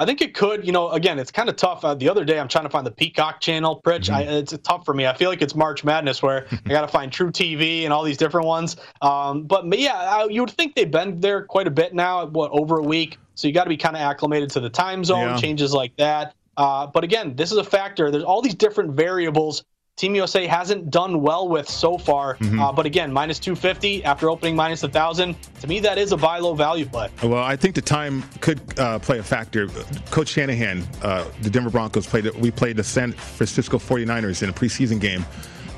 I 0.02 0.06
think 0.06 0.20
it 0.20 0.34
could. 0.34 0.66
You 0.66 0.72
know, 0.72 0.90
again, 0.90 1.20
it's 1.20 1.30
kind 1.30 1.48
of 1.48 1.58
tough. 1.58 1.86
Uh, 1.86 1.94
the 1.94 2.10
other 2.10 2.26
day, 2.26 2.40
I'm 2.40 2.48
trying 2.48 2.64
to 2.64 2.72
find 2.72 2.88
the 2.88 2.92
Peacock 2.92 3.40
channel, 3.40 3.80
Pritch. 3.86 4.10
Mm-hmm. 4.10 4.16
I, 4.16 4.22
it's 4.24 4.58
tough 4.64 4.84
for 4.84 4.96
me. 4.96 5.06
I 5.06 5.14
feel 5.14 5.30
like 5.30 5.44
it's 5.44 5.54
March 5.54 5.84
Madness 5.84 6.24
where 6.24 6.48
I 6.66 6.70
got 6.70 6.82
to 6.82 6.88
find 6.88 7.12
truTV 7.12 7.84
and 7.84 7.94
all 7.94 8.04
these 8.04 8.18
different 8.18 8.48
ones. 8.48 8.78
Um, 9.04 9.44
but 9.44 9.64
yeah, 9.78 9.94
I, 9.94 10.26
you 10.26 10.42
would 10.42 10.50
think 10.50 10.74
they've 10.74 10.90
been 10.90 11.20
there 11.20 11.44
quite 11.44 11.68
a 11.68 11.72
bit 11.72 11.94
now, 11.94 12.26
what, 12.26 12.50
over 12.52 12.78
a 12.78 12.84
week. 12.84 13.20
So 13.36 13.48
you 13.48 13.54
got 13.54 13.66
to 13.66 13.70
be 13.70 13.78
kind 13.78 13.96
of 13.96 14.02
acclimated 14.02 14.50
to 14.52 14.60
the 14.60 14.72
time 14.72 15.04
zone, 15.04 15.30
yeah. 15.30 15.38
changes 15.38 15.72
like 15.72 15.96
that. 15.98 16.34
Uh, 16.58 16.88
but 16.88 17.04
again, 17.04 17.36
this 17.36 17.52
is 17.52 17.60
a 17.60 17.64
factor. 17.64 18.10
There's 18.10 18.24
all 18.24 18.42
these 18.42 18.56
different 18.56 18.94
variables 18.94 19.64
Team 19.98 20.16
USA 20.16 20.48
hasn't 20.48 20.90
done 20.90 21.22
well 21.22 21.48
with 21.48 21.70
so 21.70 21.98
far. 21.98 22.36
Mm-hmm. 22.38 22.60
Uh, 22.60 22.72
but 22.72 22.86
again, 22.86 23.12
minus 23.12 23.38
250 23.40 24.04
after 24.04 24.30
opening 24.30 24.56
minus 24.56 24.82
1,000. 24.82 25.36
To 25.62 25.68
me, 25.68 25.80
that 25.82 25.98
is 25.98 26.12
a 26.12 26.18
buy 26.18 26.40
low 26.40 26.56
value 26.56 26.86
play. 26.86 27.10
Well, 27.22 27.44
I 27.44 27.56
think 27.56 27.76
the 27.76 27.82
time 27.82 28.24
could 28.40 28.62
uh, 28.80 29.00
play 29.00 29.20
a 29.20 29.24
factor. 29.24 29.68
Coach 30.10 30.30
Shanahan, 30.30 30.88
uh, 31.04 31.30
the 31.42 31.50
Denver 31.50 31.70
Broncos 31.70 32.08
played. 32.08 32.26
We 32.36 32.50
played 32.52 32.78
the 32.78 32.84
San 32.84 33.12
Francisco 33.12 33.78
49ers 33.78 34.42
in 34.42 34.50
a 34.50 34.54
preseason 34.54 35.00
game. 35.00 35.26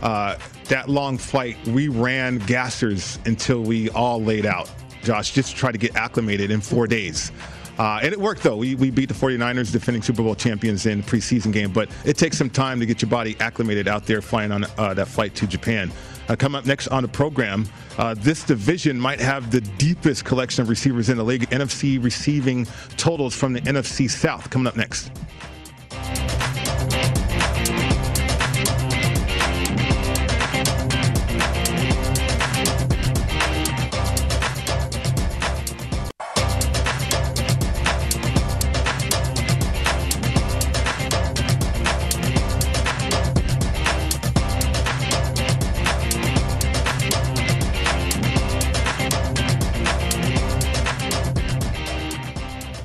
Uh, 0.01 0.37
that 0.65 0.89
long 0.89 1.17
flight, 1.17 1.57
we 1.67 1.87
ran 1.87 2.39
gassers 2.41 3.25
until 3.25 3.61
we 3.61 3.89
all 3.89 4.21
laid 4.21 4.45
out. 4.45 4.71
Josh, 5.03 5.33
just 5.33 5.51
to 5.51 5.55
try 5.55 5.71
to 5.71 5.77
get 5.77 5.95
acclimated 5.95 6.49
in 6.51 6.61
four 6.61 6.87
days. 6.87 7.31
Uh, 7.77 7.99
and 8.03 8.13
it 8.13 8.19
worked, 8.19 8.43
though. 8.43 8.57
We, 8.57 8.75
we 8.75 8.91
beat 8.91 9.09
the 9.09 9.15
49ers, 9.15 9.71
defending 9.71 10.01
Super 10.01 10.23
Bowl 10.23 10.35
champions 10.35 10.85
in 10.85 11.01
preseason 11.03 11.51
game. 11.51 11.71
But 11.71 11.89
it 12.05 12.17
takes 12.17 12.37
some 12.37 12.49
time 12.49 12.79
to 12.79 12.85
get 12.85 13.01
your 13.01 13.09
body 13.09 13.35
acclimated 13.39 13.87
out 13.87 14.05
there 14.05 14.21
flying 14.21 14.51
on 14.51 14.65
uh, 14.77 14.93
that 14.93 15.07
flight 15.07 15.35
to 15.35 15.47
Japan. 15.47 15.91
Uh, 16.29 16.35
come 16.35 16.55
up 16.55 16.65
next 16.65 16.87
on 16.87 17.03
the 17.03 17.09
program, 17.09 17.67
uh, 17.97 18.13
this 18.13 18.43
division 18.43 18.99
might 18.99 19.19
have 19.19 19.51
the 19.51 19.61
deepest 19.61 20.23
collection 20.23 20.61
of 20.61 20.69
receivers 20.69 21.09
in 21.09 21.17
the 21.17 21.23
league. 21.23 21.49
NFC 21.49 22.01
receiving 22.01 22.65
totals 22.95 23.35
from 23.35 23.53
the 23.53 23.61
NFC 23.61 24.09
South. 24.09 24.49
Coming 24.49 24.67
up 24.67 24.77
next. 24.77 25.11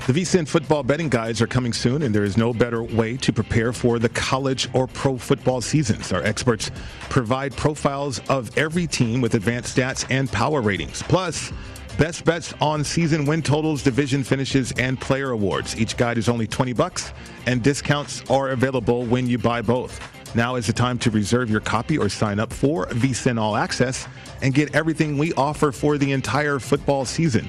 The 0.09 0.23
VSIN 0.23 0.49
football 0.49 0.83
betting 0.83 1.11
guides 1.11 1.43
are 1.43 1.47
coming 1.47 1.75
soon, 1.75 2.01
and 2.01 2.15
there 2.15 2.25
is 2.25 2.39
no 2.39 2.55
better 2.55 2.83
way 2.83 3.19
to 3.19 3.31
prepare 3.31 3.75
for 3.75 3.99
the 3.99 4.09
college 4.09 4.67
or 4.73 4.87
pro 4.87 5.19
football 5.19 5.61
seasons. 5.61 6.15
Our 6.15 6.23
experts 6.23 6.71
provide 7.11 7.55
profiles 7.55 8.19
of 8.31 8.57
every 8.57 8.87
team 8.87 9.21
with 9.21 9.35
advanced 9.35 9.77
stats 9.77 10.07
and 10.09 10.33
power 10.33 10.63
ratings. 10.63 11.03
Plus, 11.03 11.53
best 11.99 12.25
bets 12.25 12.55
on 12.59 12.85
season 12.85 13.27
win 13.27 13.43
totals, 13.43 13.83
division 13.83 14.25
finishes, 14.25 14.73
and 14.79 14.99
player 14.99 15.33
awards. 15.33 15.79
Each 15.79 15.95
guide 15.95 16.17
is 16.17 16.31
only 16.31 16.47
20 16.47 16.73
bucks, 16.73 17.13
and 17.45 17.63
discounts 17.63 18.23
are 18.31 18.49
available 18.49 19.05
when 19.05 19.27
you 19.27 19.37
buy 19.37 19.61
both. 19.61 20.01
Now 20.35 20.57
is 20.57 20.67
the 20.67 20.73
time 20.73 20.99
to 21.01 21.11
reserve 21.11 21.51
your 21.51 21.61
copy 21.61 21.99
or 21.99 22.09
sign 22.09 22.41
up 22.41 22.51
for 22.51 22.87
VSIN 22.87 23.39
All 23.39 23.57
Access 23.57 24.09
and 24.41 24.55
get 24.55 24.75
everything 24.75 25.19
we 25.19 25.35
offer 25.35 25.71
for 25.71 25.99
the 25.99 26.13
entire 26.13 26.59
football 26.59 27.05
season. 27.05 27.47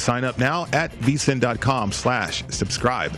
Sign 0.00 0.24
up 0.24 0.38
now 0.38 0.66
at 0.72 0.90
vsin.com 1.00 1.92
slash 1.92 2.42
subscribe. 2.48 3.16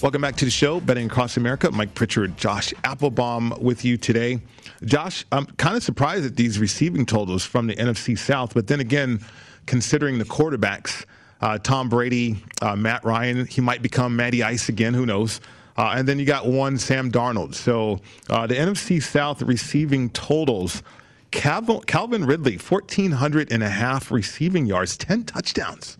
Welcome 0.00 0.22
back 0.22 0.36
to 0.36 0.44
the 0.44 0.50
show, 0.50 0.80
Betting 0.80 1.06
Across 1.06 1.36
America. 1.36 1.70
Mike 1.72 1.94
Pritchard, 1.94 2.36
Josh 2.36 2.72
Applebaum 2.84 3.52
with 3.60 3.84
you 3.84 3.96
today. 3.96 4.40
Josh, 4.84 5.26
I'm 5.32 5.44
kind 5.44 5.76
of 5.76 5.82
surprised 5.82 6.24
at 6.24 6.36
these 6.36 6.58
receiving 6.58 7.04
totals 7.04 7.44
from 7.44 7.66
the 7.66 7.74
NFC 7.74 8.16
South, 8.16 8.54
but 8.54 8.68
then 8.68 8.78
again, 8.80 9.20
considering 9.66 10.18
the 10.18 10.24
quarterbacks, 10.24 11.04
uh, 11.40 11.58
Tom 11.58 11.88
Brady, 11.88 12.42
uh, 12.62 12.76
Matt 12.76 13.04
Ryan, 13.04 13.46
he 13.46 13.60
might 13.60 13.82
become 13.82 14.14
Matty 14.14 14.42
Ice 14.42 14.68
again, 14.68 14.94
who 14.94 15.04
knows? 15.04 15.40
Uh, 15.76 15.94
and 15.96 16.06
then 16.06 16.18
you 16.18 16.24
got 16.24 16.46
one 16.46 16.78
Sam 16.78 17.10
Darnold. 17.10 17.54
So 17.54 18.00
uh, 18.28 18.46
the 18.46 18.54
NFC 18.54 19.02
South 19.02 19.42
receiving 19.42 20.10
totals 20.10 20.82
Calvin, 21.30 21.80
Calvin 21.82 22.24
Ridley, 22.24 22.56
1,400 22.56 23.52
and 23.52 23.62
a 23.62 23.68
half 23.68 24.10
receiving 24.10 24.66
yards, 24.66 24.96
10 24.96 25.24
touchdowns. 25.24 25.96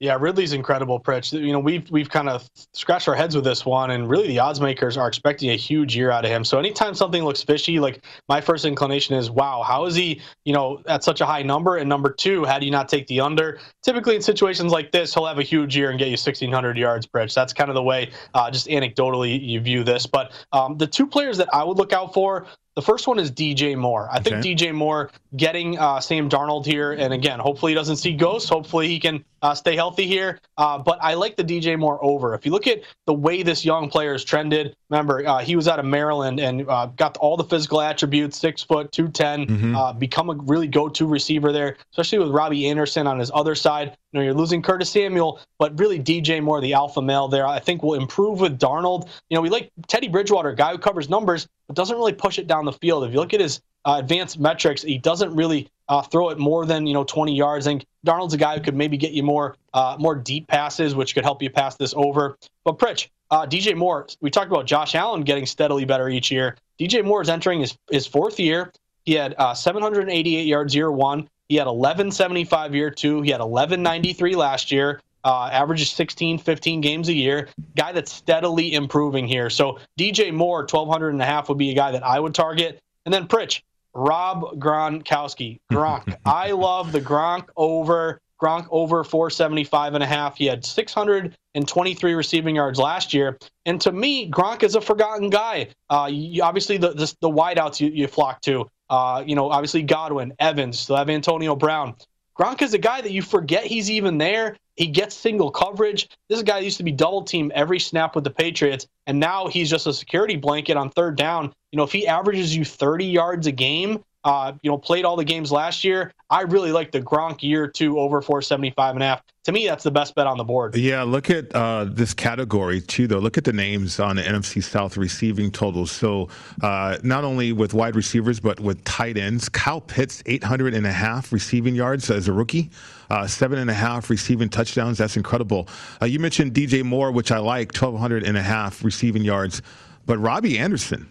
Yeah, 0.00 0.18
Ridley's 0.20 0.52
incredible, 0.52 1.00
Pritch. 1.00 1.32
You 1.32 1.52
know, 1.52 1.60
we've 1.60 1.90
we've 1.90 2.10
kind 2.10 2.28
of 2.28 2.46
scratched 2.74 3.08
our 3.08 3.14
heads 3.14 3.34
with 3.34 3.44
this 3.44 3.64
one, 3.64 3.92
and 3.92 4.06
really 4.06 4.26
the 4.26 4.38
odds 4.38 4.60
makers 4.60 4.98
are 4.98 5.08
expecting 5.08 5.50
a 5.50 5.56
huge 5.56 5.96
year 5.96 6.10
out 6.10 6.26
of 6.26 6.30
him. 6.30 6.44
So 6.44 6.58
anytime 6.58 6.94
something 6.94 7.24
looks 7.24 7.42
fishy, 7.42 7.78
like 7.80 8.04
my 8.28 8.40
first 8.40 8.66
inclination 8.66 9.14
is, 9.14 9.30
wow, 9.30 9.62
how 9.62 9.86
is 9.86 9.94
he, 9.94 10.20
you 10.44 10.52
know, 10.52 10.82
at 10.86 11.04
such 11.04 11.22
a 11.22 11.26
high 11.26 11.42
number? 11.42 11.76
And 11.76 11.88
number 11.88 12.12
two, 12.12 12.44
how 12.44 12.58
do 12.58 12.66
you 12.66 12.70
not 12.70 12.88
take 12.88 13.06
the 13.06 13.20
under? 13.20 13.60
Typically 13.82 14.16
in 14.16 14.20
situations 14.20 14.72
like 14.72 14.92
this, 14.92 15.14
he'll 15.14 15.26
have 15.26 15.38
a 15.38 15.42
huge 15.42 15.74
year 15.74 15.88
and 15.88 15.98
get 15.98 16.08
you 16.08 16.18
1,600 16.18 16.76
yards, 16.76 17.06
Pritch. 17.06 17.32
That's 17.32 17.54
kind 17.54 17.70
of 17.70 17.74
the 17.74 17.82
way, 17.82 18.10
uh, 18.34 18.50
just 18.50 18.66
anecdotally, 18.66 19.40
you 19.40 19.60
view 19.60 19.84
this. 19.84 20.06
But 20.06 20.32
um, 20.52 20.76
the 20.76 20.86
two 20.86 21.06
players 21.06 21.38
that 21.38 21.48
I 21.54 21.64
would 21.64 21.78
look 21.78 21.94
out 21.94 22.12
for, 22.12 22.46
the 22.74 22.82
first 22.82 23.06
one 23.06 23.18
is 23.18 23.30
DJ 23.30 23.76
Moore. 23.76 24.08
I 24.10 24.20
think. 24.20 24.44
DJ 24.44 24.72
Moore 24.72 25.10
getting 25.36 25.78
uh, 25.78 26.00
Sam 26.00 26.28
Darnold 26.28 26.66
here, 26.66 26.92
and 26.92 27.12
again, 27.12 27.38
hopefully 27.38 27.72
he 27.72 27.76
doesn't 27.76 27.96
see 27.96 28.14
ghosts. 28.14 28.48
Hopefully 28.48 28.88
he 28.88 28.98
can 28.98 29.24
uh, 29.44 29.54
stay 29.54 29.76
healthy 29.76 30.06
here. 30.06 30.40
Uh, 30.56 30.78
but 30.78 30.98
I 31.02 31.14
like 31.14 31.36
the 31.36 31.44
DJ 31.44 31.78
Moore 31.78 32.02
over. 32.02 32.34
If 32.34 32.46
you 32.46 32.52
look 32.52 32.66
at 32.66 32.80
the 33.06 33.12
way 33.12 33.42
this 33.42 33.62
young 33.62 33.90
player 33.90 34.12
has 34.12 34.24
trended, 34.24 34.74
remember 34.88 35.26
uh, 35.26 35.40
he 35.40 35.54
was 35.54 35.68
out 35.68 35.78
of 35.78 35.84
Maryland 35.84 36.40
and 36.40 36.66
uh, 36.66 36.86
got 36.96 37.18
all 37.18 37.36
the 37.36 37.44
physical 37.44 37.82
attributes, 37.82 38.38
six 38.38 38.62
foot, 38.62 38.90
two 38.90 39.08
ten, 39.08 39.46
mm-hmm. 39.46 39.76
Uh, 39.76 39.92
become 39.92 40.30
a 40.30 40.34
really 40.34 40.66
go-to 40.66 41.06
receiver 41.06 41.52
there, 41.52 41.76
especially 41.92 42.18
with 42.18 42.30
Robbie 42.30 42.66
Anderson 42.68 43.06
on 43.06 43.18
his 43.18 43.30
other 43.34 43.54
side. 43.54 43.94
You 44.12 44.20
know, 44.20 44.24
you're 44.24 44.34
losing 44.34 44.62
Curtis 44.62 44.88
Samuel, 44.88 45.40
but 45.58 45.78
really 45.78 46.00
DJ 46.00 46.42
Moore, 46.42 46.62
the 46.62 46.72
alpha 46.72 47.02
male 47.02 47.28
there, 47.28 47.46
I 47.46 47.58
think 47.58 47.82
will 47.82 47.94
improve 47.94 48.40
with 48.40 48.58
Darnold. 48.58 49.08
You 49.28 49.34
know, 49.34 49.42
we 49.42 49.50
like 49.50 49.70
Teddy 49.88 50.08
Bridgewater, 50.08 50.54
guy 50.54 50.72
who 50.72 50.78
covers 50.78 51.10
numbers, 51.10 51.46
but 51.66 51.76
doesn't 51.76 51.96
really 51.96 52.14
push 52.14 52.38
it 52.38 52.46
down 52.46 52.64
the 52.64 52.72
field. 52.72 53.04
If 53.04 53.12
you 53.12 53.18
look 53.18 53.34
at 53.34 53.40
his 53.40 53.60
uh, 53.84 53.96
advanced 53.98 54.38
metrics, 54.38 54.82
he 54.82 54.98
doesn't 54.98 55.34
really 55.34 55.68
uh, 55.88 56.02
throw 56.02 56.30
it 56.30 56.38
more 56.38 56.64
than 56.66 56.86
you 56.86 56.94
know 56.94 57.04
20 57.04 57.34
yards. 57.34 57.66
Think 57.66 57.86
Darnold's 58.06 58.34
a 58.34 58.38
guy 58.38 58.56
who 58.56 58.62
could 58.62 58.74
maybe 58.74 58.96
get 58.96 59.12
you 59.12 59.22
more 59.22 59.56
uh, 59.72 59.96
more 59.98 60.14
deep 60.14 60.46
passes, 60.46 60.94
which 60.94 61.14
could 61.14 61.24
help 61.24 61.42
you 61.42 61.50
pass 61.50 61.76
this 61.76 61.94
over. 61.96 62.38
But 62.64 62.78
Pritch, 62.78 63.08
uh, 63.30 63.46
DJ 63.46 63.76
Moore, 63.76 64.06
we 64.20 64.30
talked 64.30 64.50
about 64.50 64.66
Josh 64.66 64.94
Allen 64.94 65.22
getting 65.22 65.46
steadily 65.46 65.84
better 65.84 66.08
each 66.08 66.30
year. 66.30 66.56
DJ 66.78 67.04
Moore 67.04 67.22
is 67.22 67.28
entering 67.28 67.60
his, 67.60 67.76
his 67.90 68.06
fourth 68.06 68.40
year. 68.40 68.72
He 69.04 69.14
had 69.14 69.34
uh, 69.38 69.54
788 69.54 70.46
yards 70.46 70.74
year 70.74 70.90
one. 70.90 71.28
He 71.48 71.56
had 71.56 71.66
1175 71.66 72.74
year 72.74 72.90
two. 72.90 73.20
He 73.20 73.30
had 73.30 73.40
1193 73.40 74.34
last 74.34 74.72
year. 74.72 75.00
Uh, 75.24 75.48
averages 75.50 75.90
16, 75.90 76.38
15 76.38 76.80
games 76.82 77.08
a 77.08 77.14
year. 77.14 77.48
Guy 77.76 77.92
that's 77.92 78.12
steadily 78.12 78.74
improving 78.74 79.26
here. 79.26 79.48
So 79.48 79.78
DJ 79.98 80.32
Moore, 80.32 80.60
1200 80.60 81.10
and 81.10 81.22
a 81.22 81.24
half 81.24 81.48
would 81.48 81.58
be 81.58 81.70
a 81.70 81.74
guy 81.74 81.92
that 81.92 82.02
I 82.02 82.20
would 82.20 82.34
target. 82.34 82.80
And 83.06 83.12
then 83.12 83.26
Pritch, 83.26 83.62
Rob 83.94 84.58
Gronkowski. 84.58 85.60
Gronk. 85.72 86.16
I 86.24 86.52
love 86.52 86.92
the 86.92 87.00
Gronk 87.00 87.48
over. 87.56 88.20
Gronk 88.42 88.66
over 88.70 89.04
475 89.04 89.94
and 89.94 90.02
a 90.02 90.06
half. 90.06 90.36
He 90.36 90.46
had 90.46 90.64
623 90.64 92.14
receiving 92.14 92.56
yards 92.56 92.78
last 92.78 93.14
year. 93.14 93.38
And 93.64 93.80
to 93.80 93.92
me, 93.92 94.28
Gronk 94.30 94.62
is 94.62 94.74
a 94.74 94.80
forgotten 94.80 95.30
guy. 95.30 95.68
Uh, 95.88 96.08
you, 96.10 96.42
obviously, 96.42 96.76
the, 96.76 96.90
the, 96.90 97.14
the 97.20 97.30
wideouts 97.30 97.80
you, 97.80 97.90
you 97.90 98.06
flock 98.06 98.40
to, 98.42 98.68
uh, 98.90 99.22
you 99.24 99.34
know, 99.34 99.50
obviously 99.50 99.82
Godwin, 99.82 100.34
Evans, 100.40 100.80
still 100.80 100.96
have 100.96 101.08
Antonio 101.08 101.54
Brown. 101.56 101.94
Gronk 102.38 102.62
is 102.62 102.74
a 102.74 102.78
guy 102.78 103.00
that 103.00 103.12
you 103.12 103.22
forget 103.22 103.64
he's 103.64 103.90
even 103.90 104.18
there. 104.18 104.56
He 104.76 104.88
gets 104.88 105.14
single 105.14 105.52
coverage. 105.52 106.08
This 106.28 106.42
guy 106.42 106.58
used 106.58 106.78
to 106.78 106.82
be 106.82 106.90
double 106.90 107.22
team 107.22 107.52
every 107.54 107.78
snap 107.78 108.16
with 108.16 108.24
the 108.24 108.30
Patriots, 108.30 108.88
and 109.06 109.20
now 109.20 109.46
he's 109.46 109.70
just 109.70 109.86
a 109.86 109.92
security 109.92 110.36
blanket 110.36 110.76
on 110.76 110.90
third 110.90 111.16
down. 111.16 111.52
You 111.74 111.78
know, 111.78 111.82
if 111.82 111.90
he 111.90 112.06
averages 112.06 112.54
you 112.54 112.64
30 112.64 113.04
yards 113.04 113.48
a 113.48 113.52
game, 113.52 114.04
uh, 114.22 114.52
you 114.62 114.70
know, 114.70 114.78
played 114.78 115.04
all 115.04 115.16
the 115.16 115.24
games 115.24 115.50
last 115.50 115.82
year. 115.82 116.12
I 116.30 116.42
really 116.42 116.70
like 116.70 116.92
the 116.92 117.00
Gronk 117.00 117.42
year 117.42 117.66
two 117.66 117.98
over 117.98 118.22
475 118.22 118.94
and 118.94 119.02
a 119.02 119.06
half. 119.06 119.22
To 119.42 119.50
me, 119.50 119.66
that's 119.66 119.82
the 119.82 119.90
best 119.90 120.14
bet 120.14 120.28
on 120.28 120.38
the 120.38 120.44
board. 120.44 120.76
Yeah, 120.76 121.02
look 121.02 121.30
at 121.30 121.52
uh, 121.52 121.86
this 121.86 122.14
category 122.14 122.80
too, 122.80 123.08
though. 123.08 123.18
Look 123.18 123.36
at 123.38 123.42
the 123.42 123.52
names 123.52 123.98
on 123.98 124.14
the 124.14 124.22
NFC 124.22 124.62
South 124.62 124.96
receiving 124.96 125.50
totals. 125.50 125.90
So 125.90 126.28
uh, 126.62 126.98
not 127.02 127.24
only 127.24 127.50
with 127.50 127.74
wide 127.74 127.96
receivers, 127.96 128.38
but 128.38 128.60
with 128.60 128.84
tight 128.84 129.18
ends. 129.18 129.48
Kyle 129.48 129.80
Pitts, 129.80 130.22
800 130.26 130.74
and 130.74 130.86
a 130.86 130.92
half 130.92 131.32
receiving 131.32 131.74
yards 131.74 132.08
as 132.08 132.28
a 132.28 132.32
rookie. 132.32 132.70
Uh, 133.10 133.26
seven 133.26 133.58
and 133.58 133.68
a 133.68 133.74
half 133.74 134.10
receiving 134.10 134.48
touchdowns. 134.48 134.98
That's 134.98 135.16
incredible. 135.16 135.68
Uh, 136.00 136.06
you 136.06 136.20
mentioned 136.20 136.54
DJ 136.54 136.84
Moore, 136.84 137.10
which 137.10 137.32
I 137.32 137.38
like, 137.38 137.72
1,200 137.72 138.22
and 138.22 138.36
a 138.36 138.42
half 138.42 138.84
receiving 138.84 139.24
yards. 139.24 139.60
But 140.06 140.18
Robbie 140.18 140.58
Anderson, 140.58 141.08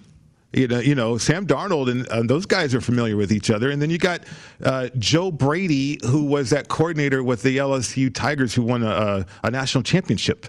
you 0.54 0.68
know, 0.68 0.80
you 0.80 0.96
know, 0.96 1.18
Sam 1.18 1.48
Darnold 1.48 1.90
and 1.90 2.30
those 2.30 2.46
guys 2.46 2.76
are 2.76 2.82
familiar 2.82 3.18
with 3.18 3.32
each 3.32 3.50
other. 3.50 3.72
And 3.72 3.82
then 3.82 3.90
you 3.90 3.98
got 3.98 4.22
uh, 4.64 4.90
Joe 4.98 5.32
Brady, 5.32 6.00
who 6.06 6.26
was 6.26 6.52
that 6.52 6.68
coordinator 6.68 7.24
with 7.24 7.42
the 7.42 7.58
LSU 7.58 8.14
Tigers, 8.14 8.54
who 8.54 8.62
won 8.62 8.84
a, 8.84 9.26
a 9.44 9.52
national 9.52 9.84
championship. 9.84 10.48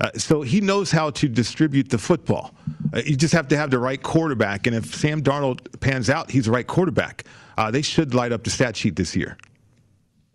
Uh, 0.00 0.10
so 0.16 0.42
he 0.42 0.60
knows 0.60 0.90
how 0.90 1.10
to 1.10 1.28
distribute 1.28 1.88
the 1.88 1.98
football. 1.98 2.54
Uh, 2.92 3.00
you 3.06 3.16
just 3.16 3.32
have 3.32 3.48
to 3.48 3.56
have 3.56 3.70
the 3.70 3.78
right 3.78 4.02
quarterback. 4.02 4.66
And 4.66 4.74
if 4.74 4.94
Sam 4.94 5.22
Darnold 5.22 5.80
pans 5.80 6.10
out, 6.10 6.30
he's 6.30 6.46
the 6.46 6.50
right 6.50 6.66
quarterback. 6.66 7.24
Uh, 7.56 7.70
they 7.70 7.82
should 7.82 8.12
light 8.12 8.32
up 8.32 8.42
the 8.42 8.50
stat 8.50 8.76
sheet 8.76 8.96
this 8.96 9.14
year. 9.14 9.38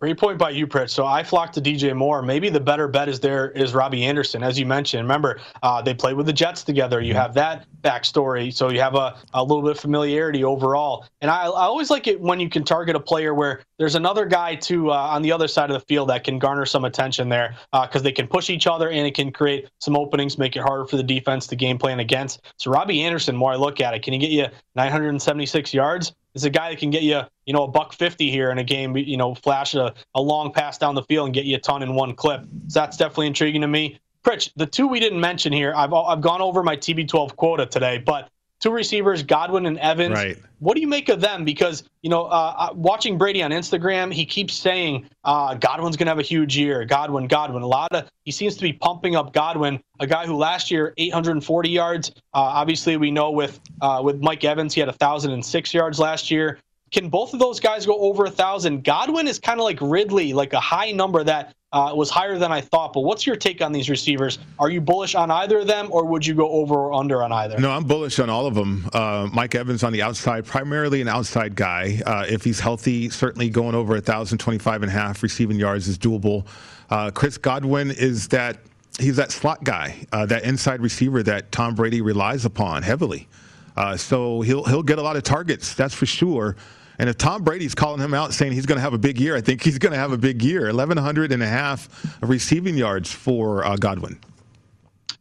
Great 0.00 0.16
point 0.16 0.38
by 0.38 0.48
you, 0.48 0.66
Pritch. 0.66 0.88
So 0.88 1.04
I 1.04 1.22
flocked 1.22 1.52
to 1.54 1.60
DJ 1.60 1.94
Moore. 1.94 2.22
Maybe 2.22 2.48
the 2.48 2.58
better 2.58 2.88
bet 2.88 3.06
is 3.10 3.20
there 3.20 3.50
is 3.50 3.74
Robbie 3.74 4.06
Anderson, 4.06 4.42
as 4.42 4.58
you 4.58 4.64
mentioned. 4.64 5.02
Remember, 5.02 5.38
uh, 5.62 5.82
they 5.82 5.92
played 5.92 6.16
with 6.16 6.24
the 6.24 6.32
Jets 6.32 6.64
together. 6.64 7.02
You 7.02 7.12
have 7.12 7.34
that 7.34 7.66
backstory, 7.82 8.50
so 8.50 8.70
you 8.70 8.80
have 8.80 8.94
a, 8.94 9.18
a 9.34 9.44
little 9.44 9.60
bit 9.60 9.72
of 9.72 9.78
familiarity 9.78 10.42
overall. 10.42 11.04
And 11.20 11.30
I, 11.30 11.42
I 11.42 11.64
always 11.64 11.90
like 11.90 12.06
it 12.06 12.18
when 12.18 12.40
you 12.40 12.48
can 12.48 12.64
target 12.64 12.96
a 12.96 13.00
player 13.00 13.34
where 13.34 13.60
there's 13.78 13.94
another 13.94 14.24
guy 14.24 14.54
to 14.54 14.90
uh, 14.90 14.94
on 14.94 15.20
the 15.20 15.32
other 15.32 15.46
side 15.46 15.68
of 15.68 15.74
the 15.74 15.84
field 15.86 16.08
that 16.08 16.24
can 16.24 16.38
garner 16.38 16.64
some 16.64 16.86
attention 16.86 17.28
there 17.28 17.54
because 17.70 18.00
uh, 18.00 18.04
they 18.04 18.12
can 18.12 18.26
push 18.26 18.48
each 18.48 18.66
other 18.66 18.88
and 18.88 19.06
it 19.06 19.14
can 19.14 19.30
create 19.30 19.68
some 19.80 19.98
openings, 19.98 20.38
make 20.38 20.56
it 20.56 20.60
harder 20.62 20.86
for 20.86 20.96
the 20.96 21.02
defense 21.02 21.46
to 21.48 21.56
game 21.56 21.76
plan 21.76 22.00
against. 22.00 22.40
So 22.56 22.70
Robbie 22.70 23.02
Anderson, 23.02 23.36
more 23.36 23.52
I 23.52 23.56
look 23.56 23.82
at 23.82 23.92
it, 23.92 24.02
can 24.02 24.14
he 24.14 24.18
get 24.18 24.30
you 24.30 24.46
976 24.76 25.74
yards? 25.74 26.14
Is 26.34 26.44
a 26.44 26.50
guy 26.50 26.70
that 26.70 26.78
can 26.78 26.90
get 26.90 27.02
you, 27.02 27.20
you 27.46 27.52
know, 27.52 27.64
a 27.64 27.68
buck 27.68 27.92
fifty 27.92 28.30
here 28.30 28.50
in 28.50 28.58
a 28.58 28.64
game. 28.64 28.96
You 28.96 29.16
know, 29.16 29.34
flash 29.34 29.74
a, 29.74 29.94
a 30.14 30.20
long 30.20 30.52
pass 30.52 30.78
down 30.78 30.94
the 30.94 31.02
field 31.02 31.26
and 31.26 31.34
get 31.34 31.44
you 31.44 31.56
a 31.56 31.60
ton 31.60 31.82
in 31.82 31.94
one 31.94 32.14
clip. 32.14 32.42
So 32.68 32.80
that's 32.80 32.96
definitely 32.96 33.28
intriguing 33.28 33.60
to 33.62 33.68
me. 33.68 33.98
Pritch, 34.24 34.50
the 34.56 34.66
two 34.66 34.86
we 34.86 35.00
didn't 35.00 35.20
mention 35.20 35.52
here, 35.52 35.72
I've 35.74 35.92
I've 35.92 36.20
gone 36.20 36.42
over 36.42 36.62
my 36.62 36.76
TB12 36.76 37.36
quota 37.36 37.66
today, 37.66 37.98
but 37.98 38.28
two 38.60 38.70
receivers, 38.70 39.22
Godwin 39.22 39.66
and 39.66 39.78
Evans. 39.78 40.12
Right. 40.12 40.38
What 40.60 40.74
do 40.74 40.80
you 40.80 40.86
make 40.86 41.08
of 41.08 41.20
them? 41.20 41.44
Because 41.44 41.82
you 42.02 42.10
know, 42.10 42.26
uh, 42.26 42.54
uh 42.56 42.74
watching 42.74 43.18
Brady 43.18 43.42
on 43.42 43.50
Instagram, 43.50 44.12
he 44.12 44.24
keeps 44.24 44.54
saying 44.54 45.08
uh, 45.24 45.54
Godwin's 45.54 45.96
going 45.96 46.06
to 46.06 46.10
have 46.10 46.18
a 46.18 46.22
huge 46.22 46.56
year. 46.56 46.84
Godwin, 46.84 47.26
Godwin. 47.26 47.62
A 47.62 47.66
lot 47.66 47.92
of 47.92 48.08
he 48.24 48.30
seems 48.30 48.56
to 48.56 48.62
be 48.62 48.72
pumping 48.72 49.16
up 49.16 49.32
Godwin, 49.32 49.82
a 49.98 50.06
guy 50.06 50.26
who 50.26 50.36
last 50.36 50.70
year 50.70 50.94
840 50.96 51.70
yards. 51.70 52.10
Uh, 52.10 52.14
obviously, 52.34 52.96
we 52.96 53.10
know 53.10 53.30
with 53.30 53.58
uh, 53.80 54.00
with 54.04 54.20
Mike 54.20 54.44
Evans, 54.44 54.74
he 54.74 54.80
had 54.80 54.88
1,006 54.88 55.74
yards 55.74 55.98
last 55.98 56.30
year. 56.30 56.58
Can 56.92 57.08
both 57.08 57.32
of 57.32 57.38
those 57.38 57.60
guys 57.60 57.86
go 57.86 57.96
over 57.98 58.24
a 58.24 58.30
thousand? 58.30 58.82
Godwin 58.82 59.28
is 59.28 59.38
kind 59.38 59.60
of 59.60 59.64
like 59.64 59.78
Ridley, 59.80 60.32
like 60.32 60.52
a 60.52 60.60
high 60.60 60.90
number 60.90 61.22
that 61.22 61.54
uh, 61.72 61.92
was 61.94 62.10
higher 62.10 62.36
than 62.36 62.50
I 62.50 62.60
thought. 62.60 62.92
But 62.92 63.02
what's 63.02 63.26
your 63.26 63.36
take 63.36 63.62
on 63.62 63.70
these 63.70 63.88
receivers? 63.88 64.38
Are 64.58 64.70
you 64.70 64.80
bullish 64.80 65.14
on 65.14 65.30
either 65.30 65.60
of 65.60 65.68
them, 65.68 65.88
or 65.92 66.04
would 66.04 66.26
you 66.26 66.34
go 66.34 66.50
over 66.50 66.74
or 66.74 66.92
under 66.92 67.22
on 67.22 67.30
either? 67.30 67.58
No, 67.60 67.70
I'm 67.70 67.84
bullish 67.84 68.18
on 68.18 68.28
all 68.28 68.46
of 68.46 68.54
them. 68.54 68.88
Uh, 68.92 69.28
Mike 69.32 69.54
Evans 69.54 69.84
on 69.84 69.92
the 69.92 70.02
outside, 70.02 70.44
primarily 70.44 71.00
an 71.00 71.06
outside 71.06 71.54
guy. 71.54 72.00
Uh, 72.04 72.26
if 72.28 72.42
he's 72.42 72.58
healthy, 72.58 73.08
certainly 73.08 73.48
going 73.48 73.76
over 73.76 73.92
1,025 73.94 74.82
and 74.82 74.90
a 74.90 74.92
half 74.92 75.22
receiving 75.22 75.58
yards 75.58 75.86
is 75.86 75.96
doable. 75.96 76.44
Uh, 76.90 77.10
Chris 77.12 77.38
Godwin 77.38 77.92
is 77.92 78.26
that 78.28 78.58
he's 78.98 79.14
that 79.14 79.30
slot 79.30 79.62
guy, 79.62 79.94
uh, 80.10 80.26
that 80.26 80.42
inside 80.42 80.80
receiver 80.80 81.22
that 81.22 81.52
Tom 81.52 81.76
Brady 81.76 82.00
relies 82.00 82.44
upon 82.44 82.82
heavily. 82.82 83.28
Uh, 83.76 83.96
so 83.96 84.40
he'll 84.40 84.64
he'll 84.64 84.82
get 84.82 84.98
a 84.98 85.02
lot 85.02 85.16
of 85.16 85.22
targets, 85.22 85.74
that's 85.74 85.94
for 85.94 86.04
sure. 86.04 86.56
And 87.00 87.08
if 87.08 87.16
Tom 87.16 87.42
Brady's 87.42 87.74
calling 87.74 87.98
him 87.98 88.12
out 88.12 88.34
saying 88.34 88.52
he's 88.52 88.66
going 88.66 88.76
to 88.76 88.82
have 88.82 88.92
a 88.92 88.98
big 88.98 89.18
year, 89.18 89.34
I 89.34 89.40
think 89.40 89.62
he's 89.62 89.78
going 89.78 89.94
to 89.94 89.98
have 89.98 90.12
a 90.12 90.18
big 90.18 90.42
year. 90.42 90.66
1,100 90.66 91.32
and 91.32 91.42
a 91.42 91.46
half 91.46 91.88
receiving 92.20 92.76
yards 92.76 93.10
for 93.10 93.64
uh, 93.64 93.74
Godwin. 93.76 94.18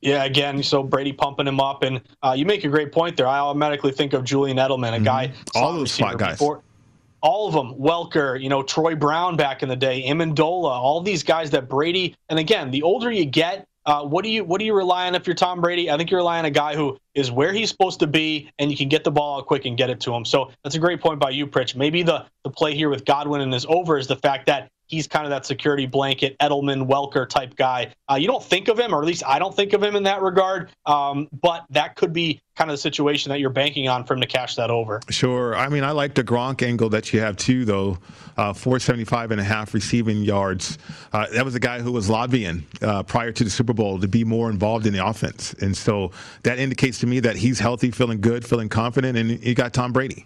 Yeah, 0.02 0.26
again, 0.26 0.62
so 0.62 0.84
Brady 0.84 1.14
pumping 1.14 1.48
him 1.48 1.62
up, 1.62 1.84
and 1.84 2.02
uh, 2.22 2.34
you 2.36 2.46
make 2.46 2.66
a 2.66 2.68
great 2.68 2.92
point 2.92 3.16
there. 3.16 3.28
I 3.28 3.40
automatically 3.40 3.94
think 3.94 4.12
of 4.12 4.26
Julian 4.26 4.58
Edelman, 4.58 4.90
a 4.90 4.96
mm-hmm. 4.96 5.04
guy, 5.06 5.32
all 5.56 5.72
those 5.72 5.94
slot 5.94 6.18
guys. 6.18 6.34
Before. 6.34 6.64
All 7.22 7.48
of 7.48 7.54
them, 7.54 7.76
Welker, 7.76 8.42
you 8.42 8.50
know, 8.50 8.62
Troy 8.62 8.96
Brown 8.96 9.38
back 9.38 9.64
in 9.64 9.70
the 9.70 9.76
day, 9.78 10.04
Amendola, 10.06 10.72
all 10.72 11.00
these 11.00 11.24
guys 11.24 11.50
that 11.52 11.70
Brady, 11.70 12.14
and 12.28 12.40
again, 12.40 12.72
the 12.72 12.82
older 12.82 13.10
you 13.10 13.24
get, 13.24 13.68
uh, 13.90 14.04
what 14.04 14.24
do 14.24 14.30
you 14.30 14.44
what 14.44 14.60
do 14.60 14.66
you 14.66 14.76
rely 14.76 15.08
on 15.08 15.16
if 15.16 15.26
you're 15.26 15.36
Tom 15.36 15.62
Brady? 15.62 15.90
I 15.90 15.98
think 15.98 16.12
you're 16.12 16.20
relying 16.20 16.42
on 16.42 16.46
a 16.46 16.52
guy 16.52 16.76
who 16.76 17.00
is 17.16 17.32
where 17.32 17.52
he's 17.52 17.70
supposed 17.70 18.00
to 18.02 18.08
be, 18.08 18.52
and 18.60 18.70
you 18.70 18.78
can 18.78 18.88
get 18.88 19.04
the 19.04 19.10
ball 19.10 19.40
out 19.40 19.48
quick 19.48 19.66
and 19.66 19.76
get 19.76 19.90
it 19.90 20.00
to 20.02 20.14
him. 20.14 20.26
So 20.26 20.52
that's 20.64 20.76
a 20.76 20.80
great 20.80 21.02
point 21.02 21.20
by 21.20 21.32
you, 21.32 21.48
Pritch. 21.48 21.76
Maybe 21.76 22.04
the 22.04 22.28
the 22.44 22.52
play 22.52 22.76
here 22.76 22.90
with 22.90 23.04
Godwin 23.04 23.42
and 23.42 23.52
his 23.52 23.66
over 23.68 23.98
is 23.98 24.06
the 24.06 24.16
fact 24.16 24.46
that 24.46 24.70
he's 24.90 25.08
kind 25.08 25.26
of 25.26 25.30
that 25.30 25.46
security 25.46 25.86
blanket, 25.86 26.38
Edelman, 26.40 26.88
Welker 26.88 27.30
type 27.30 27.56
guy. 27.56 27.94
Uh, 28.10 28.16
you 28.16 28.28
don't 28.28 28.44
think 28.44 28.68
of 28.68 28.78
him, 28.78 28.94
or 28.94 29.02
at 29.02 29.08
least 29.08 29.24
I 29.26 29.40
don't 29.40 29.56
think 29.56 29.74
of 29.74 29.82
him 29.82 29.96
in 29.96 30.04
that 30.04 30.22
regard. 30.22 30.72
Um, 30.86 31.30
but 31.32 31.64
that 31.70 31.96
could 31.96 32.12
be 32.12 32.42
kind 32.56 32.70
of 32.70 32.74
the 32.74 32.82
situation 32.82 33.30
that 33.30 33.40
you're 33.40 33.52
banking 33.52 33.88
on 33.88 34.04
for 34.04 34.16
him 34.16 34.22
to 34.22 34.28
cash 34.28 34.56
that 34.56 34.70
over. 34.70 35.00
Sure. 35.10 35.56
I 35.56 35.70
mean, 35.70 35.84
I 35.84 35.92
like 35.92 36.16
the 36.16 36.24
Gronk 36.24 36.62
angle 36.62 36.90
that 36.90 37.14
you 37.14 37.22
have 37.22 37.38
too, 37.38 37.64
though. 37.64 38.00
Uh, 38.36 38.52
475 38.54 39.32
and 39.32 39.40
a 39.40 39.44
half 39.44 39.74
receiving 39.74 40.24
yards. 40.24 40.78
Uh, 41.14 41.28
that 41.34 41.46
was 41.46 41.56
a 41.56 41.60
guy 41.60 41.80
who 41.80 41.92
was 41.92 42.10
lobbying 42.10 42.66
uh, 42.82 43.04
prior 43.04 43.32
to 43.32 43.44
the 43.44 43.50
Super 43.50 43.74
Bowl 43.74 44.00
to 44.00 44.08
be 44.08 44.24
more 44.24 44.50
involved 44.50 44.88
in 44.88 44.94
the 44.94 45.06
offense. 45.06 45.54
And 45.62 45.78
so 45.78 46.12
that 46.44 46.58
indicates 46.58 47.00
to 47.00 47.08
me 47.08 47.20
that 47.22 47.36
he's 47.36 47.60
healthy, 47.60 47.92
feeling 47.92 48.22
good, 48.22 48.46
feeling 48.46 48.70
confident, 48.70 49.18
and 49.18 49.32
he 49.32 49.54
got 49.54 49.74
Tom 49.74 49.94
Brady. 49.94 50.26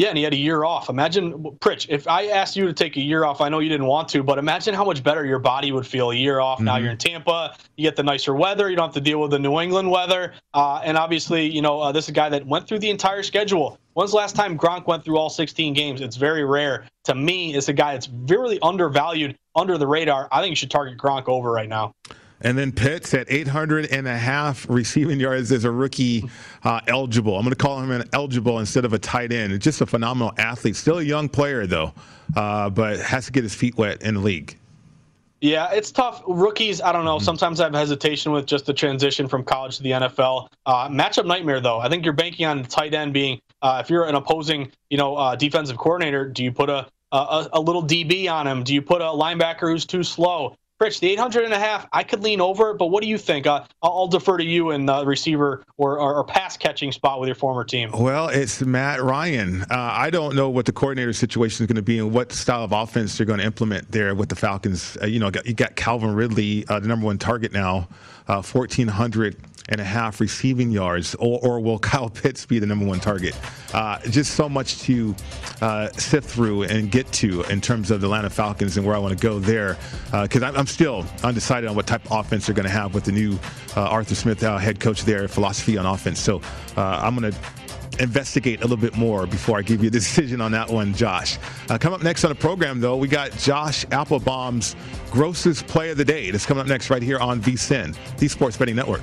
Yeah, 0.00 0.08
and 0.08 0.16
he 0.16 0.24
had 0.24 0.32
a 0.32 0.38
year 0.38 0.64
off. 0.64 0.88
Imagine, 0.88 1.34
Pritch, 1.60 1.84
if 1.90 2.08
I 2.08 2.28
asked 2.28 2.56
you 2.56 2.64
to 2.64 2.72
take 2.72 2.96
a 2.96 3.02
year 3.02 3.22
off, 3.22 3.42
I 3.42 3.50
know 3.50 3.58
you 3.58 3.68
didn't 3.68 3.86
want 3.86 4.08
to, 4.08 4.22
but 4.22 4.38
imagine 4.38 4.72
how 4.72 4.82
much 4.82 5.04
better 5.04 5.26
your 5.26 5.38
body 5.38 5.72
would 5.72 5.86
feel 5.86 6.10
a 6.10 6.14
year 6.14 6.40
off. 6.40 6.56
Mm-hmm. 6.56 6.64
Now 6.64 6.78
you're 6.78 6.92
in 6.92 6.96
Tampa, 6.96 7.54
you 7.76 7.86
get 7.86 7.96
the 7.96 8.02
nicer 8.02 8.34
weather, 8.34 8.70
you 8.70 8.76
don't 8.76 8.86
have 8.86 8.94
to 8.94 9.00
deal 9.02 9.20
with 9.20 9.30
the 9.30 9.38
New 9.38 9.60
England 9.60 9.90
weather. 9.90 10.32
Uh, 10.54 10.80
and 10.82 10.96
obviously, 10.96 11.46
you 11.50 11.60
know, 11.60 11.80
uh, 11.80 11.92
this 11.92 12.06
is 12.06 12.08
a 12.08 12.12
guy 12.12 12.30
that 12.30 12.46
went 12.46 12.66
through 12.66 12.78
the 12.78 12.88
entire 12.88 13.22
schedule. 13.22 13.78
When's 13.92 14.12
the 14.12 14.16
last 14.16 14.34
time 14.34 14.56
Gronk 14.56 14.86
went 14.86 15.04
through 15.04 15.18
all 15.18 15.28
16 15.28 15.74
games? 15.74 16.00
It's 16.00 16.16
very 16.16 16.46
rare. 16.46 16.86
To 17.04 17.14
me, 17.14 17.54
it's 17.54 17.68
a 17.68 17.74
guy 17.74 17.92
that's 17.92 18.08
really 18.08 18.58
undervalued, 18.62 19.36
under 19.54 19.76
the 19.76 19.86
radar. 19.86 20.28
I 20.32 20.40
think 20.40 20.48
you 20.48 20.56
should 20.56 20.70
target 20.70 20.96
Gronk 20.96 21.28
over 21.28 21.52
right 21.52 21.68
now. 21.68 21.94
And 22.42 22.56
then 22.56 22.72
Pitts 22.72 23.12
at 23.12 23.26
800 23.30 23.86
and 23.86 24.08
a 24.08 24.16
half 24.16 24.66
receiving 24.68 25.20
yards 25.20 25.52
as 25.52 25.64
a 25.64 25.70
rookie 25.70 26.28
uh, 26.64 26.80
eligible. 26.86 27.36
I'm 27.36 27.42
going 27.42 27.50
to 27.50 27.56
call 27.56 27.80
him 27.80 27.90
an 27.90 28.08
eligible 28.12 28.58
instead 28.58 28.84
of 28.84 28.92
a 28.92 28.98
tight 28.98 29.32
end. 29.32 29.52
It's 29.52 29.64
just 29.64 29.80
a 29.80 29.86
phenomenal 29.86 30.32
athlete. 30.38 30.76
Still 30.76 30.98
a 30.98 31.02
young 31.02 31.28
player, 31.28 31.66
though, 31.66 31.92
uh, 32.34 32.70
but 32.70 32.98
has 33.00 33.26
to 33.26 33.32
get 33.32 33.42
his 33.42 33.54
feet 33.54 33.76
wet 33.76 34.02
in 34.02 34.14
the 34.14 34.20
league. 34.20 34.56
Yeah, 35.42 35.70
it's 35.72 35.90
tough. 35.90 36.22
Rookies, 36.26 36.82
I 36.82 36.92
don't 36.92 37.06
know. 37.06 37.18
Sometimes 37.18 37.60
I 37.60 37.64
have 37.64 37.74
hesitation 37.74 38.30
with 38.30 38.44
just 38.44 38.66
the 38.66 38.74
transition 38.74 39.26
from 39.26 39.42
college 39.42 39.78
to 39.78 39.82
the 39.82 39.92
NFL. 39.92 40.48
Uh, 40.66 40.88
matchup 40.88 41.24
nightmare, 41.24 41.60
though. 41.60 41.78
I 41.78 41.88
think 41.88 42.04
you're 42.04 42.12
banking 42.12 42.44
on 42.44 42.62
the 42.62 42.68
tight 42.68 42.92
end 42.92 43.14
being, 43.14 43.40
uh, 43.62 43.80
if 43.82 43.88
you're 43.88 44.04
an 44.04 44.14
opposing, 44.14 44.70
you 44.90 44.98
know, 44.98 45.16
uh, 45.16 45.36
defensive 45.36 45.78
coordinator, 45.78 46.28
do 46.28 46.44
you 46.44 46.52
put 46.52 46.68
a, 46.68 46.86
a 47.12 47.48
a 47.54 47.60
little 47.60 47.82
DB 47.82 48.30
on 48.30 48.46
him? 48.46 48.62
Do 48.62 48.74
you 48.74 48.82
put 48.82 49.00
a 49.00 49.06
linebacker 49.06 49.70
who's 49.70 49.86
too 49.86 50.02
slow? 50.02 50.56
Rich, 50.80 51.00
the 51.00 51.10
800 51.10 51.44
and 51.44 51.52
a 51.52 51.58
half, 51.58 51.86
I 51.92 52.02
could 52.02 52.22
lean 52.22 52.40
over, 52.40 52.72
but 52.72 52.86
what 52.86 53.02
do 53.02 53.08
you 53.08 53.18
think? 53.18 53.46
Uh, 53.46 53.64
I'll, 53.82 54.06
defer 54.06 54.38
to 54.38 54.44
you 54.44 54.70
in 54.70 54.86
the 54.86 55.04
receiver 55.04 55.62
or, 55.76 55.98
or, 55.98 56.14
or, 56.14 56.24
pass 56.24 56.56
catching 56.56 56.90
spot 56.90 57.20
with 57.20 57.26
your 57.28 57.34
former 57.34 57.64
team. 57.64 57.90
Well, 57.92 58.28
it's 58.28 58.62
Matt 58.62 59.02
Ryan. 59.02 59.60
Uh, 59.64 59.66
I 59.70 60.08
don't 60.08 60.34
know 60.34 60.48
what 60.48 60.64
the 60.64 60.72
coordinator 60.72 61.12
situation 61.12 61.64
is 61.64 61.66
going 61.66 61.76
to 61.76 61.82
be 61.82 61.98
and 61.98 62.14
what 62.14 62.32
style 62.32 62.64
of 62.64 62.72
offense 62.72 63.18
they're 63.18 63.26
going 63.26 63.40
to 63.40 63.44
implement 63.44 63.92
there 63.92 64.14
with 64.14 64.30
the 64.30 64.36
Falcons. 64.36 64.96
Uh, 65.02 65.06
you 65.06 65.20
know, 65.20 65.30
you 65.44 65.52
got 65.52 65.76
Calvin 65.76 66.14
Ridley, 66.14 66.66
uh, 66.68 66.80
the 66.80 66.88
number 66.88 67.04
one 67.04 67.18
target 67.18 67.52
now, 67.52 67.86
1,400 68.26 69.34
uh, 69.34 69.38
and 69.68 69.80
a 69.80 69.84
half 69.84 70.20
receiving 70.20 70.70
yards, 70.70 71.14
or, 71.16 71.38
or 71.42 71.60
will 71.60 71.78
Kyle 71.90 72.10
Pitts 72.10 72.44
be 72.44 72.58
the 72.58 72.66
number 72.66 72.84
one 72.84 73.00
target? 73.00 73.38
Uh, 73.72 73.98
just 74.10 74.34
so 74.34 74.48
much 74.48 74.80
to 74.80 75.14
uh, 75.60 75.88
sift 75.90 76.28
through 76.28 76.64
and 76.64 76.90
get 76.90 77.10
to 77.12 77.42
in 77.44 77.60
terms 77.60 77.90
of 77.90 78.00
the 78.00 78.08
Atlanta 78.08 78.30
Falcons 78.30 78.76
and 78.76 78.84
where 78.84 78.96
I 78.96 78.98
want 78.98 79.16
to 79.16 79.22
go 79.22 79.38
there, 79.38 79.76
because 80.10 80.42
uh, 80.42 80.52
I'm, 80.56 80.66
still 80.66 81.04
undecided 81.22 81.70
on 81.70 81.76
what 81.76 81.86
type 81.86 82.04
of 82.06 82.12
offense 82.12 82.46
they're 82.46 82.54
going 82.54 82.66
to 82.66 82.72
have 82.72 82.94
with 82.94 83.04
the 83.04 83.12
new 83.12 83.38
uh, 83.76 83.82
Arthur 83.82 84.14
Smith 84.14 84.42
uh, 84.42 84.58
head 84.58 84.80
coach 84.80 85.04
there, 85.04 85.26
philosophy 85.28 85.78
on 85.78 85.86
offense. 85.86 86.18
So 86.18 86.42
I'm 86.76 87.16
going 87.16 87.32
to 87.32 87.38
investigate 88.00 88.60
a 88.60 88.62
little 88.62 88.76
bit 88.76 88.96
more 88.96 89.26
before 89.26 89.58
I 89.58 89.62
give 89.62 89.82
you 89.82 89.88
a 89.88 89.90
decision 90.00 90.40
on 90.40 90.52
that 90.52 90.68
one, 90.68 90.94
Josh. 90.94 91.38
Uh, 91.68 91.78
come 91.78 91.92
up 91.92 92.02
next 92.02 92.24
on 92.24 92.30
the 92.30 92.34
program, 92.34 92.80
though, 92.80 92.96
we 92.96 93.08
got 93.08 93.32
Josh 93.32 93.84
Applebaum's 93.92 94.74
grossest 95.10 95.66
play 95.66 95.90
of 95.90 95.96
the 95.96 96.04
day. 96.04 96.30
That's 96.30 96.46
coming 96.46 96.62
up 96.62 96.66
next 96.66 96.90
right 96.90 97.02
here 97.02 97.18
on 97.18 97.40
VSIN, 97.40 97.96
the 98.16 98.28
Sports 98.28 98.56
Betting 98.56 98.76
Network. 98.76 99.02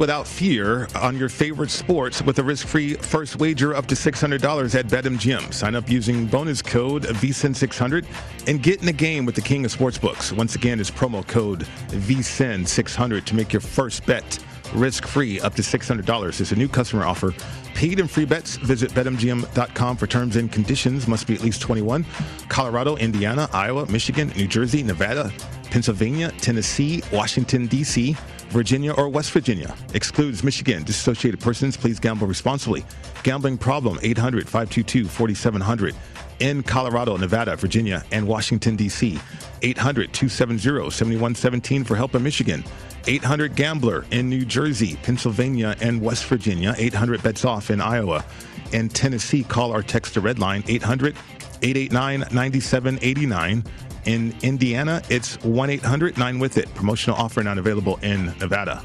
Without 0.00 0.26
fear 0.26 0.88
on 0.96 1.16
your 1.16 1.28
favorite 1.28 1.70
sports 1.70 2.22
with 2.22 2.38
a 2.38 2.42
risk-free 2.42 2.94
first 2.94 3.36
wager 3.36 3.74
up 3.74 3.86
to 3.86 3.94
$600 3.94 4.74
at 4.74 4.86
BetMGM. 4.86 5.52
Sign 5.52 5.74
up 5.76 5.88
using 5.90 6.26
bonus 6.26 6.62
code 6.62 7.04
VSIN600 7.04 8.06
and 8.48 8.62
get 8.62 8.80
in 8.80 8.86
the 8.86 8.92
game 8.92 9.26
with 9.26 9.34
the 9.34 9.42
king 9.42 9.64
of 9.66 9.76
sportsbooks. 9.76 10.32
Once 10.32 10.54
again, 10.54 10.80
it's 10.80 10.90
promo 10.90 11.24
code 11.26 11.60
VSIN600 11.88 13.24
to 13.26 13.34
make 13.36 13.52
your 13.52 13.60
first 13.60 14.04
bet 14.06 14.38
risk-free 14.74 15.40
up 15.40 15.54
to 15.54 15.62
$600. 15.62 16.40
It's 16.40 16.52
a 16.52 16.56
new 16.56 16.68
customer 16.68 17.04
offer. 17.04 17.34
Paid 17.74 18.00
and 18.00 18.10
free 18.10 18.24
bets. 18.24 18.56
Visit 18.56 18.92
betmgm.com 18.92 19.96
for 19.96 20.06
terms 20.06 20.36
and 20.36 20.50
conditions. 20.50 21.06
Must 21.06 21.26
be 21.26 21.34
at 21.34 21.42
least 21.42 21.60
21. 21.60 22.06
Colorado, 22.48 22.96
Indiana, 22.96 23.48
Iowa, 23.52 23.84
Michigan, 23.86 24.32
New 24.36 24.48
Jersey, 24.48 24.82
Nevada, 24.82 25.30
Pennsylvania, 25.70 26.30
Tennessee, 26.38 27.02
Washington, 27.12 27.66
D.C., 27.66 28.16
Virginia, 28.50 28.92
or 28.92 29.08
West 29.08 29.30
Virginia. 29.32 29.74
Excludes 29.94 30.44
Michigan. 30.44 30.82
Disassociated 30.82 31.40
persons, 31.40 31.76
please 31.76 31.98
gamble 31.98 32.26
responsibly. 32.26 32.84
Gambling 33.22 33.58
problem 33.58 33.98
800 34.02 34.48
522 34.48 35.08
4700. 35.08 35.94
In 36.40 36.62
Colorado, 36.62 37.16
Nevada, 37.16 37.54
Virginia, 37.56 38.04
and 38.12 38.26
Washington, 38.26 38.74
D.C. 38.74 39.18
800 39.62 40.12
270 40.12 40.90
7117 40.90 41.84
for 41.84 41.96
help 41.96 42.14
in 42.14 42.22
Michigan. 42.22 42.64
800 43.06 43.54
Gambler 43.54 44.04
in 44.10 44.28
New 44.28 44.44
Jersey, 44.44 44.96
Pennsylvania, 45.02 45.76
and 45.80 46.00
West 46.00 46.24
Virginia. 46.26 46.74
800 46.76 47.22
Bets 47.22 47.44
Off 47.44 47.70
in 47.70 47.80
Iowa 47.80 48.24
and 48.72 48.94
Tennessee. 48.94 49.44
Call 49.44 49.72
our 49.72 49.82
text 49.82 50.14
to 50.14 50.22
Redline 50.22 50.64
800 50.68 51.16
889 51.62 52.20
9789. 52.32 53.64
In 54.06 54.34
Indiana, 54.42 55.02
it's 55.10 55.36
1 55.44 55.70
800 55.70 56.16
9 56.16 56.38
with 56.38 56.56
it. 56.56 56.72
Promotional 56.74 57.16
offer 57.16 57.42
not 57.42 57.58
available 57.58 57.98
in 58.02 58.26
Nevada. 58.38 58.82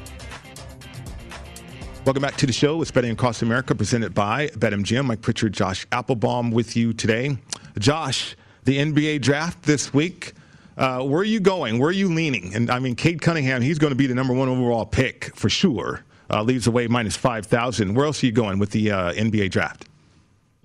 Welcome 2.04 2.22
back 2.22 2.36
to 2.36 2.46
the 2.46 2.52
show. 2.52 2.80
It's 2.82 2.90
Betting 2.90 3.10
Across 3.10 3.42
America 3.42 3.74
presented 3.74 4.14
by 4.14 4.48
BetMGM. 4.48 5.06
Mike 5.06 5.22
Pritchard, 5.22 5.52
Josh 5.52 5.86
Applebaum 5.90 6.50
with 6.52 6.76
you 6.76 6.92
today. 6.92 7.36
Josh, 7.78 8.36
the 8.64 8.76
NBA 8.78 9.22
draft 9.22 9.62
this 9.62 9.92
week. 9.92 10.34
Uh, 10.76 11.02
where 11.02 11.20
are 11.20 11.24
you 11.24 11.40
going? 11.40 11.78
Where 11.78 11.88
are 11.88 11.92
you 11.92 12.12
leaning? 12.12 12.54
And 12.54 12.70
I 12.70 12.78
mean, 12.78 12.94
Cade 12.94 13.22
Cunningham, 13.22 13.62
he's 13.62 13.78
going 13.78 13.90
to 13.90 13.96
be 13.96 14.06
the 14.06 14.14
number 14.14 14.34
one 14.34 14.48
overall 14.48 14.84
pick 14.84 15.34
for 15.34 15.48
sure. 15.48 16.04
Uh, 16.28 16.42
leaves 16.42 16.66
away 16.66 16.86
minus 16.86 17.16
5,000. 17.16 17.94
Where 17.94 18.04
else 18.04 18.22
are 18.22 18.26
you 18.26 18.32
going 18.32 18.58
with 18.58 18.70
the 18.70 18.90
uh, 18.90 19.12
NBA 19.12 19.50
draft? 19.50 19.86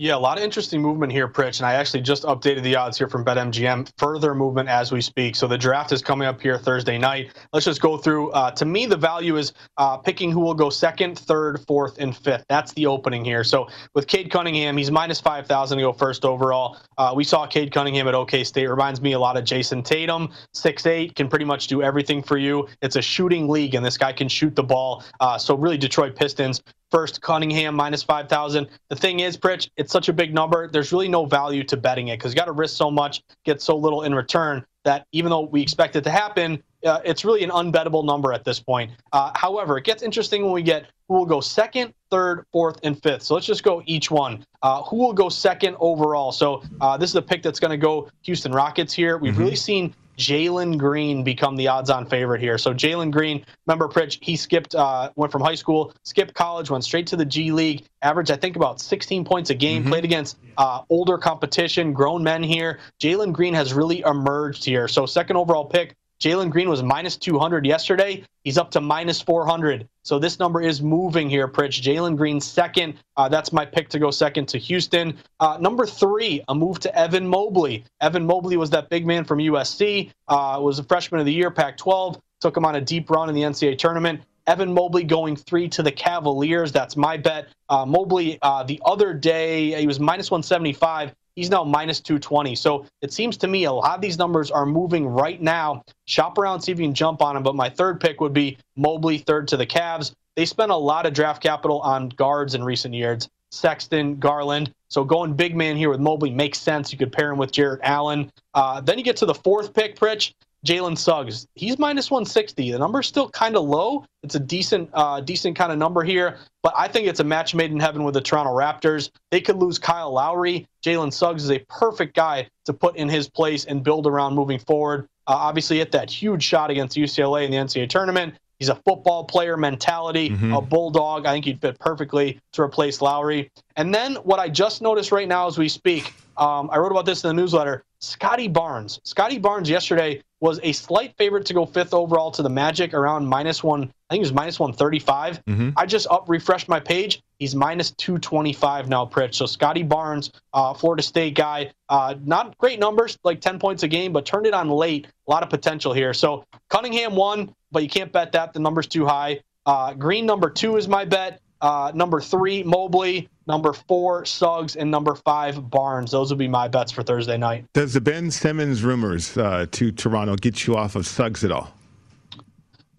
Yeah, 0.01 0.15
a 0.15 0.17
lot 0.17 0.39
of 0.39 0.43
interesting 0.43 0.81
movement 0.81 1.11
here, 1.11 1.27
Pritch, 1.27 1.59
and 1.59 1.67
I 1.67 1.75
actually 1.75 2.01
just 2.01 2.23
updated 2.23 2.63
the 2.63 2.75
odds 2.75 2.97
here 2.97 3.07
from 3.07 3.23
BetMGM. 3.23 3.87
Further 3.99 4.33
movement 4.33 4.67
as 4.67 4.91
we 4.91 4.99
speak. 4.99 5.35
So 5.35 5.45
the 5.45 5.59
draft 5.59 5.91
is 5.91 6.01
coming 6.01 6.27
up 6.27 6.41
here 6.41 6.57
Thursday 6.57 6.97
night. 6.97 7.31
Let's 7.53 7.67
just 7.67 7.81
go 7.81 7.97
through. 7.97 8.31
Uh, 8.31 8.49
to 8.49 8.65
me, 8.65 8.87
the 8.87 8.97
value 8.97 9.37
is 9.37 9.53
uh, 9.77 9.97
picking 9.97 10.31
who 10.31 10.39
will 10.39 10.55
go 10.55 10.71
second, 10.71 11.19
third, 11.19 11.63
fourth, 11.67 11.99
and 11.99 12.17
fifth. 12.17 12.45
That's 12.49 12.73
the 12.73 12.87
opening 12.87 13.23
here. 13.23 13.43
So 13.43 13.67
with 13.93 14.07
Cade 14.07 14.31
Cunningham, 14.31 14.75
he's 14.75 14.89
minus 14.89 15.21
5,000 15.21 15.77
to 15.77 15.83
go 15.83 15.93
first 15.93 16.25
overall. 16.25 16.77
Uh, 16.97 17.13
we 17.15 17.23
saw 17.23 17.45
Cade 17.45 17.71
Cunningham 17.71 18.07
at 18.07 18.15
OK 18.15 18.43
State. 18.43 18.71
Reminds 18.71 19.01
me 19.01 19.13
a 19.13 19.19
lot 19.19 19.37
of 19.37 19.43
Jayson 19.43 19.83
Tatum. 19.83 20.29
Six 20.55 20.87
eight 20.87 21.13
can 21.13 21.27
pretty 21.27 21.45
much 21.45 21.67
do 21.67 21.83
everything 21.83 22.23
for 22.23 22.39
you. 22.39 22.67
It's 22.81 22.95
a 22.95 23.03
shooting 23.03 23.47
league, 23.47 23.75
and 23.75 23.85
this 23.85 23.99
guy 23.99 24.13
can 24.13 24.29
shoot 24.29 24.55
the 24.55 24.63
ball. 24.63 25.03
Uh, 25.19 25.37
so 25.37 25.55
really, 25.55 25.77
Detroit 25.77 26.15
Pistons 26.15 26.63
first 26.91 27.21
Cunningham 27.21 27.75
minus 27.75 28.03
5,000. 28.03 28.67
The 28.89 28.95
thing 28.95 29.21
is, 29.21 29.37
Pritch, 29.37 29.69
it's 29.77 29.91
such 29.91 30.09
a 30.09 30.13
big 30.13 30.33
number. 30.33 30.67
There's 30.67 30.91
really 30.91 31.07
no 31.07 31.25
value 31.25 31.63
to 31.65 31.77
betting 31.77 32.09
it 32.09 32.19
because 32.19 32.33
you 32.33 32.35
got 32.35 32.45
to 32.45 32.51
risk 32.51 32.75
so 32.75 32.91
much, 32.91 33.23
get 33.45 33.61
so 33.61 33.75
little 33.75 34.03
in 34.03 34.13
return 34.13 34.65
that 34.83 35.05
even 35.11 35.29
though 35.29 35.41
we 35.41 35.61
expect 35.61 35.95
it 35.95 36.03
to 36.03 36.09
happen, 36.09 36.61
uh, 36.85 36.99
it's 37.05 37.23
really 37.23 37.43
an 37.43 37.51
unbettable 37.51 38.03
number 38.03 38.33
at 38.33 38.43
this 38.43 38.59
point. 38.59 38.91
Uh, 39.13 39.31
however, 39.35 39.77
it 39.77 39.83
gets 39.83 40.01
interesting 40.01 40.43
when 40.43 40.51
we 40.51 40.63
get 40.63 40.87
who 41.07 41.15
will 41.15 41.25
go 41.25 41.39
second, 41.39 41.93
third, 42.09 42.45
fourth, 42.51 42.79
and 42.83 43.01
fifth. 43.03 43.23
So 43.23 43.35
let's 43.35 43.45
just 43.45 43.63
go 43.63 43.83
each 43.85 44.09
one. 44.09 44.45
Uh, 44.63 44.81
who 44.83 44.97
will 44.97 45.13
go 45.13 45.29
second 45.29 45.75
overall? 45.79 46.31
So 46.31 46.63
uh, 46.79 46.97
this 46.97 47.09
is 47.09 47.15
a 47.15 47.21
pick 47.21 47.43
that's 47.43 47.59
going 47.59 47.71
to 47.71 47.77
go 47.77 48.09
Houston 48.23 48.51
Rockets 48.51 48.93
here. 48.93 49.17
We've 49.17 49.33
mm-hmm. 49.33 49.41
really 49.41 49.55
seen 49.55 49.93
Jalen 50.21 50.77
Green 50.77 51.23
become 51.23 51.55
the 51.55 51.67
odds-on 51.67 52.05
favorite 52.05 52.41
here. 52.41 52.57
So 52.57 52.73
Jalen 52.73 53.11
Green, 53.11 53.43
remember 53.65 53.87
Pritch, 53.87 54.19
he 54.21 54.35
skipped, 54.35 54.75
uh, 54.75 55.09
went 55.15 55.31
from 55.31 55.41
high 55.41 55.55
school, 55.55 55.93
skipped 56.03 56.33
college, 56.35 56.69
went 56.69 56.83
straight 56.83 57.07
to 57.07 57.15
the 57.15 57.25
G 57.25 57.51
League, 57.51 57.85
averaged 58.01 58.31
I 58.31 58.35
think 58.35 58.55
about 58.55 58.79
16 58.79 59.25
points 59.25 59.49
a 59.49 59.55
game, 59.55 59.81
mm-hmm. 59.81 59.91
played 59.91 60.05
against 60.05 60.37
uh, 60.57 60.83
older 60.89 61.17
competition, 61.17 61.91
grown 61.91 62.23
men 62.23 62.43
here. 62.43 62.79
Jalen 63.01 63.33
Green 63.33 63.53
has 63.53 63.73
really 63.73 64.01
emerged 64.01 64.63
here. 64.63 64.87
So 64.87 65.05
second 65.05 65.37
overall 65.37 65.65
pick, 65.65 65.95
Jalen 66.21 66.51
Green 66.51 66.69
was 66.69 66.83
minus 66.83 67.17
200 67.17 67.65
yesterday. 67.65 68.23
He's 68.43 68.59
up 68.59 68.69
to 68.71 68.81
minus 68.81 69.19
400. 69.19 69.89
So 70.03 70.19
this 70.19 70.37
number 70.37 70.61
is 70.61 70.79
moving 70.79 71.31
here, 71.31 71.47
Pritch. 71.47 71.81
Jalen 71.81 72.15
Green 72.15 72.39
second. 72.39 72.93
Uh, 73.17 73.27
that's 73.27 73.51
my 73.51 73.65
pick 73.65 73.89
to 73.89 73.99
go 73.99 74.11
second 74.11 74.47
to 74.49 74.59
Houston. 74.59 75.17
Uh, 75.39 75.57
number 75.59 75.87
three, 75.87 76.43
a 76.47 76.53
move 76.53 76.79
to 76.81 76.95
Evan 76.95 77.25
Mobley. 77.25 77.85
Evan 78.01 78.25
Mobley 78.27 78.55
was 78.55 78.69
that 78.69 78.87
big 78.89 79.05
man 79.07 79.23
from 79.25 79.39
USC. 79.39 80.11
Uh, 80.27 80.59
was 80.61 80.77
a 80.77 80.83
freshman 80.83 81.19
of 81.19 81.25
the 81.25 81.33
year, 81.33 81.49
Pac-12. 81.49 82.19
Took 82.39 82.55
him 82.55 82.65
on 82.65 82.75
a 82.75 82.81
deep 82.81 83.09
run 83.09 83.27
in 83.27 83.33
the 83.33 83.41
NCAA 83.41 83.79
tournament. 83.79 84.21
Evan 84.45 84.73
Mobley 84.73 85.03
going 85.03 85.35
three 85.35 85.69
to 85.69 85.83
the 85.83 85.91
Cavaliers. 85.91 86.71
That's 86.71 86.95
my 86.95 87.17
bet. 87.17 87.47
Uh, 87.69 87.85
Mobley, 87.85 88.37
uh, 88.41 88.63
the 88.63 88.79
other 88.85 89.13
day, 89.13 89.79
he 89.79 89.87
was 89.87 89.99
minus 89.99 90.29
175. 90.29 91.13
He's 91.35 91.49
now 91.49 91.63
minus 91.63 91.99
220. 92.01 92.55
So 92.55 92.85
it 93.01 93.13
seems 93.13 93.37
to 93.37 93.47
me 93.47 93.63
a 93.63 93.71
lot 93.71 93.95
of 93.95 94.01
these 94.01 94.17
numbers 94.17 94.51
are 94.51 94.65
moving 94.65 95.07
right 95.07 95.41
now. 95.41 95.83
Shop 96.05 96.37
around, 96.37 96.61
see 96.61 96.71
if 96.71 96.79
you 96.79 96.85
can 96.85 96.93
jump 96.93 97.21
on 97.21 97.35
them. 97.35 97.43
But 97.43 97.55
my 97.55 97.69
third 97.69 97.99
pick 97.99 98.19
would 98.21 98.33
be 98.33 98.57
Mobley, 98.75 99.17
third 99.17 99.47
to 99.49 99.57
the 99.57 99.65
Cavs. 99.65 100.13
They 100.35 100.45
spent 100.45 100.71
a 100.71 100.75
lot 100.75 101.05
of 101.05 101.13
draft 101.13 101.41
capital 101.41 101.79
on 101.81 102.09
guards 102.09 102.55
in 102.55 102.63
recent 102.63 102.93
years. 102.93 103.29
Sexton, 103.51 104.17
Garland. 104.17 104.73
So 104.89 105.03
going 105.03 105.33
big 105.33 105.55
man 105.55 105.75
here 105.75 105.89
with 105.89 105.99
Mobley 105.99 106.31
makes 106.31 106.57
sense. 106.59 106.91
You 106.91 106.97
could 106.97 107.11
pair 107.11 107.31
him 107.31 107.37
with 107.37 107.51
Jarrett 107.51 107.81
Allen. 107.83 108.31
Uh, 108.53 108.81
then 108.81 108.97
you 108.97 109.03
get 109.03 109.17
to 109.17 109.25
the 109.25 109.33
fourth 109.33 109.73
pick, 109.73 109.97
Pritch. 109.97 110.33
Jalen 110.65 110.97
Suggs. 110.97 111.47
He's 111.55 111.79
minus 111.79 112.11
160. 112.11 112.71
The 112.71 112.77
number's 112.77 113.07
still 113.07 113.29
kind 113.29 113.55
of 113.55 113.63
low. 113.63 114.05
It's 114.23 114.35
a 114.35 114.39
decent, 114.39 114.89
uh, 114.93 115.21
decent 115.21 115.55
kind 115.55 115.71
of 115.71 115.77
number 115.77 116.03
here, 116.03 116.37
but 116.61 116.73
I 116.77 116.87
think 116.87 117.07
it's 117.07 117.19
a 117.19 117.23
match 117.23 117.55
made 117.55 117.71
in 117.71 117.79
heaven 117.79 118.03
with 118.03 118.13
the 118.13 118.21
Toronto 118.21 118.51
Raptors. 118.51 119.09
They 119.31 119.41
could 119.41 119.57
lose 119.57 119.79
Kyle 119.79 120.13
Lowry. 120.13 120.67
Jalen 120.85 121.11
Suggs 121.11 121.43
is 121.43 121.51
a 121.51 121.59
perfect 121.67 122.15
guy 122.15 122.47
to 122.65 122.73
put 122.73 122.95
in 122.95 123.09
his 123.09 123.27
place 123.27 123.65
and 123.65 123.83
build 123.83 124.05
around 124.05 124.35
moving 124.35 124.59
forward. 124.59 125.07
Uh, 125.27 125.33
obviously, 125.33 125.77
hit 125.77 125.91
that 125.93 126.11
huge 126.11 126.43
shot 126.43 126.69
against 126.69 126.97
UCLA 126.97 127.45
in 127.45 127.51
the 127.51 127.57
NCAA 127.57 127.89
tournament. 127.89 128.35
He's 128.59 128.69
a 128.69 128.75
football 128.75 129.23
player 129.23 129.57
mentality, 129.57 130.29
mm-hmm. 130.29 130.53
a 130.53 130.61
bulldog. 130.61 131.25
I 131.25 131.33
think 131.33 131.45
he'd 131.45 131.59
fit 131.59 131.79
perfectly 131.79 132.39
to 132.53 132.61
replace 132.61 133.01
Lowry. 133.01 133.49
And 133.75 133.91
then 133.91 134.17
what 134.17 134.39
I 134.39 134.49
just 134.49 134.83
noticed 134.83 135.11
right 135.11 135.27
now 135.27 135.47
as 135.47 135.57
we 135.57 135.67
speak, 135.67 136.13
um, 136.37 136.69
I 136.71 136.77
wrote 136.77 136.91
about 136.91 137.07
this 137.07 137.23
in 137.23 137.35
the 137.35 137.41
newsletter. 137.41 137.83
Scottie 138.01 138.47
Barnes. 138.47 138.99
Scottie 139.03 139.37
Barnes 139.37 139.69
yesterday 139.69 140.21
was 140.39 140.59
a 140.63 140.71
slight 140.71 141.15
favorite 141.17 141.45
to 141.45 141.53
go 141.53 141.67
fifth 141.67 141.93
overall 141.93 142.31
to 142.31 142.41
the 142.41 142.49
Magic 142.49 142.95
around 142.95 143.27
minus 143.27 143.63
one. 143.63 143.83
I 144.09 144.13
think 144.13 144.21
it 144.21 144.25
was 144.25 144.33
minus 144.33 144.59
135. 144.59 145.45
Mm-hmm. 145.45 145.69
I 145.77 145.85
just 145.85 146.07
up 146.09 146.27
refreshed 146.27 146.67
my 146.67 146.79
page. 146.79 147.21
He's 147.37 147.53
minus 147.53 147.91
225 147.91 148.89
now, 148.89 149.05
Pritch. 149.05 149.35
So 149.35 149.45
Scottie 149.45 149.83
Barnes, 149.83 150.31
uh, 150.53 150.73
Florida 150.73 151.03
State 151.03 151.35
guy, 151.35 151.71
uh, 151.89 152.15
not 152.25 152.57
great 152.57 152.79
numbers, 152.79 153.19
like 153.23 153.39
10 153.39 153.59
points 153.59 153.83
a 153.83 153.87
game, 153.87 154.13
but 154.13 154.25
turned 154.25 154.47
it 154.47 154.53
on 154.55 154.69
late. 154.69 155.07
A 155.27 155.31
lot 155.31 155.43
of 155.43 155.49
potential 155.49 155.93
here. 155.93 156.13
So 156.13 156.43
Cunningham 156.69 157.15
won, 157.15 157.53
but 157.71 157.83
you 157.83 157.89
can't 157.89 158.11
bet 158.11 158.31
that. 158.31 158.53
The 158.53 158.59
number's 158.59 158.87
too 158.87 159.05
high. 159.05 159.41
Uh, 159.67 159.93
Green 159.93 160.25
number 160.25 160.49
two 160.49 160.75
is 160.77 160.87
my 160.87 161.05
bet. 161.05 161.39
Uh, 161.61 161.91
number 161.93 162.19
three, 162.19 162.63
Mobley. 162.63 163.29
Number 163.47 163.73
four, 163.73 164.25
Suggs. 164.25 164.75
And 164.75 164.89
number 164.89 165.15
five, 165.15 165.69
Barnes. 165.69 166.11
Those 166.11 166.31
would 166.31 166.39
be 166.39 166.47
my 166.47 166.67
bets 166.67 166.91
for 166.91 167.03
Thursday 167.03 167.37
night. 167.37 167.65
Does 167.73 167.93
the 167.93 168.01
Ben 168.01 168.31
Simmons 168.31 168.83
rumors 168.83 169.37
uh, 169.37 169.67
to 169.71 169.91
Toronto 169.91 170.35
get 170.35 170.65
you 170.65 170.75
off 170.75 170.95
of 170.95 171.05
Suggs 171.05 171.43
at 171.43 171.51
all? 171.51 171.73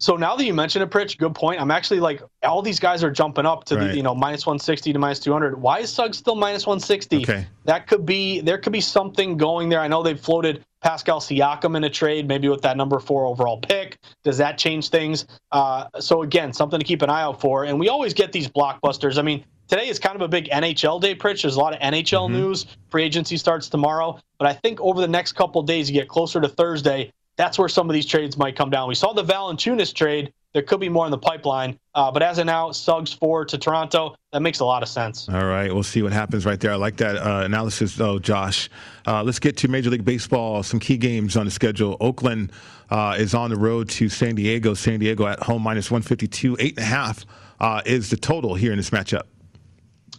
So 0.03 0.17
now 0.17 0.35
that 0.35 0.43
you 0.43 0.53
mention 0.53 0.81
it, 0.81 0.89
Pritch, 0.89 1.17
good 1.17 1.33
point. 1.33 1.61
I'm 1.61 1.71
actually 1.71 2.01
like 2.01 2.21
all 2.43 2.61
these 2.61 2.77
guys 2.77 3.05
are 3.05 3.09
jumping 3.09 3.45
up 3.45 3.63
to 3.65 3.77
right. 3.77 3.87
the 3.87 3.95
you 3.95 4.03
know 4.03 4.13
minus 4.13 4.45
160 4.45 4.91
to 4.91 4.99
minus 4.99 5.19
200. 5.19 5.61
Why 5.61 5.79
is 5.79 5.93
Suggs 5.93 6.17
still 6.17 6.35
minus 6.35 6.67
160? 6.67 7.21
Okay. 7.21 7.45
That 7.63 7.87
could 7.87 8.05
be 8.05 8.41
there 8.41 8.57
could 8.57 8.73
be 8.73 8.81
something 8.81 9.37
going 9.37 9.69
there. 9.69 9.79
I 9.79 9.87
know 9.87 10.03
they've 10.03 10.19
floated 10.19 10.65
Pascal 10.83 11.21
Siakam 11.21 11.77
in 11.77 11.85
a 11.85 11.89
trade, 11.89 12.27
maybe 12.27 12.49
with 12.49 12.61
that 12.61 12.75
number 12.75 12.99
four 12.99 13.25
overall 13.25 13.57
pick. 13.57 13.97
Does 14.23 14.37
that 14.37 14.57
change 14.57 14.89
things? 14.89 15.25
Uh, 15.51 15.87
so 15.99 16.21
again, 16.21 16.51
something 16.51 16.79
to 16.79 16.85
keep 16.85 17.01
an 17.01 17.09
eye 17.09 17.21
out 17.21 17.39
for. 17.39 17.63
And 17.63 17.79
we 17.79 17.87
always 17.87 18.13
get 18.13 18.33
these 18.33 18.49
blockbusters. 18.49 19.17
I 19.17 19.21
mean, 19.21 19.45
today 19.69 19.87
is 19.87 19.97
kind 19.97 20.15
of 20.15 20.21
a 20.21 20.27
big 20.27 20.49
NHL 20.49 21.01
day, 21.01 21.15
Pritch. 21.15 21.43
There's 21.43 21.55
a 21.55 21.59
lot 21.59 21.73
of 21.73 21.79
NHL 21.79 22.25
mm-hmm. 22.25 22.33
news. 22.33 22.65
Free 22.89 23.03
agency 23.03 23.37
starts 23.37 23.69
tomorrow. 23.69 24.19
But 24.37 24.49
I 24.49 24.53
think 24.53 24.81
over 24.81 24.99
the 24.99 25.07
next 25.07 25.33
couple 25.33 25.63
days, 25.63 25.89
you 25.89 25.93
get 25.93 26.09
closer 26.09 26.41
to 26.41 26.49
Thursday, 26.49 27.13
that's 27.37 27.57
where 27.57 27.69
some 27.69 27.89
of 27.89 27.93
these 27.93 28.05
trades 28.05 28.37
might 28.37 28.55
come 28.55 28.69
down. 28.69 28.87
We 28.89 28.95
saw 28.95 29.13
the 29.13 29.23
Valanciunas 29.23 29.93
trade. 29.93 30.33
There 30.53 30.61
could 30.61 30.79
be 30.79 30.89
more 30.89 31.05
in 31.05 31.11
the 31.11 31.17
pipeline. 31.17 31.79
Uh, 31.95 32.11
but 32.11 32.21
as 32.21 32.37
of 32.37 32.45
now, 32.45 32.71
Suggs 32.71 33.11
four 33.11 33.43
to 33.45 33.57
Toronto. 33.57 34.15
That 34.31 34.41
makes 34.41 34.59
a 34.59 34.65
lot 34.65 34.83
of 34.83 34.89
sense. 34.89 35.27
All 35.27 35.45
right, 35.45 35.73
we'll 35.73 35.83
see 35.83 36.01
what 36.03 36.13
happens 36.13 36.45
right 36.45 36.59
there. 36.59 36.71
I 36.71 36.75
like 36.75 36.97
that 36.97 37.17
uh, 37.17 37.43
analysis, 37.43 37.95
though, 37.95 38.19
Josh. 38.19 38.69
Uh, 39.05 39.23
let's 39.23 39.39
get 39.39 39.57
to 39.57 39.67
Major 39.67 39.89
League 39.89 40.05
Baseball. 40.05 40.61
Some 40.63 40.79
key 40.79 40.97
games 40.97 41.35
on 41.35 41.45
the 41.45 41.51
schedule. 41.51 41.97
Oakland 41.99 42.51
uh, 42.89 43.15
is 43.17 43.33
on 43.33 43.49
the 43.49 43.55
road 43.55 43.89
to 43.89 44.09
San 44.09 44.35
Diego. 44.35 44.73
San 44.75 44.99
Diego 44.99 45.25
at 45.25 45.39
home 45.39 45.63
minus 45.63 45.89
152. 45.89 46.57
Eight 46.59 46.77
and 46.77 46.85
a 46.85 46.87
half 46.87 47.25
uh, 47.59 47.81
is 47.85 48.09
the 48.09 48.17
total 48.17 48.53
here 48.55 48.71
in 48.71 48.77
this 48.77 48.91
matchup. 48.91 49.23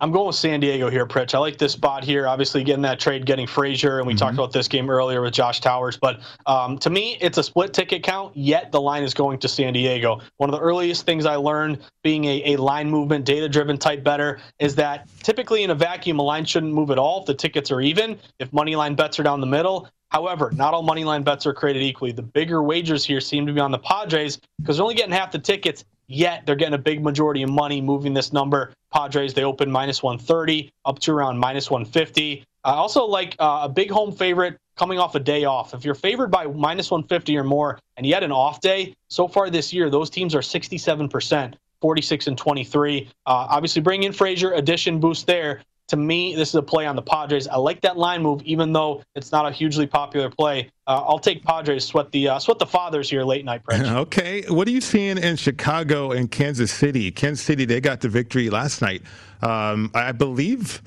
I'm 0.04 0.12
going 0.12 0.26
with 0.26 0.36
San 0.36 0.60
Diego 0.60 0.90
here, 0.90 1.06
Pritch. 1.06 1.32
I 1.32 1.38
like 1.38 1.56
this 1.56 1.72
spot 1.72 2.04
here. 2.04 2.28
Obviously, 2.28 2.62
getting 2.62 2.82
that 2.82 3.00
trade, 3.00 3.24
getting 3.24 3.46
Frazier, 3.46 4.00
and 4.00 4.06
we 4.06 4.12
mm-hmm. 4.12 4.18
talked 4.18 4.34
about 4.34 4.52
this 4.52 4.68
game 4.68 4.90
earlier 4.90 5.22
with 5.22 5.32
Josh 5.32 5.60
Towers. 5.60 5.96
But 5.96 6.20
um, 6.44 6.76
to 6.80 6.90
me, 6.90 7.16
it's 7.22 7.38
a 7.38 7.42
split 7.42 7.72
ticket 7.72 8.02
count. 8.02 8.36
Yet 8.36 8.70
the 8.70 8.82
line 8.82 9.02
is 9.02 9.14
going 9.14 9.38
to 9.38 9.48
San 9.48 9.72
Diego. 9.72 10.20
One 10.36 10.50
of 10.50 10.52
the 10.52 10.60
earliest 10.60 11.06
things 11.06 11.24
I 11.24 11.36
learned, 11.36 11.78
being 12.02 12.26
a, 12.26 12.52
a 12.52 12.56
line 12.56 12.90
movement, 12.90 13.24
data-driven 13.24 13.78
type 13.78 14.04
bettor, 14.04 14.40
is 14.58 14.74
that 14.74 15.08
typically 15.22 15.62
in 15.62 15.70
a 15.70 15.74
vacuum, 15.74 16.18
a 16.18 16.22
line 16.22 16.44
shouldn't 16.44 16.74
move 16.74 16.90
at 16.90 16.98
all 16.98 17.20
if 17.20 17.26
the 17.26 17.32
tickets 17.32 17.70
are 17.70 17.80
even. 17.80 18.18
If 18.38 18.52
money 18.52 18.76
line 18.76 18.96
bets 18.96 19.18
are 19.18 19.22
down 19.22 19.40
the 19.40 19.46
middle, 19.46 19.88
However, 20.10 20.52
not 20.54 20.74
all 20.74 20.82
money 20.82 21.02
line 21.02 21.24
bets 21.24 21.44
are 21.44 21.52
created 21.52 21.82
equally. 21.82 22.12
The 22.12 22.22
bigger 22.22 22.62
wagers 22.62 23.04
here 23.04 23.20
seem 23.20 23.46
to 23.48 23.52
be 23.52 23.58
on 23.58 23.72
the 23.72 23.80
Padres 23.80 24.38
because 24.60 24.76
they're 24.76 24.84
only 24.84 24.94
getting 24.94 25.12
half 25.12 25.32
the 25.32 25.40
tickets 25.40 25.84
yet 26.06 26.44
they're 26.46 26.56
getting 26.56 26.74
a 26.74 26.78
big 26.78 27.02
majority 27.02 27.42
of 27.42 27.50
money 27.50 27.80
moving 27.80 28.14
this 28.14 28.32
number. 28.32 28.72
Padres, 28.92 29.34
they 29.34 29.44
open 29.44 29.70
minus 29.70 30.02
130 30.02 30.70
up 30.84 30.98
to 31.00 31.12
around 31.12 31.38
minus 31.38 31.70
150. 31.70 32.44
I 32.64 32.72
also 32.72 33.04
like 33.04 33.36
uh, 33.38 33.60
a 33.62 33.68
big 33.68 33.90
home 33.90 34.12
favorite 34.12 34.56
coming 34.76 34.98
off 34.98 35.14
a 35.14 35.20
day 35.20 35.44
off. 35.44 35.74
If 35.74 35.84
you're 35.84 35.94
favored 35.94 36.30
by 36.30 36.46
minus 36.46 36.90
150 36.90 37.36
or 37.36 37.44
more 37.44 37.78
and 37.96 38.06
had 38.06 38.22
an 38.22 38.32
off 38.32 38.60
day, 38.60 38.94
so 39.08 39.28
far 39.28 39.50
this 39.50 39.72
year, 39.72 39.90
those 39.90 40.10
teams 40.10 40.34
are 40.34 40.40
67%, 40.40 41.54
46 41.80 42.26
and 42.26 42.38
23. 42.38 43.08
Uh, 43.08 43.08
obviously, 43.26 43.82
bring 43.82 44.02
in 44.02 44.12
Frazier, 44.12 44.52
addition 44.52 45.00
boost 45.00 45.26
there. 45.26 45.62
To 45.88 45.96
me, 45.96 46.34
this 46.34 46.48
is 46.48 46.54
a 46.54 46.62
play 46.62 46.86
on 46.86 46.96
the 46.96 47.02
Padres. 47.02 47.46
I 47.46 47.56
like 47.56 47.82
that 47.82 47.98
line 47.98 48.22
move, 48.22 48.42
even 48.42 48.72
though 48.72 49.02
it's 49.14 49.32
not 49.32 49.46
a 49.46 49.50
hugely 49.50 49.86
popular 49.86 50.30
play. 50.30 50.70
Uh, 50.86 51.04
I'll 51.06 51.18
take 51.18 51.44
Padres 51.44 51.84
sweat 51.84 52.10
the 52.10 52.28
uh, 52.28 52.38
sweat 52.38 52.58
the 52.58 52.66
fathers 52.66 53.10
here 53.10 53.22
late 53.22 53.44
night. 53.44 53.62
Prince. 53.64 53.88
Okay, 54.04 54.42
what 54.48 54.66
are 54.66 54.70
you 54.70 54.80
seeing 54.80 55.18
in 55.18 55.36
Chicago 55.36 56.12
and 56.12 56.30
Kansas 56.30 56.72
City? 56.72 57.10
Kansas 57.10 57.44
City 57.44 57.64
they 57.64 57.80
got 57.80 58.00
the 58.00 58.08
victory 58.08 58.48
last 58.48 58.80
night. 58.80 59.02
Um, 59.42 59.90
I 59.94 60.12
believe 60.12 60.82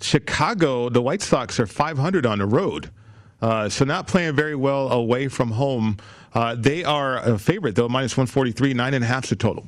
Chicago, 0.00 0.88
the 0.88 1.02
White 1.02 1.22
Sox 1.22 1.60
are 1.60 1.66
500 1.66 2.26
on 2.26 2.38
the 2.38 2.46
road. 2.46 2.90
Uh, 3.40 3.68
so 3.68 3.84
not 3.84 4.06
playing 4.06 4.34
very 4.34 4.54
well 4.54 4.90
away 4.90 5.28
from 5.28 5.52
home. 5.52 5.96
Uh, 6.34 6.54
they 6.56 6.84
are 6.84 7.18
a 7.18 7.38
favorite 7.38 7.74
though, 7.74 7.88
minus 7.88 8.16
143, 8.16 8.74
nine 8.74 8.94
and 8.94 9.04
a 9.04 9.06
half 9.06 9.28
the 9.28 9.36
total. 9.36 9.66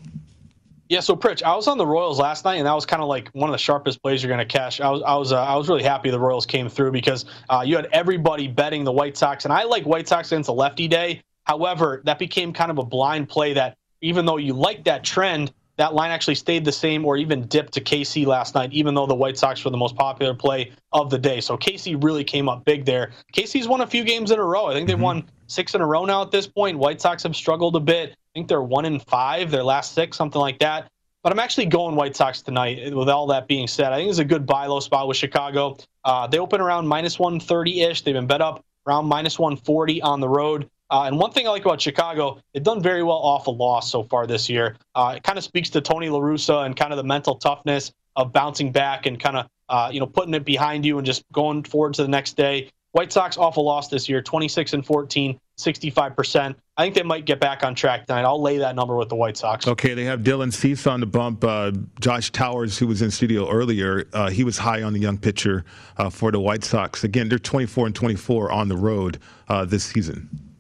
Yeah, 0.93 1.01
so 1.01 1.17
Pritch, 1.17 1.43
I 1.43 1.57
was 1.57 1.69
on 1.69 1.79
the 1.79 1.87
Royals 1.87 2.21
last 2.21 2.45
night, 2.45 2.57
and 2.57 2.67
that 2.67 2.75
was 2.75 2.85
kind 2.85 3.01
of 3.01 3.09
like 3.09 3.31
one 3.31 3.49
of 3.49 3.53
the 3.53 3.59
sharpest 3.59 4.03
plays 4.03 4.23
you're 4.23 4.29
going 4.29 4.47
to 4.47 4.53
cash. 4.59 4.79
I 4.79 4.91
was, 4.91 5.01
I 5.01 5.17
was, 5.17 5.33
uh, 5.33 5.43
I 5.43 5.57
was 5.57 5.67
really 5.67 5.83
happy 5.83 6.11
the 6.11 6.21
Royals 6.21 6.45
came 6.45 6.69
through 6.69 6.93
because 6.93 7.25
uh, 7.49 7.63
you 7.65 7.77
had 7.77 7.89
everybody 7.93 8.47
betting 8.47 8.85
the 8.85 8.93
White 8.93 9.17
Sox, 9.17 9.47
and 9.47 9.55
I 9.55 9.63
like 9.63 9.85
White 9.85 10.07
Sox 10.07 10.31
against 10.31 10.51
a 10.51 10.53
lefty 10.53 10.89
day. 10.89 11.23
However, 11.45 12.03
that 12.05 12.19
became 12.19 12.53
kind 12.53 12.71
of 12.71 12.77
a 12.77 12.85
blind 12.85 13.31
play. 13.31 13.55
That 13.55 13.79
even 14.03 14.27
though 14.27 14.37
you 14.37 14.53
like 14.53 14.85
that 14.85 15.03
trend, 15.03 15.55
that 15.79 15.95
line 15.95 16.11
actually 16.11 16.35
stayed 16.35 16.67
the 16.67 16.73
same 16.73 17.07
or 17.07 17.17
even 17.17 17.47
dipped 17.47 17.73
to 17.73 17.81
KC 17.81 18.27
last 18.27 18.55
night, 18.55 18.71
even 18.75 18.95
though 18.95 19.07
the 19.07 19.15
White 19.15 19.39
Sox 19.39 19.65
were 19.65 19.71
the 19.71 19.79
most 19.79 19.97
popular 19.97 20.35
play 20.35 20.73
of 20.93 21.09
the 21.09 21.19
day. 21.19 21.41
So 21.41 21.57
KC 21.57 22.05
really 22.05 22.23
came 22.23 22.51
up 22.51 22.67
big 22.67 22.85
there. 22.85 23.13
KC's 23.33 23.67
won 23.67 23.81
a 23.81 23.87
few 23.87 24.05
games 24.05 24.31
in 24.31 24.39
a 24.39 24.45
row. 24.45 24.67
I 24.67 24.75
think 24.75 24.89
they've 24.89 24.97
mm-hmm. 24.97 25.05
won 25.05 25.31
six 25.47 25.75
in 25.75 25.81
a 25.81 25.87
row 25.87 26.05
now 26.05 26.21
at 26.21 26.31
this 26.31 26.47
point. 26.47 26.77
White 26.77 27.01
Sox 27.01 27.23
have 27.23 27.35
struggled 27.35 27.77
a 27.77 27.81
bit. 27.81 28.15
Think 28.35 28.49
they're 28.49 28.63
one 28.63 28.85
in 28.85 28.99
five, 28.99 29.51
their 29.51 29.63
last 29.63 29.95
six, 29.95 30.17
something 30.17 30.41
like 30.41 30.59
that. 30.61 30.91
But 31.23 31.33
I'm 31.33 31.39
actually 31.39 31.67
going 31.67 31.95
White 31.95 32.17
Sox 32.17 32.43
tonight. 32.43 32.95
With 32.95 33.09
all 33.09 33.27
that 33.29 33.47
being 33.47 33.69
said, 33.69 33.93
I 33.93 33.97
think 33.97 34.11
it's 34.11 34.19
a 34.19 34.25
good 34.25 34.47
buy 34.47 34.67
low 34.67 34.81
spot 34.81 35.07
with 35.07 35.17
Chicago. 35.17 35.77
Uh, 36.05 36.27
they 36.27 36.39
open 36.39 36.61
around 36.61 36.89
minus 36.89 37.19
130 37.19 37.83
ish. 37.83 38.03
They've 38.03 38.15
been 38.15 38.27
bet 38.27 38.41
up 38.41 38.65
around 38.87 39.07
minus 39.07 39.39
140 39.39 40.03
on 40.03 40.21
the 40.21 40.29
road. 40.29 40.69
Uh, 40.91 41.05
and 41.05 41.19
one 41.19 41.31
thing 41.31 41.47
I 41.47 41.51
like 41.51 41.65
about 41.65 41.81
Chicago, 41.81 42.41
they've 42.53 42.63
done 42.63 42.83
very 42.83 43.03
well 43.03 43.19
off 43.19 43.47
a 43.47 43.51
loss 43.51 43.91
so 43.91 44.03
far 44.03 44.27
this 44.27 44.49
year. 44.49 44.77
Uh, 44.95 45.15
it 45.17 45.23
kind 45.23 45.39
of 45.39 45.45
speaks 45.45 45.71
to 45.71 45.81
Tony 45.81 46.09
La 46.09 46.19
Russa 46.19 46.67
and 46.67 46.77
kind 46.77 46.93
of 46.93 46.97
the 46.97 47.05
mental 47.05 47.37
toughness 47.37 47.93
of 48.17 48.33
bouncing 48.33 48.73
back 48.73 49.07
and 49.07 49.19
kind 49.19 49.37
of 49.37 49.47
uh, 49.69 49.89
you 49.93 50.01
know 50.01 50.07
putting 50.07 50.35
it 50.35 50.45
behind 50.45 50.85
you 50.85 50.99
and 50.99 51.07
just 51.07 51.25
going 51.33 51.63
forward 51.63 51.95
to 51.95 52.03
the 52.03 52.09
next 52.09 52.37
day. 52.37 52.71
White 52.93 53.11
Sox 53.11 53.39
off 53.39 53.57
a 53.57 53.61
loss 53.61 53.89
this 53.89 54.07
year, 54.09 54.21
26 54.21 54.75
and 54.75 54.85
14, 54.85 55.41
65%. 55.59 56.55
I 56.77 56.83
think 56.83 56.95
they 56.95 57.03
might 57.03 57.27
get 57.27 57.39
back 57.39 57.63
on 57.63 57.75
track 57.75 58.07
tonight. 58.07 58.25
I'll 58.25 58.41
lay 58.41 58.59
that 58.59 58.75
number 58.75 58.97
with 58.97 59.09
the 59.09 59.17
White 59.17 59.37
Sox. 59.37 59.67
Okay, 59.67 59.95
they 59.95 60.05
have 60.05 60.21
Dylan 60.21 60.53
Cease 60.53 60.87
on 60.87 61.01
the 61.01 61.07
bump. 61.07 61.45
Uh, 61.45 61.73
Josh 62.01 62.31
Towers, 62.31 62.79
who 62.79 62.87
was 62.87 63.03
in 63.03 63.11
studio 63.11 63.49
earlier, 63.51 64.09
uh, 64.13 64.31
he 64.31 64.45
was 64.45 64.59
high 64.59 64.83
on 64.83 64.93
the 64.93 65.01
young 65.01 65.19
pitcher 65.19 65.65
uh, 65.99 66.09
for 66.09 66.31
the 66.31 66.41
White 66.41 66.65
Sox. 66.65 67.05
Again, 67.05 67.29
they're 67.29 67.39
24 67.39 67.87
and 67.87 67.95
24 67.95 68.51
on 68.51 68.69
the 68.69 68.77
road 68.77 69.19
uh, 69.49 69.65
this 69.65 69.85
season. 69.85 70.52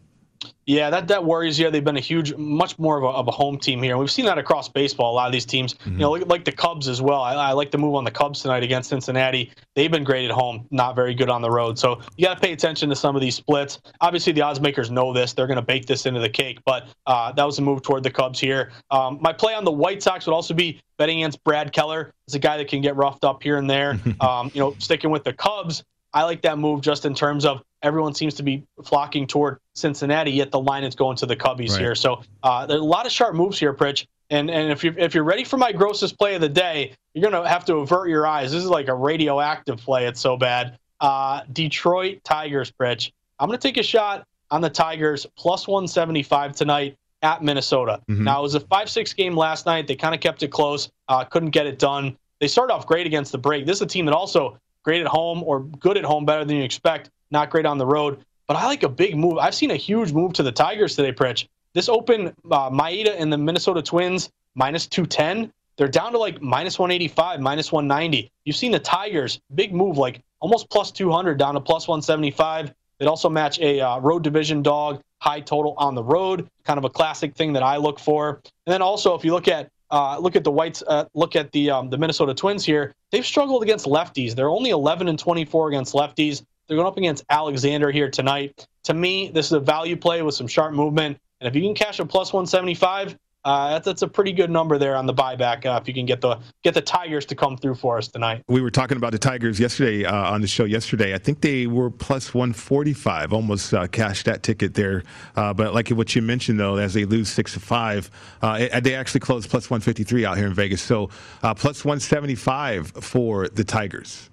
Yeah, 0.66 0.90
that, 0.90 1.08
that 1.08 1.24
worries 1.24 1.58
you. 1.58 1.70
They've 1.70 1.84
been 1.84 1.96
a 1.96 2.00
huge, 2.00 2.34
much 2.36 2.78
more 2.78 2.96
of 2.96 3.02
a, 3.02 3.08
of 3.08 3.26
a 3.26 3.32
home 3.32 3.58
team 3.58 3.82
here. 3.82 3.96
We've 3.96 4.10
seen 4.10 4.26
that 4.26 4.38
across 4.38 4.68
baseball. 4.68 5.12
A 5.12 5.16
lot 5.16 5.26
of 5.26 5.32
these 5.32 5.44
teams, 5.44 5.74
mm-hmm. 5.74 5.92
you 5.92 5.98
know, 5.98 6.10
like, 6.12 6.26
like, 6.26 6.44
the 6.44 6.52
Cubs 6.52 6.86
as 6.86 7.02
well. 7.02 7.20
I, 7.20 7.34
I, 7.34 7.52
like 7.52 7.72
to 7.72 7.78
move 7.78 7.96
on 7.96 8.04
the 8.04 8.10
Cubs 8.10 8.42
tonight 8.42 8.62
against 8.62 8.90
Cincinnati. 8.90 9.50
They've 9.74 9.90
been 9.90 10.04
great 10.04 10.24
at 10.24 10.30
home, 10.30 10.66
not 10.70 10.94
very 10.94 11.14
good 11.14 11.28
on 11.28 11.42
the 11.42 11.50
road. 11.50 11.78
So 11.78 12.00
you 12.16 12.26
got 12.26 12.34
to 12.34 12.40
pay 12.40 12.52
attention 12.52 12.88
to 12.90 12.96
some 12.96 13.16
of 13.16 13.22
these 13.22 13.34
splits. 13.34 13.80
Obviously, 14.00 14.32
the 14.32 14.42
odds 14.42 14.60
makers 14.60 14.90
know 14.90 15.12
this. 15.12 15.32
They're 15.32 15.48
going 15.48 15.56
to 15.56 15.62
bake 15.62 15.86
this 15.86 16.06
into 16.06 16.20
the 16.20 16.28
cake. 16.28 16.60
But 16.64 16.86
uh, 17.06 17.32
that 17.32 17.44
was 17.44 17.58
a 17.58 17.62
move 17.62 17.82
toward 17.82 18.04
the 18.04 18.10
Cubs 18.10 18.38
here. 18.38 18.70
Um, 18.90 19.18
my 19.20 19.32
play 19.32 19.54
on 19.54 19.64
the 19.64 19.72
White 19.72 20.02
Sox 20.02 20.26
would 20.26 20.34
also 20.34 20.54
be 20.54 20.80
betting 20.96 21.18
against 21.18 21.42
Brad 21.42 21.72
Keller. 21.72 22.12
It's 22.28 22.36
a 22.36 22.38
guy 22.38 22.56
that 22.58 22.68
can 22.68 22.80
get 22.80 22.94
roughed 22.94 23.24
up 23.24 23.42
here 23.42 23.56
and 23.56 23.68
there. 23.68 23.98
um, 24.20 24.50
you 24.54 24.60
know, 24.60 24.76
sticking 24.78 25.10
with 25.10 25.24
the 25.24 25.32
Cubs, 25.32 25.82
I 26.14 26.24
like 26.24 26.42
that 26.42 26.58
move 26.58 26.82
just 26.82 27.04
in 27.04 27.14
terms 27.14 27.44
of 27.44 27.62
everyone 27.82 28.14
seems 28.14 28.34
to 28.34 28.42
be 28.42 28.64
flocking 28.84 29.26
toward 29.26 29.58
Cincinnati, 29.74 30.30
yet 30.30 30.50
the 30.50 30.60
line 30.60 30.84
is 30.84 30.94
going 30.94 31.16
to 31.18 31.26
the 31.26 31.36
Cubbies 31.36 31.70
right. 31.70 31.80
here. 31.80 31.94
So 31.94 32.22
uh, 32.42 32.66
there's 32.66 32.80
a 32.80 32.84
lot 32.84 33.06
of 33.06 33.12
sharp 33.12 33.34
moves 33.34 33.58
here, 33.58 33.72
Pritch. 33.74 34.06
And 34.30 34.50
and 34.50 34.72
if 34.72 34.82
you're 34.82 34.98
if 34.98 35.14
you're 35.14 35.24
ready 35.24 35.44
for 35.44 35.58
my 35.58 35.72
grossest 35.72 36.18
play 36.18 36.34
of 36.34 36.40
the 36.40 36.48
day, 36.48 36.94
you're 37.12 37.28
gonna 37.28 37.46
have 37.46 37.66
to 37.66 37.76
avert 37.76 38.08
your 38.08 38.26
eyes. 38.26 38.52
This 38.52 38.64
is 38.64 38.70
like 38.70 38.88
a 38.88 38.94
radioactive 38.94 39.78
play. 39.78 40.06
It's 40.06 40.20
so 40.20 40.36
bad. 40.36 40.78
Uh, 41.00 41.42
Detroit 41.52 42.24
Tigers, 42.24 42.70
Pritch. 42.70 43.12
I'm 43.38 43.48
gonna 43.48 43.58
take 43.58 43.76
a 43.76 43.82
shot 43.82 44.26
on 44.50 44.62
the 44.62 44.70
Tigers 44.70 45.26
plus 45.36 45.68
175 45.68 46.56
tonight 46.56 46.96
at 47.20 47.42
Minnesota. 47.42 48.00
Mm-hmm. 48.08 48.24
Now 48.24 48.40
it 48.40 48.42
was 48.42 48.54
a 48.54 48.60
five-six 48.60 49.12
game 49.12 49.36
last 49.36 49.66
night. 49.66 49.86
They 49.86 49.96
kind 49.96 50.14
of 50.14 50.20
kept 50.20 50.42
it 50.42 50.48
close. 50.48 50.90
Uh, 51.08 51.24
couldn't 51.24 51.50
get 51.50 51.66
it 51.66 51.78
done. 51.78 52.16
They 52.40 52.48
started 52.48 52.72
off 52.72 52.86
great 52.86 53.06
against 53.06 53.32
the 53.32 53.38
break. 53.38 53.66
This 53.66 53.78
is 53.78 53.82
a 53.82 53.86
team 53.86 54.06
that 54.06 54.14
also 54.14 54.58
great 54.82 55.00
at 55.00 55.06
home 55.06 55.42
or 55.42 55.60
good 55.60 55.96
at 55.96 56.04
home, 56.04 56.24
better 56.24 56.44
than 56.44 56.56
you 56.56 56.64
expect. 56.64 57.10
Not 57.32 57.50
great 57.50 57.66
on 57.66 57.78
the 57.78 57.86
road. 57.86 58.24
But 58.46 58.56
I 58.56 58.66
like 58.66 58.82
a 58.82 58.88
big 58.88 59.16
move. 59.16 59.38
I've 59.38 59.54
seen 59.54 59.70
a 59.70 59.76
huge 59.76 60.12
move 60.12 60.34
to 60.34 60.42
the 60.42 60.52
Tigers 60.52 60.94
today, 60.94 61.12
Pritch. 61.12 61.48
This 61.74 61.88
open 61.88 62.26
uh, 62.50 62.70
Maeda 62.70 63.16
and 63.18 63.32
the 63.32 63.38
Minnesota 63.38 63.80
Twins 63.82 64.28
minus 64.54 64.86
210. 64.86 65.50
They're 65.78 65.88
down 65.88 66.12
to 66.12 66.18
like 66.18 66.42
minus 66.42 66.78
185, 66.78 67.40
minus 67.40 67.72
190. 67.72 68.30
You've 68.44 68.56
seen 68.56 68.72
the 68.72 68.78
Tigers, 68.78 69.40
big 69.54 69.74
move, 69.74 69.96
like 69.96 70.20
almost 70.40 70.68
plus 70.68 70.90
200 70.92 71.38
down 71.38 71.54
to 71.54 71.60
plus 71.60 71.88
175. 71.88 72.74
They'd 72.98 73.06
also 73.06 73.30
match 73.30 73.58
a 73.60 73.80
uh, 73.80 73.98
road 74.00 74.22
division 74.22 74.62
dog, 74.62 75.00
high 75.18 75.40
total 75.40 75.74
on 75.78 75.94
the 75.94 76.04
road, 76.04 76.46
kind 76.64 76.76
of 76.76 76.84
a 76.84 76.90
classic 76.90 77.34
thing 77.34 77.54
that 77.54 77.62
I 77.62 77.78
look 77.78 77.98
for. 77.98 78.42
And 78.66 78.72
then 78.74 78.82
also, 78.82 79.14
if 79.14 79.24
you 79.24 79.32
look 79.32 79.48
at 79.48 79.70
uh, 79.92 80.18
look 80.18 80.36
at 80.36 80.42
the 80.42 80.50
Whites. 80.50 80.82
Uh, 80.86 81.04
look 81.14 81.36
at 81.36 81.52
the 81.52 81.70
um, 81.70 81.90
the 81.90 81.98
Minnesota 81.98 82.32
Twins 82.32 82.64
here. 82.64 82.94
They've 83.10 83.26
struggled 83.26 83.62
against 83.62 83.84
lefties. 83.84 84.34
They're 84.34 84.48
only 84.48 84.70
11 84.70 85.06
and 85.06 85.18
24 85.18 85.68
against 85.68 85.92
lefties. 85.92 86.42
They're 86.68 86.76
going 86.76 86.86
up 86.86 86.96
against 86.96 87.24
Alexander 87.28 87.90
here 87.90 88.10
tonight. 88.10 88.66
To 88.84 88.94
me, 88.94 89.28
this 89.28 89.46
is 89.46 89.52
a 89.52 89.60
value 89.60 89.96
play 89.96 90.22
with 90.22 90.34
some 90.34 90.46
sharp 90.46 90.72
movement. 90.72 91.18
And 91.40 91.48
if 91.48 91.54
you 91.54 91.62
can 91.62 91.74
cash 91.74 91.98
a 91.98 92.06
plus 92.06 92.32
175, 92.32 93.16
uh, 93.44 93.70
that's, 93.70 93.86
that's 93.86 94.02
a 94.02 94.08
pretty 94.08 94.32
good 94.32 94.50
number 94.50 94.78
there 94.78 94.96
on 94.96 95.06
the 95.06 95.14
buyback. 95.14 95.66
Uh, 95.66 95.78
if 95.80 95.88
you 95.88 95.94
can 95.94 96.06
get 96.06 96.20
the 96.20 96.38
get 96.62 96.74
the 96.74 96.80
Tigers 96.80 97.26
to 97.26 97.34
come 97.34 97.56
through 97.56 97.74
for 97.74 97.98
us 97.98 98.06
tonight. 98.06 98.44
We 98.48 98.60
were 98.60 98.70
talking 98.70 98.96
about 98.96 99.10
the 99.12 99.18
Tigers 99.18 99.58
yesterday 99.58 100.04
uh, 100.04 100.32
on 100.32 100.40
the 100.40 100.46
show 100.46 100.64
yesterday. 100.64 101.14
I 101.14 101.18
think 101.18 101.40
they 101.40 101.66
were 101.66 101.90
plus 101.90 102.32
145, 102.32 103.32
almost 103.32 103.74
uh, 103.74 103.88
cashed 103.88 104.26
that 104.26 104.44
ticket 104.44 104.74
there. 104.74 105.02
Uh, 105.34 105.52
but 105.52 105.74
like 105.74 105.88
what 105.88 106.14
you 106.14 106.22
mentioned 106.22 106.60
though, 106.60 106.76
as 106.76 106.94
they 106.94 107.04
lose 107.04 107.28
six 107.28 107.54
to 107.54 107.60
five, 107.60 108.10
uh, 108.42 108.80
they 108.80 108.94
actually 108.94 109.20
closed 109.20 109.50
plus 109.50 109.68
153 109.68 110.24
out 110.24 110.36
here 110.36 110.46
in 110.46 110.54
Vegas. 110.54 110.80
So 110.80 111.08
plus 111.40 111.84
175 111.84 112.92
for 112.92 113.48
the 113.48 113.64
Tigers. 113.64 114.30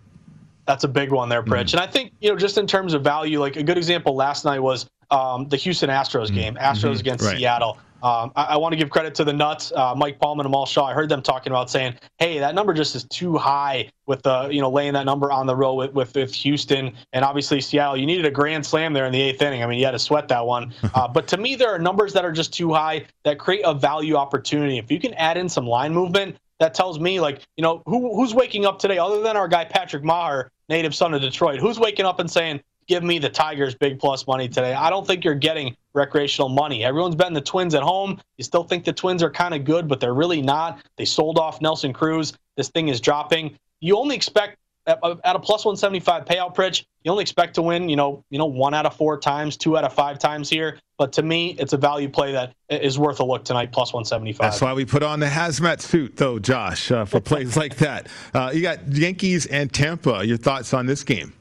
That's 0.70 0.84
a 0.84 0.88
big 0.88 1.12
one 1.12 1.30
there, 1.30 1.42
Pritch. 1.42 1.70
Mm. 1.70 1.74
And 1.74 1.80
I 1.80 1.88
think 1.88 2.14
you 2.20 2.30
know 2.30 2.36
just 2.36 2.60
in 2.60 2.68
terms 2.68 2.94
of 2.94 3.04
value, 3.04 3.40
like 3.40 3.56
a 3.56 3.64
good 3.64 3.76
example 3.76 4.16
last 4.16 4.46
night 4.46 4.60
was 4.60 4.88
um, 5.10 5.48
the 5.48 5.58
Houston 5.58 5.90
Astros 5.90 6.28
mm. 6.28 6.36
game, 6.36 6.56
Astros 6.58 6.92
mm-hmm. 6.92 7.00
against 7.00 7.26
right. 7.26 7.38
Seattle. 7.38 7.80
Um, 8.04 8.32
I, 8.36 8.44
I 8.44 8.58
want 8.58 8.74
to 8.74 8.78
give 8.78 8.92
credit 8.92 9.16
to 9.16 9.24
the 9.24 9.34
nuts, 9.34 9.74
uh, 9.76 9.96
Mike 9.98 10.20
Palm 10.20 10.40
and 10.40 10.46
Amal 10.46 10.68
Shah. 10.68 10.86
I 10.86 10.94
heard 10.94 11.10
them 11.10 11.24
talking 11.24 11.52
about 11.52 11.72
saying, 11.72 11.96
"Hey, 12.20 12.38
that 12.38 12.54
number 12.54 12.76
just 12.76 12.96
is 12.96 13.04
too 13.06 13.36
high 13.36 13.90
with 14.06 14.22
the 14.22 14.48
you 14.52 14.62
know 14.62 14.70
laying 14.70 14.94
that 14.94 15.06
number 15.06 15.32
on 15.32 15.48
the 15.48 15.56
road 15.56 15.74
with, 15.74 15.94
with, 15.94 16.16
with 16.16 16.36
Houston 16.36 16.94
and 17.14 17.26
obviously 17.26 17.62
Seattle. 17.62 17.98
You 17.98 18.06
needed 18.06 18.28
a 18.28 18.32
grand 18.32 18.64
slam 18.64 18.94
there 18.94 19.08
in 19.08 19.12
the 19.12 19.22
eighth 19.22 19.42
inning. 19.42 19.64
I 19.64 19.66
mean, 19.66 19.80
you 19.80 19.86
had 19.86 19.92
to 19.94 20.00
sweat 20.00 20.28
that 20.28 20.46
one. 20.46 20.72
Uh, 20.94 21.08
but 21.08 21.28
to 21.28 21.38
me, 21.38 21.56
there 21.56 21.70
are 21.70 21.80
numbers 21.80 22.14
that 22.14 22.26
are 22.26 22.32
just 22.32 22.52
too 22.52 22.74
high 22.74 23.06
that 23.24 23.38
create 23.40 23.62
a 23.64 23.74
value 23.74 24.16
opportunity. 24.16 24.78
If 24.78 24.92
you 24.92 25.00
can 25.00 25.14
add 25.14 25.38
in 25.38 25.48
some 25.48 25.66
line 25.66 25.94
movement, 25.94 26.36
that 26.60 26.74
tells 26.74 27.00
me 27.00 27.20
like 27.20 27.42
you 27.58 27.64
know 27.64 27.82
who 27.86 28.16
who's 28.16 28.36
waking 28.36 28.66
up 28.66 28.80
today 28.80 28.98
other 28.98 29.22
than 29.22 29.36
our 29.36 29.48
guy 29.48 29.66
Patrick 29.66 30.04
Maher, 30.04 30.52
native 30.70 30.96
son 30.96 31.14
of 31.14 31.22
Detroit. 31.22 31.60
Who's 31.60 31.80
waking 31.80 32.06
up 32.06 32.20
and 32.20 32.30
saying, 32.30 32.62
give 32.88 33.04
me 33.04 33.20
the 33.20 33.30
Tigers 33.30 33.76
big 33.76 34.00
plus 34.00 34.26
money 34.26 34.48
today. 34.48 34.74
I 34.74 34.90
don't 34.90 35.06
think 35.06 35.24
you're 35.24 35.36
getting 35.36 35.76
recreational 35.94 36.50
money. 36.50 36.84
Everyone's 36.84 37.16
betting 37.16 37.34
the 37.34 37.42
Twins 37.42 37.76
at 37.76 37.84
home. 37.84 38.20
You 38.38 38.44
still 38.44 38.64
think 38.64 38.84
the 38.84 38.94
Twins 38.94 39.22
are 39.22 39.30
kind 39.30 39.54
of 39.54 39.64
good, 39.64 39.88
but 39.88 40.00
they're 40.00 40.14
really 40.14 40.42
not. 40.42 40.80
They 40.98 41.06
sold 41.06 41.38
off 41.38 41.62
Nelson 41.62 41.94
Cruz. 41.94 42.34
This 42.58 42.70
thing 42.70 42.88
is 42.88 43.00
dropping. 43.00 43.58
You 43.80 43.98
only 43.98 44.16
expect 44.16 44.58
at, 44.90 45.36
a 45.36 45.40
plus 45.40 45.66
175 45.66 46.26
payout 46.26 46.56
pitch, 46.56 46.86
you 47.04 47.12
only 47.12 47.22
expect 47.22 47.56
to 47.56 47.62
win, 47.62 47.90
you 47.90 47.96
know, 47.96 48.24
you 48.30 48.38
know, 48.38 48.46
one 48.46 48.74
out 48.74 48.86
of 48.86 48.96
four 48.96 49.20
times, 49.20 49.58
two 49.58 49.78
out 49.78 49.84
of 49.84 49.94
five 49.94 50.20
times 50.20 50.50
here. 50.50 50.80
But 50.98 51.14
to 51.14 51.24
me, 51.24 51.56
it's 51.60 51.74
a 51.74 51.78
value 51.78 52.10
play 52.10 52.34
that 52.34 52.54
is 52.70 53.00
worth 53.00 53.20
a 53.20 53.24
look 53.24 53.46
tonight, 53.46 53.72
plus 53.72 53.94
175. 53.94 54.40
That's 54.40 54.62
why 54.62 54.74
we 54.74 54.84
put 54.84 55.02
on 55.02 55.20
the 55.20 55.28
hazmat 55.28 55.80
suit, 55.80 56.18
though, 56.18 56.40
Josh, 56.40 56.92
uh, 56.92 57.06
for 57.06 57.22
plays 57.22 57.56
like 57.56 57.78
that. 57.78 58.08
Uh, 58.34 58.52
you 58.54 58.62
got 58.62 58.86
Yankees 58.90 59.46
and 59.46 59.72
Tampa. 59.72 60.26
Your 60.26 60.38
thoughts 60.38 60.74
on 60.74 60.86
this 60.86 61.04
game? 61.04 61.34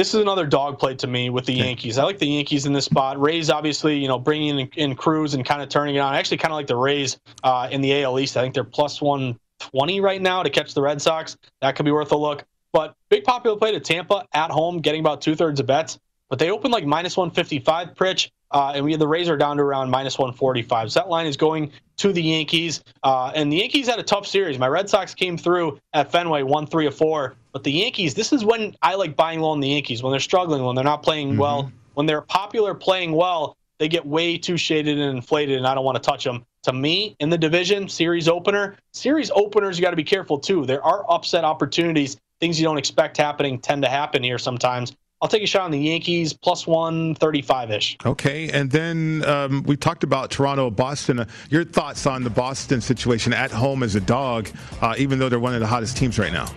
this 0.00 0.14
is 0.14 0.20
another 0.22 0.46
dog 0.46 0.78
play 0.78 0.94
to 0.94 1.06
me 1.06 1.28
with 1.28 1.44
the 1.44 1.52
Yankees. 1.52 1.98
I 1.98 2.04
like 2.04 2.18
the 2.18 2.26
Yankees 2.26 2.64
in 2.64 2.72
this 2.72 2.86
spot. 2.86 3.20
Rays, 3.20 3.50
obviously, 3.50 3.98
you 3.98 4.08
know, 4.08 4.18
bringing 4.18 4.58
in, 4.58 4.68
in 4.76 4.94
Cruz 4.94 5.34
and 5.34 5.44
kind 5.44 5.60
of 5.60 5.68
turning 5.68 5.96
it 5.96 5.98
on. 5.98 6.14
I 6.14 6.18
actually 6.18 6.38
kind 6.38 6.52
of 6.52 6.56
like 6.56 6.68
the 6.68 6.76
Rays 6.76 7.18
uh, 7.42 7.68
in 7.70 7.82
the 7.82 8.02
AL 8.02 8.18
East. 8.18 8.36
I 8.38 8.40
think 8.40 8.54
they're 8.54 8.64
plus 8.64 9.02
120 9.02 10.00
right 10.00 10.22
now 10.22 10.42
to 10.42 10.48
catch 10.48 10.72
the 10.72 10.80
Red 10.80 11.02
Sox. 11.02 11.36
That 11.60 11.76
could 11.76 11.84
be 11.84 11.92
worth 11.92 12.12
a 12.12 12.16
look. 12.16 12.46
But 12.72 12.94
big 13.08 13.24
popular 13.24 13.56
play 13.56 13.72
to 13.72 13.80
Tampa 13.80 14.26
at 14.32 14.50
home, 14.50 14.80
getting 14.80 15.00
about 15.00 15.20
two 15.20 15.34
thirds 15.34 15.60
of 15.60 15.66
bets. 15.66 15.98
But 16.28 16.38
they 16.38 16.50
opened 16.50 16.72
like 16.72 16.86
minus 16.86 17.16
155, 17.16 17.94
Pritch, 17.94 18.30
uh, 18.52 18.72
and 18.74 18.84
we 18.84 18.92
had 18.92 19.00
the 19.00 19.08
Razor 19.08 19.36
down 19.36 19.56
to 19.56 19.62
around 19.62 19.90
minus 19.90 20.16
145. 20.16 20.92
So 20.92 21.00
that 21.00 21.08
line 21.08 21.26
is 21.26 21.36
going 21.36 21.72
to 21.98 22.12
the 22.12 22.22
Yankees. 22.22 22.82
Uh, 23.02 23.32
and 23.34 23.52
the 23.52 23.56
Yankees 23.56 23.88
had 23.88 23.98
a 23.98 24.02
tough 24.02 24.26
series. 24.26 24.58
My 24.58 24.68
Red 24.68 24.88
Sox 24.88 25.12
came 25.12 25.36
through 25.36 25.78
at 25.92 26.10
Fenway, 26.10 26.42
one 26.42 26.66
three 26.66 26.86
of 26.86 26.94
four. 26.94 27.34
But 27.52 27.64
the 27.64 27.72
Yankees, 27.72 28.14
this 28.14 28.32
is 28.32 28.44
when 28.44 28.76
I 28.80 28.94
like 28.94 29.16
buying 29.16 29.40
low 29.40 29.50
on 29.50 29.60
the 29.60 29.68
Yankees 29.68 30.02
when 30.02 30.12
they're 30.12 30.20
struggling, 30.20 30.64
when 30.64 30.76
they're 30.76 30.84
not 30.84 31.02
playing 31.02 31.30
mm-hmm. 31.30 31.40
well, 31.40 31.72
when 31.94 32.06
they're 32.06 32.22
popular 32.22 32.74
playing 32.74 33.12
well. 33.12 33.56
They 33.78 33.88
get 33.88 34.04
way 34.04 34.36
too 34.36 34.58
shaded 34.58 34.98
and 34.98 35.16
inflated, 35.16 35.56
and 35.56 35.66
I 35.66 35.74
don't 35.74 35.86
want 35.86 35.96
to 35.96 36.02
touch 36.02 36.22
them. 36.22 36.44
To 36.64 36.72
me, 36.74 37.16
in 37.18 37.30
the 37.30 37.38
division 37.38 37.88
series 37.88 38.28
opener, 38.28 38.76
series 38.92 39.30
openers, 39.30 39.78
you 39.78 39.82
got 39.82 39.90
to 39.90 39.96
be 39.96 40.04
careful 40.04 40.38
too. 40.38 40.66
There 40.66 40.84
are 40.84 41.10
upset 41.10 41.44
opportunities 41.44 42.18
things 42.40 42.58
you 42.58 42.64
don't 42.64 42.78
expect 42.78 43.16
happening 43.16 43.58
tend 43.58 43.82
to 43.82 43.88
happen 43.88 44.22
here 44.22 44.38
sometimes. 44.38 44.96
I'll 45.22 45.28
take 45.28 45.42
a 45.42 45.46
shot 45.46 45.62
on 45.62 45.70
the 45.70 45.78
Yankees 45.78 46.32
plus 46.32 46.66
135 46.66 47.70
ish. 47.70 47.98
Okay. 48.06 48.48
And 48.50 48.70
then 48.70 49.22
um, 49.26 49.62
we 49.64 49.76
talked 49.76 50.02
about 50.02 50.30
Toronto, 50.30 50.70
Boston. 50.70 51.20
Uh, 51.20 51.26
your 51.50 51.62
thoughts 51.62 52.06
on 52.06 52.24
the 52.24 52.30
Boston 52.30 52.80
situation 52.80 53.34
at 53.34 53.50
home 53.50 53.82
as 53.82 53.94
a 53.94 54.00
dog, 54.00 54.48
uh, 54.80 54.94
even 54.96 55.18
though 55.18 55.28
they're 55.28 55.38
one 55.38 55.52
of 55.52 55.60
the 55.60 55.66
hottest 55.66 55.98
teams 55.98 56.18
right 56.18 56.32
now? 56.32 56.50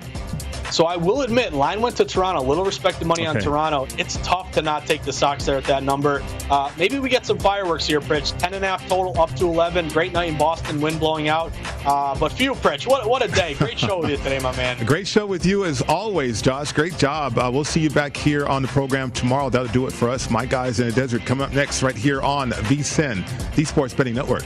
So 0.73 0.85
I 0.85 0.97
will 0.97 1.21
admit, 1.21 1.53
line 1.53 1.81
went 1.81 1.95
to 1.97 2.05
Toronto. 2.05 2.41
Little 2.41 2.65
respect 2.65 2.97
to 2.97 3.05
money 3.05 3.27
okay. 3.27 3.37
on 3.37 3.43
Toronto. 3.43 3.87
It's 3.99 4.17
tough 4.23 4.51
to 4.53 4.63
not 4.63 4.87
take 4.87 5.03
the 5.03 5.13
Sox 5.13 5.45
there 5.45 5.57
at 5.57 5.65
that 5.65 5.83
number. 5.83 6.23
Uh, 6.49 6.71
maybe 6.79 6.97
we 6.97 7.09
get 7.09 7.27
some 7.27 7.37
fireworks 7.37 7.85
here, 7.85 8.01
Pritch. 8.01 8.35
Ten 8.39 8.55
and 8.55 8.65
a 8.65 8.67
half 8.67 8.87
total, 8.87 9.19
up 9.21 9.31
to 9.35 9.45
11. 9.45 9.89
Great 9.89 10.13
night 10.13 10.29
in 10.29 10.37
Boston, 10.37 10.81
wind 10.81 10.99
blowing 10.99 11.27
out. 11.27 11.51
Uh, 11.85 12.17
but 12.17 12.31
few, 12.31 12.55
Pritch. 12.55 12.87
What, 12.87 13.07
what 13.07 13.23
a 13.23 13.27
day. 13.27 13.53
Great 13.53 13.77
show 13.77 13.99
with 13.99 14.09
you 14.09 14.17
today, 14.17 14.39
my 14.39 14.55
man. 14.55 14.81
A 14.81 14.85
great 14.93 15.07
show 15.07 15.27
with 15.27 15.45
you 15.45 15.63
as 15.63 15.83
always, 15.83 16.41
Josh. 16.41 16.71
Great 16.71 16.97
job. 16.97 17.37
Uh, 17.37 17.51
we'll 17.53 17.63
see 17.63 17.79
you 17.79 17.91
back 17.91 18.17
here 18.17 18.47
on 18.47 18.63
the 18.63 18.67
program 18.69 19.11
tomorrow. 19.11 19.51
That'll 19.51 19.67
do 19.67 19.85
it 19.85 19.93
for 19.93 20.09
us. 20.09 20.31
My 20.31 20.47
guys 20.47 20.79
in 20.79 20.87
the 20.87 20.93
desert 20.93 21.23
coming 21.23 21.45
up 21.45 21.53
next 21.53 21.83
right 21.83 21.95
here 21.95 22.23
on 22.23 22.49
VSIN, 22.49 23.23
the 23.53 23.63
Sports 23.63 23.93
Betting 23.93 24.15
Network. 24.15 24.45